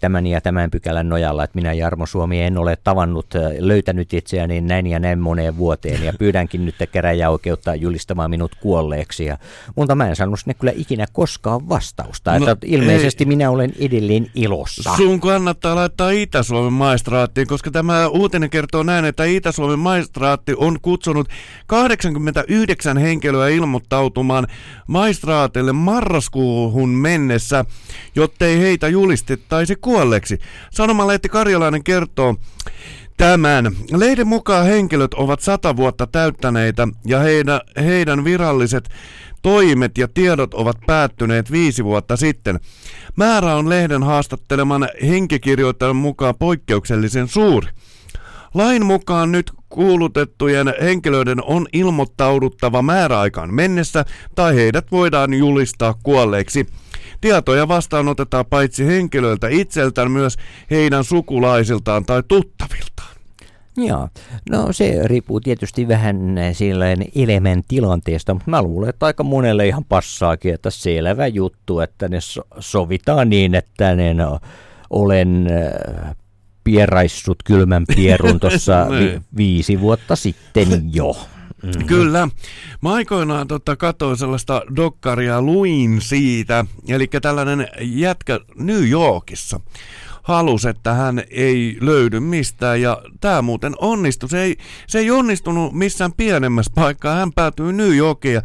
tämän 0.00 0.26
ja 0.26 0.40
tämän 0.40 0.70
pykälän 0.70 1.08
nojalla, 1.08 1.44
että 1.44 1.58
minä 1.58 1.72
Jarmo 1.80 2.06
Suomi 2.06 2.42
en 2.42 2.58
ole 2.58 2.76
tavannut, 2.84 3.34
äh, 3.34 3.42
löytänyt 3.58 4.14
itseäni 4.14 4.60
näin 4.60 4.86
ja 4.86 4.98
näin 4.98 5.18
moneen 5.18 5.56
vuoteen 5.56 6.02
ja 6.04 6.12
pyydänkin 6.18 6.64
nyt 6.66 6.74
käräjäoikeutta 6.92 7.74
julistamaan 7.74 8.30
minut 8.30 8.54
kuolleeksi. 8.54 9.24
Ja, 9.24 9.38
mutta 9.76 9.94
mä 9.94 10.08
en 10.08 10.16
saanut 10.16 10.40
sinne 10.40 10.54
kyllä 10.54 10.72
ikinä 10.76 11.06
koskaan 11.12 11.68
vastausta, 11.68 12.38
No, 12.38 12.50
että 12.50 12.66
ilmeisesti 12.66 13.24
ei. 13.24 13.28
minä 13.28 13.50
olen 13.50 13.72
edelleen 13.78 14.26
ilossa. 14.34 14.96
Sun 14.96 15.20
kannattaa 15.20 15.74
laittaa 15.74 16.10
Itä-Suomen 16.10 16.72
maistraattiin, 16.72 17.46
koska 17.46 17.70
tämä 17.70 18.08
uutinen 18.08 18.50
kertoo 18.50 18.82
näin, 18.82 19.04
että 19.04 19.24
Itä-Suomen 19.24 19.78
maistraatti 19.78 20.54
on 20.56 20.78
kutsunut 20.82 21.28
89 21.66 22.96
henkilöä 22.98 23.48
ilmoittautumaan 23.48 24.46
maistraatille 24.86 25.72
marraskuuhun 25.72 26.88
mennessä, 26.88 27.64
jottei 28.14 28.58
heitä 28.58 28.88
julistettaisi 28.88 29.76
kuolleeksi. 29.76 30.38
Sanomalehti 30.70 31.28
Karjalainen 31.70 31.84
kertoo, 31.84 32.36
Tämän. 33.16 33.70
Lehden 33.92 34.26
mukaan 34.26 34.66
henkilöt 34.66 35.14
ovat 35.14 35.40
sata 35.40 35.76
vuotta 35.76 36.06
täyttäneitä 36.06 36.88
ja 37.06 37.18
heidän, 37.18 37.60
heidän 37.76 38.24
viralliset 38.24 38.88
toimet 39.42 39.98
ja 39.98 40.08
tiedot 40.08 40.54
ovat 40.54 40.76
päättyneet 40.86 41.52
viisi 41.52 41.84
vuotta 41.84 42.16
sitten. 42.16 42.60
Määrä 43.16 43.54
on 43.54 43.68
lehden 43.68 44.02
haastatteleman 44.02 44.88
henkikirjoittajan 45.06 45.96
mukaan 45.96 46.34
poikkeuksellisen 46.38 47.28
suuri. 47.28 47.68
Lain 48.54 48.86
mukaan 48.86 49.32
nyt 49.32 49.52
kuulutettujen 49.68 50.74
henkilöiden 50.82 51.44
on 51.44 51.66
ilmoittauduttava 51.72 52.82
määräaikaan 52.82 53.54
mennessä 53.54 54.04
tai 54.34 54.54
heidät 54.54 54.86
voidaan 54.92 55.34
julistaa 55.34 55.94
kuolleiksi. 56.02 56.66
Tietoja 57.20 57.68
vastaanotetaan 57.68 58.46
paitsi 58.46 58.86
henkilöiltä 58.86 59.48
itseltään 59.48 60.10
myös 60.10 60.36
heidän 60.70 61.04
sukulaisiltaan 61.04 62.04
tai 62.06 62.22
tuttaviltaan. 62.28 63.10
Joo, 63.76 64.08
no 64.50 64.72
se 64.72 65.00
riippuu 65.04 65.40
tietysti 65.40 65.88
vähän 65.88 66.16
silleen 66.52 67.04
elämän 67.14 67.62
tilanteesta, 67.68 68.34
mutta 68.34 68.50
mä 68.50 68.62
luulen, 68.62 68.88
että 68.88 69.06
aika 69.06 69.22
monelle 69.24 69.66
ihan 69.68 69.84
passaakin, 69.84 70.54
että 70.54 70.70
selvä 70.70 71.26
juttu, 71.26 71.80
että 71.80 72.08
ne 72.08 72.20
so- 72.20 72.46
sovitaan 72.58 73.28
niin, 73.30 73.54
että 73.54 73.94
ne 73.94 74.14
no, 74.14 74.38
olen 74.90 75.46
äh, 76.06 76.16
pieraissut 76.64 77.42
kylmän 77.42 77.84
pierun 77.96 78.40
tuossa 78.40 78.86
vi- 78.90 78.98
Niin. 78.98 79.24
viisi 79.36 79.80
vuotta 79.80 80.16
sitten 80.16 80.94
jo. 80.94 81.16
Mm-hmm. 81.62 81.86
Kyllä. 81.86 82.28
Mä 82.82 82.92
aikoinaan 82.92 83.48
tota, 83.48 83.76
katsoin 83.76 84.16
sellaista 84.16 84.62
dokkaria, 84.76 85.42
luin 85.42 86.00
siitä, 86.00 86.64
eli 86.88 87.06
tällainen 87.22 87.68
jätkä 87.80 88.40
New 88.56 88.88
Yorkissa 88.88 89.60
halusi, 90.22 90.68
että 90.68 90.94
hän 90.94 91.22
ei 91.30 91.76
löydy 91.80 92.20
mistään 92.20 92.80
ja 92.80 93.02
tämä 93.20 93.42
muuten 93.42 93.74
onnistui. 93.78 94.28
Se 94.28 94.42
ei, 94.42 94.56
se 94.86 94.98
ei 94.98 95.10
onnistunut 95.10 95.72
missään 95.72 96.12
pienemmässä 96.12 96.72
paikkaa. 96.74 97.14
Hän 97.14 97.32
päätyi 97.32 97.72
New 97.72 97.96
Yorkiin 97.96 98.34
ja 98.34 98.42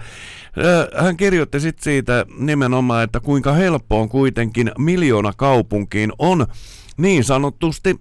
hän 1.03 1.17
kirjoitti 1.17 1.59
sit 1.59 1.79
siitä 1.79 2.25
nimenomaan, 2.37 3.03
että 3.03 3.19
kuinka 3.19 3.53
helppo 3.53 4.01
on 4.01 4.09
kuitenkin 4.09 4.71
miljoona 4.77 5.33
kaupunkiin 5.37 6.11
on 6.19 6.47
niin 6.97 7.23
sanotusti 7.23 7.99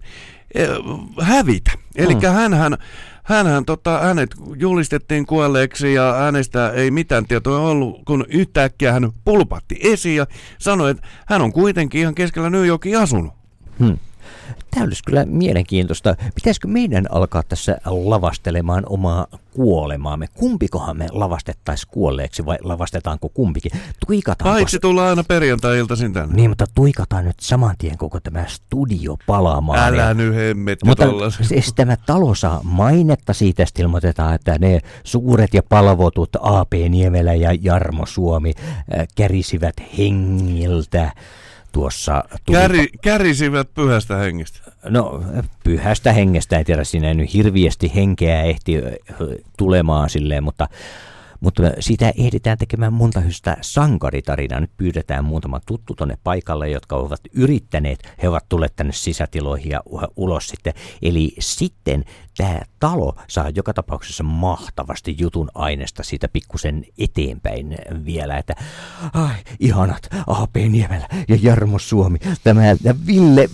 hävitä. 1.21 1.71
Eli 1.97 2.15
Mm. 2.15 2.21
hänhän 2.33 2.79
Hänhän, 3.25 3.65
tota, 3.65 3.99
hänet 3.99 4.31
julistettiin 4.57 5.27
kuolleeksi 5.27 5.95
ja 5.95 6.13
hänestä 6.13 6.71
ei 6.71 6.91
mitään 6.91 7.27
tietoa 7.27 7.59
ollut, 7.59 8.03
kun 8.05 8.25
yhtäkkiä 8.29 8.93
hän 8.93 9.11
pulpatti 9.25 9.79
esiin 9.83 10.17
ja 10.17 10.27
sanoi, 10.59 10.91
että 10.91 11.07
hän 11.27 11.43
on 11.43 11.53
kuitenkin 11.53 12.01
ihan 12.01 12.15
keskellä 12.15 12.51
New 12.51 12.67
Yorkin 12.67 12.99
asunut. 12.99 13.33
Hmm. 13.79 13.99
Tämä 14.71 14.87
olisi 14.87 15.03
kyllä 15.07 15.25
mielenkiintoista. 15.27 16.17
Pitäisikö 16.35 16.69
meidän 16.69 17.07
alkaa 17.11 17.43
tässä 17.43 17.79
lavastelemaan 17.85 18.83
omaa 18.89 19.27
kuolemaamme? 19.51 20.27
Kumpikohan 20.35 20.97
me 20.99 21.07
lavastettaisiin 21.11 21.91
kuolleeksi 21.93 22.47
vai 22.47 22.57
lavastetaanko 22.63 23.29
kumpikin? 23.29 23.73
Tuikataanko 24.07 24.55
Paitsi 24.55 24.79
tulla 24.79 25.09
aina 25.09 25.25
perjantai-iltaisin 25.25 26.13
tänne. 26.13 26.35
Niin, 26.35 26.51
mutta 26.51 26.67
tuikataan 26.75 27.25
nyt 27.25 27.41
saman 27.41 27.75
tien 27.79 27.99
koko 27.99 28.21
tämä 28.21 28.45
studio 28.49 29.17
palaamaan. 29.27 29.79
Älä 29.79 30.03
ja- 30.03 30.15
nyt 30.15 30.35
hemmetkä 30.35 30.87
Mutta 30.87 31.05
siis 31.31 31.73
tämä 31.75 31.97
talo 31.97 32.35
saa 32.35 32.61
mainetta 32.63 33.33
siitä, 33.33 33.67
sitten 33.67 33.83
ilmoitetaan, 33.83 34.35
että 34.35 34.59
ne 34.59 34.81
suuret 35.05 35.55
ja 35.55 35.63
palvotut 35.69 36.31
AP 36.41 36.73
Niemelä 36.89 37.35
ja 37.35 37.51
Jarmo 37.61 38.07
Suomi 38.07 38.53
äh, 38.59 39.07
kärisivät 39.15 39.75
hengiltä 39.99 41.13
tuossa... 41.75 42.25
tuli- 42.47 42.57
Käri, 42.59 42.89
kärisivät 43.03 43.75
pyhästä 43.75 44.17
hengestä. 44.17 44.73
No, 44.89 45.23
pyhästä 45.65 46.13
hengestä, 46.13 46.59
en 46.59 46.65
tiedä, 46.65 46.85
siinä 46.85 47.09
ei 47.09 47.15
nyt 47.15 47.35
hirviästi 47.35 47.93
henkeä 47.95 48.43
ehti 48.43 48.73
tulemaan 49.59 50.11
silleen, 50.11 50.45
mutta, 50.45 50.69
mutta 51.41 51.63
sitä 51.81 52.13
ehditään 52.19 52.59
tekemään 52.59 52.93
monta 52.93 53.21
hystä 53.21 53.57
sankaritarinaa. 53.61 54.61
Nyt 54.61 54.71
pyydetään 54.77 55.25
muutama 55.25 55.61
tuttu 55.67 55.95
tonne 55.95 56.19
paikalle, 56.25 56.69
jotka 56.69 56.97
ovat 56.97 57.21
yrittäneet, 57.33 57.99
he 58.23 58.29
ovat 58.29 58.49
tulleet 58.49 58.77
tänne 58.77 58.93
sisätiloihin 58.93 59.71
ja 59.71 59.81
ulos 60.17 60.49
sitten. 60.49 60.73
Eli 61.03 61.33
sitten 61.39 62.05
tämä 62.37 62.61
talo 62.81 63.15
saa 63.29 63.51
joka 63.55 63.75
tapauksessa 63.75 64.25
mahtavasti 64.25 65.17
jutun 65.19 65.51
aineesta 65.55 66.03
siitä 66.03 66.29
pikkusen 66.29 66.85
eteenpäin 66.99 67.77
vielä, 68.05 68.37
että 68.37 68.55
ai, 69.15 69.35
ihanat 69.61 70.09
AP 70.27 70.57
Niemelä 70.57 71.09
ja 71.29 71.39
Jarmo 71.43 71.79
Suomi, 71.79 72.19
tämä 72.45 72.63
Ville, 73.07 73.49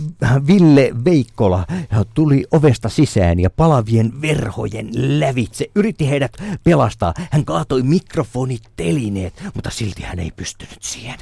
Ville 0.46 0.90
Veikkola 1.04 1.66
tuli 2.14 2.44
ovesta 2.50 2.88
sisään 2.88 3.40
ja 3.40 3.50
palavien 3.50 4.22
verhojen 4.22 4.90
lävitse, 4.92 5.66
yritti 5.74 6.10
heidät 6.10 6.32
pelastaa. 6.64 7.14
Hän 7.30 7.44
kaatoi 7.44 7.82
mikrofonit 7.82 8.62
telineet, 8.76 9.42
mutta 9.54 9.70
silti 9.70 10.02
hän 10.02 10.18
ei 10.18 10.30
pystynyt 10.30 10.82
siihen. 10.82 11.18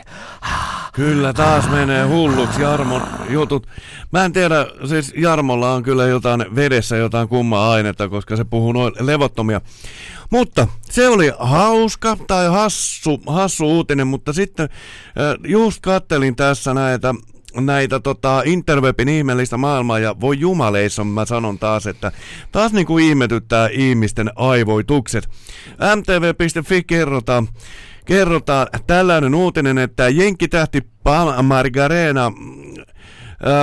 Kyllä 0.92 1.32
taas 1.32 1.70
menee 1.70 2.06
hulluksi 2.06 2.62
Jarmon 2.62 3.02
jutut. 3.28 3.66
Mä 4.12 4.24
en 4.24 4.32
tiedä, 4.32 4.66
siis 4.88 5.14
Jarmolla 5.16 5.72
on 5.72 5.82
kyllä 5.82 6.06
jotain 6.06 6.44
vedessä 6.54 6.96
jotain 6.96 7.28
kummaa 7.28 7.47
ainetta, 7.56 8.08
koska 8.08 8.36
se 8.36 8.44
puhuu 8.44 8.72
noin 8.72 8.92
levottomia. 9.00 9.60
Mutta 10.30 10.66
se 10.82 11.08
oli 11.08 11.32
hauska 11.38 12.16
tai 12.26 12.48
hassu, 12.48 13.22
hassu 13.26 13.66
uutinen, 13.66 14.06
mutta 14.06 14.32
sitten 14.32 14.68
just 15.44 15.80
kattelin 15.80 16.36
tässä 16.36 16.74
näitä 16.74 17.14
näitä 17.54 18.00
tota, 18.00 18.42
interwebin 18.44 19.08
ihmeellistä 19.08 19.56
maailmaa 19.56 19.98
ja 19.98 20.20
voi 20.20 20.40
jumaleissa 20.40 21.04
mä 21.04 21.24
sanon 21.24 21.58
taas, 21.58 21.86
että 21.86 22.12
taas 22.52 22.72
niinku 22.72 22.98
ihmetyttää 22.98 23.68
ihmisten 23.72 24.30
aivoitukset. 24.36 25.28
mtv.fi 25.96 26.84
kerrotaan, 26.84 27.48
kerrotaan 28.04 28.66
tällainen 28.86 29.34
uutinen, 29.34 29.78
että 29.78 30.08
jenkkitähti 30.08 30.80
Pam 31.04 31.44
Margarena 31.44 32.32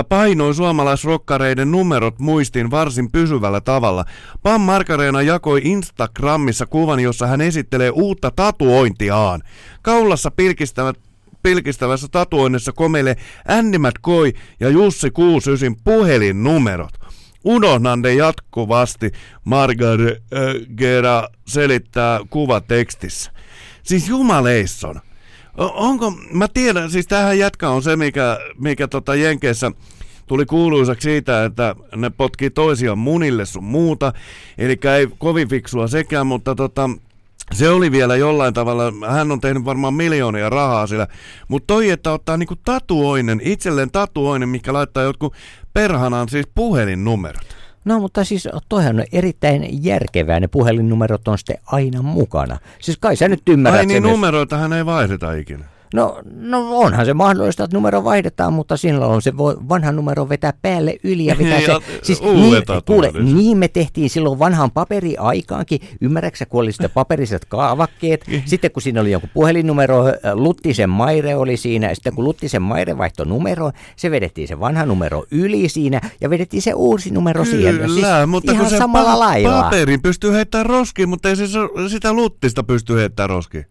painoi 0.10 0.56
suomalaisrokkareiden 0.56 1.72
numerot 1.72 2.20
muistiin 2.20 2.72
varsin 2.72 3.12
pysyvällä 3.12 3.62
tavalla. 3.62 4.06
Pam 4.44 4.62
Margarena 4.62 5.22
jakoi 5.22 5.62
Instagramissa 5.64 6.66
kuvan, 6.66 7.00
jossa 7.00 7.28
hän 7.28 7.42
esittelee 7.42 7.90
uutta 7.90 8.32
tatuointiaan. 8.32 9.42
Kaulassa 9.82 10.32
pilkistävät 10.32 10.98
pilkistävässä 11.44 12.08
tatuoinnissa 12.12 12.72
komeilee 12.72 13.16
Andy 13.48 13.78
McCoy 13.78 14.32
ja 14.60 14.70
Jussi 14.70 15.12
Kuusysin 15.12 15.76
puhelinnumerot. 15.84 16.94
Unohdan 17.44 18.02
ne 18.02 18.14
jatkuvasti, 18.14 19.12
Margareta 19.44 21.30
selittää 21.48 22.20
kuvatekstissä. 22.30 23.32
Siis 23.84 24.10
jumaleisson. 24.10 25.02
Onko, 25.58 26.14
mä 26.32 26.48
tiedän, 26.48 26.92
siis 26.92 27.08
tähän 27.08 27.40
jätkä 27.40 27.70
on 27.70 27.84
se, 27.84 27.96
mikä, 27.96 28.40
mikä 28.60 28.88
tota 28.88 29.16
Jenkeissä 29.16 29.72
tuli 30.28 30.46
kuuluisaksi 30.46 31.06
siitä, 31.06 31.46
että 31.46 31.76
ne 31.96 32.10
potkii 32.10 32.50
toisiaan 32.50 32.98
munille 32.98 33.46
sun 33.46 33.64
muuta. 33.64 34.14
Eli 34.58 34.78
ei 34.98 35.08
kovin 35.18 35.50
fiksua 35.50 35.88
sekään, 35.88 36.28
mutta 36.28 36.56
tota, 36.56 36.90
se 37.54 37.70
oli 37.70 37.92
vielä 37.92 38.16
jollain 38.16 38.54
tavalla, 38.54 39.08
hän 39.10 39.32
on 39.32 39.42
tehnyt 39.42 39.66
varmaan 39.66 39.94
miljoonia 39.94 40.50
rahaa 40.50 40.88
sillä, 40.88 41.08
mutta 41.48 41.68
toi, 41.68 41.90
että 41.90 42.12
ottaa 42.12 42.38
niinku 42.38 42.56
tatuoinen, 42.66 43.42
itselleen 43.44 43.92
tatuoinen, 43.92 44.50
mikä 44.50 44.74
laittaa 44.74 45.04
jotkut 45.04 45.34
perhanan 45.74 46.30
siis 46.30 46.48
puhelinnumerot? 46.56 47.55
No 47.86 48.00
mutta 48.00 48.24
siis 48.24 48.48
toihan 48.70 49.00
on 49.00 49.06
erittäin 49.12 49.84
järkevää, 49.86 50.40
ne 50.40 50.48
puhelinnumerot 50.48 51.28
on 51.28 51.38
sitten 51.38 51.58
aina 51.66 52.02
mukana. 52.02 52.58
Siis 52.82 52.98
kai 52.98 53.16
sä 53.16 53.28
nyt 53.28 53.42
ymmärrät 53.50 53.80
Ai 53.80 53.86
niin, 53.86 54.04
sen, 54.04 54.12
numeroitahan 54.12 54.74
ei 54.74 54.86
vaihdeta 54.86 55.34
ikinä. 55.34 55.66
No, 55.96 56.22
no 56.36 56.78
onhan 56.80 57.06
se 57.06 57.14
mahdollista, 57.14 57.64
että 57.64 57.78
numero 57.78 58.04
vaihdetaan, 58.04 58.54
mutta 58.54 58.78
silloin 58.78 59.22
se 59.22 59.38
voi 59.38 59.56
vanha 59.70 59.92
numero 59.92 60.30
vetää 60.30 60.54
päälle 60.62 60.96
yli 61.04 61.26
ja 61.26 61.38
vetää 61.38 61.60
se. 61.60 61.72
Ja 61.72 61.82
Siis 62.04 62.22
niin, 62.22 62.64
kuule, 62.86 63.12
niin 63.12 63.58
me 63.58 63.68
tehtiin 63.68 64.10
silloin 64.10 64.40
vanhan 64.40 64.72
paperiaikaankin. 64.72 65.80
Ymmärräksä, 66.02 66.46
kun 66.46 66.62
oli 66.62 66.72
sitten 66.72 66.90
paperiset 66.94 67.46
kaavakkeet. 67.46 68.26
Sitten 68.46 68.72
kun 68.72 68.82
siinä 68.82 69.02
oli 69.02 69.12
joku 69.12 69.28
puhelinnumero, 69.34 70.04
Luttisen 70.34 70.90
Maire 70.90 71.36
oli 71.36 71.58
siinä. 71.58 71.94
Sitten 71.96 72.16
kun 72.16 72.24
Luttisen 72.26 72.62
Maire 72.62 72.98
vaihtoi 72.98 73.26
numero, 73.26 73.72
se 73.96 74.12
vedettiin 74.12 74.48
se 74.48 74.60
vanha 74.60 74.86
numero 74.86 75.24
yli 75.32 75.70
siinä 75.70 76.02
ja 76.22 76.30
vedettiin 76.30 76.62
se 76.62 76.74
uusi 76.74 77.12
numero 77.12 77.46
siihen. 77.46 77.78
No 77.78 77.86
Kyllä, 77.88 78.26
mutta 78.28 78.52
ihan 78.52 78.64
kun 78.66 78.70
se 78.70 78.78
samalla 78.78 79.14
pa- 79.16 79.20
lailla. 79.20 79.64
paperin 79.64 80.02
pystyy 80.02 80.34
heittämään 80.34 80.66
roskiin, 80.66 81.10
mutta 81.10 81.30
ei 81.30 81.36
se 81.36 81.44
sitä 81.90 82.14
luttista 82.14 82.64
pysty 82.64 82.96
heittämään 82.96 83.30
roskiin. 83.30 83.66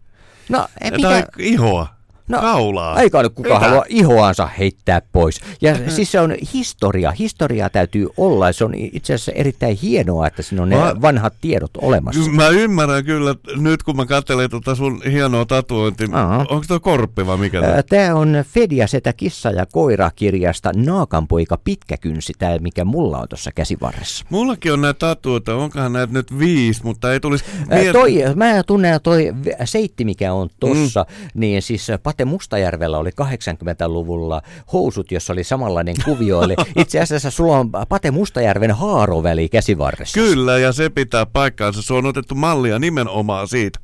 No, 0.49 0.67
ei 0.81 0.91
Tai 0.91 1.15
mikä... 1.15 1.27
ihoa, 1.39 1.87
No, 2.27 2.41
kaulaa. 2.41 2.99
Eikä 3.01 3.23
nyt 3.23 3.33
kukaan 3.33 3.55
Mitä? 3.61 3.69
halua 3.69 3.85
ihoansa 3.89 4.47
heittää 4.59 5.01
pois. 5.11 5.41
Ja 5.61 5.75
siis 5.91 6.11
se 6.11 6.19
on 6.19 6.35
historia. 6.53 7.11
Historiaa 7.11 7.69
täytyy 7.69 8.07
olla. 8.17 8.51
Se 8.51 8.65
on 8.65 8.73
itse 8.75 9.13
asiassa 9.13 9.31
erittäin 9.31 9.77
hienoa, 9.81 10.27
että 10.27 10.41
siinä 10.41 10.61
on 10.63 10.69
ne 10.69 10.75
Mä- 10.77 11.01
vanhat 11.01 11.33
tiedot 11.41 11.71
olemassa. 11.81 12.31
Mä 12.31 12.47
ymmärrän 12.49 13.05
kyllä, 13.05 13.35
nyt 13.57 13.83
kun 13.83 13.95
mä 13.95 14.05
katselen 14.05 14.49
tota 14.49 14.75
sun 14.75 15.01
hienoa 15.11 15.45
tatuointia, 15.45 16.07
Aa. 16.13 16.37
onko 16.49 16.65
toi 16.67 16.79
korppi 16.79 17.25
vai 17.27 17.37
mikä? 17.37 17.61
tää? 17.61 17.83
Tämä 17.83 18.15
on 18.15 18.43
Fedia 18.53 18.87
setä 18.87 19.13
kissa 19.13 19.49
ja 19.51 19.65
koira 19.65 20.11
kirjasta 20.15 20.71
Naakanpoika 20.75 21.57
pitkäkynsi, 21.63 22.33
tämä 22.39 22.57
mikä 22.59 22.85
mulla 22.85 23.17
on 23.17 23.27
tuossa 23.29 23.51
käsivarressa. 23.51 24.25
Mullakin 24.29 24.73
on 24.73 24.81
näitä 24.81 24.99
tatuoita, 24.99 25.55
onkohan 25.55 25.93
näitä 25.93 26.13
nyt 26.13 26.39
viisi, 26.39 26.81
mutta 26.83 27.13
ei 27.13 27.19
tulisi... 27.19 27.45
Miet- 27.69 27.91
Toi, 27.93 28.13
mä 28.35 28.63
tunnen 28.63 28.99
toi 29.03 29.33
seitti, 29.65 30.05
mikä 30.05 30.33
on 30.33 30.49
tossa, 30.59 31.05
mm. 31.09 31.27
niin 31.39 31.61
siis 31.61 31.87
Pate 32.15 32.25
Mustajärvellä 32.25 32.97
oli 32.97 33.09
80-luvulla 33.09 34.41
housut, 34.73 35.11
jossa 35.11 35.33
oli 35.33 35.43
samanlainen 35.43 35.95
kuvio. 36.05 36.41
Eli 36.41 36.55
itse 36.75 36.99
asiassa 36.99 37.31
sulla 37.31 37.57
on 37.57 37.71
Pate 37.89 38.11
Mustajärven 38.11 38.71
haaroväli 38.71 39.49
käsivarressa. 39.49 40.19
Kyllä, 40.19 40.59
ja 40.59 40.71
se 40.71 40.89
pitää 40.89 41.25
paikkaansa. 41.25 41.81
Se 41.81 41.93
on 41.93 42.05
otettu 42.05 42.35
mallia 42.35 42.79
nimenomaan 42.79 43.47
siitä. 43.47 43.79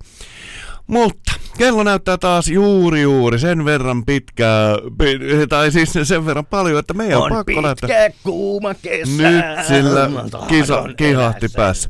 Mutta 0.87 1.33
kello 1.57 1.83
näyttää 1.83 2.17
taas 2.17 2.47
juuri 2.47 3.01
juuri 3.01 3.39
sen 3.39 3.65
verran 3.65 4.05
pitkää, 4.05 4.75
pi- 4.97 5.47
tai 5.49 5.71
siis 5.71 5.93
sen 6.03 6.25
verran 6.25 6.45
paljon, 6.45 6.79
että 6.79 6.93
meidän 6.93 7.17
on, 7.17 7.23
on 7.23 7.29
pakko 7.37 7.61
lähteä. 7.63 7.87
pitkä 7.87 8.19
kuuma 8.23 8.73
kesä. 8.73 9.11
Nyt 9.31 9.65
sillä 9.67 10.09
kisa, 10.47 10.83
kihahti 10.97 11.47
päässä. 11.55 11.89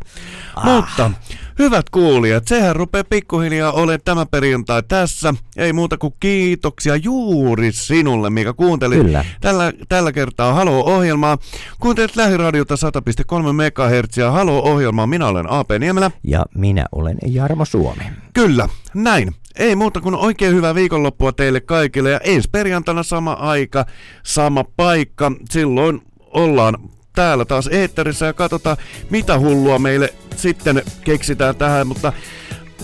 Ah. 0.56 0.66
Mutta 0.66 1.12
hyvät 1.60 1.90
kuulijat, 1.90 2.48
sehän 2.48 2.76
rupeaa 2.76 3.04
pikkuhiljaa 3.04 3.72
olemaan 3.72 4.00
tämä 4.06 4.26
perjantai 4.26 4.84
tässä. 4.84 5.34
Ei 5.58 5.74
muuta 5.74 5.98
kuin 5.98 6.14
kiitoksia 6.20 6.96
juuri 6.96 7.72
sinulle, 7.72 8.30
mikä 8.30 8.54
kuuntelit 8.54 9.02
Kyllä. 9.02 9.26
tällä, 9.42 9.74
tällä 9.90 10.12
kertaa 10.12 10.54
Halo-ohjelmaa. 10.54 11.38
Kuuntelit 11.80 12.16
Lähiradiota 12.16 12.76
100,3 12.76 13.54
MHz. 13.54 14.18
Halo-ohjelmaa. 14.32 15.08
Minä 15.08 15.28
olen 15.28 15.52
A.P. 15.52 15.70
Niemelä. 15.80 16.12
Ja 16.24 16.46
minä 16.56 16.86
olen 16.92 17.18
Jarmo 17.28 17.66
Suomi. 17.66 18.04
Kyllä, 18.34 18.70
näin. 18.94 19.36
Ei 19.56 19.76
muuta 19.76 20.02
kuin 20.02 20.16
oikein 20.16 20.56
hyvää 20.56 20.76
viikonloppua 20.76 21.32
teille 21.32 21.62
kaikille 21.62 22.12
ja 22.12 22.20
ensi 22.24 22.50
perjantaina 22.52 23.04
sama 23.04 23.34
aika, 23.34 23.86
sama 24.24 24.64
paikka. 24.64 25.32
Silloin 25.50 26.02
ollaan 26.20 26.78
täällä 27.16 27.46
taas 27.46 27.68
eetterissä 27.72 28.26
ja 28.26 28.34
katsotaan 28.34 28.78
mitä 29.10 29.40
hullua 29.40 29.80
meille 29.80 30.14
sitten 30.36 30.82
keksitään 31.04 31.56
tähän, 31.56 31.88
mutta 31.88 32.14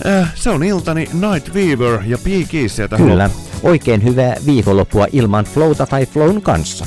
äh, 0.06 0.32
se 0.34 0.50
on 0.50 0.62
iltani 0.62 1.08
Night 1.12 1.54
Weaver 1.54 2.00
ja 2.06 2.18
P. 2.18 2.26
Kyllä. 2.96 3.30
Oikein 3.62 4.04
hyvää 4.04 4.34
viikonloppua 4.46 5.06
ilman 5.12 5.44
flowta 5.44 5.86
tai 5.86 6.06
flown 6.06 6.42
kanssa. 6.42 6.86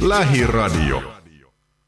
Lähiradio. 0.00 1.21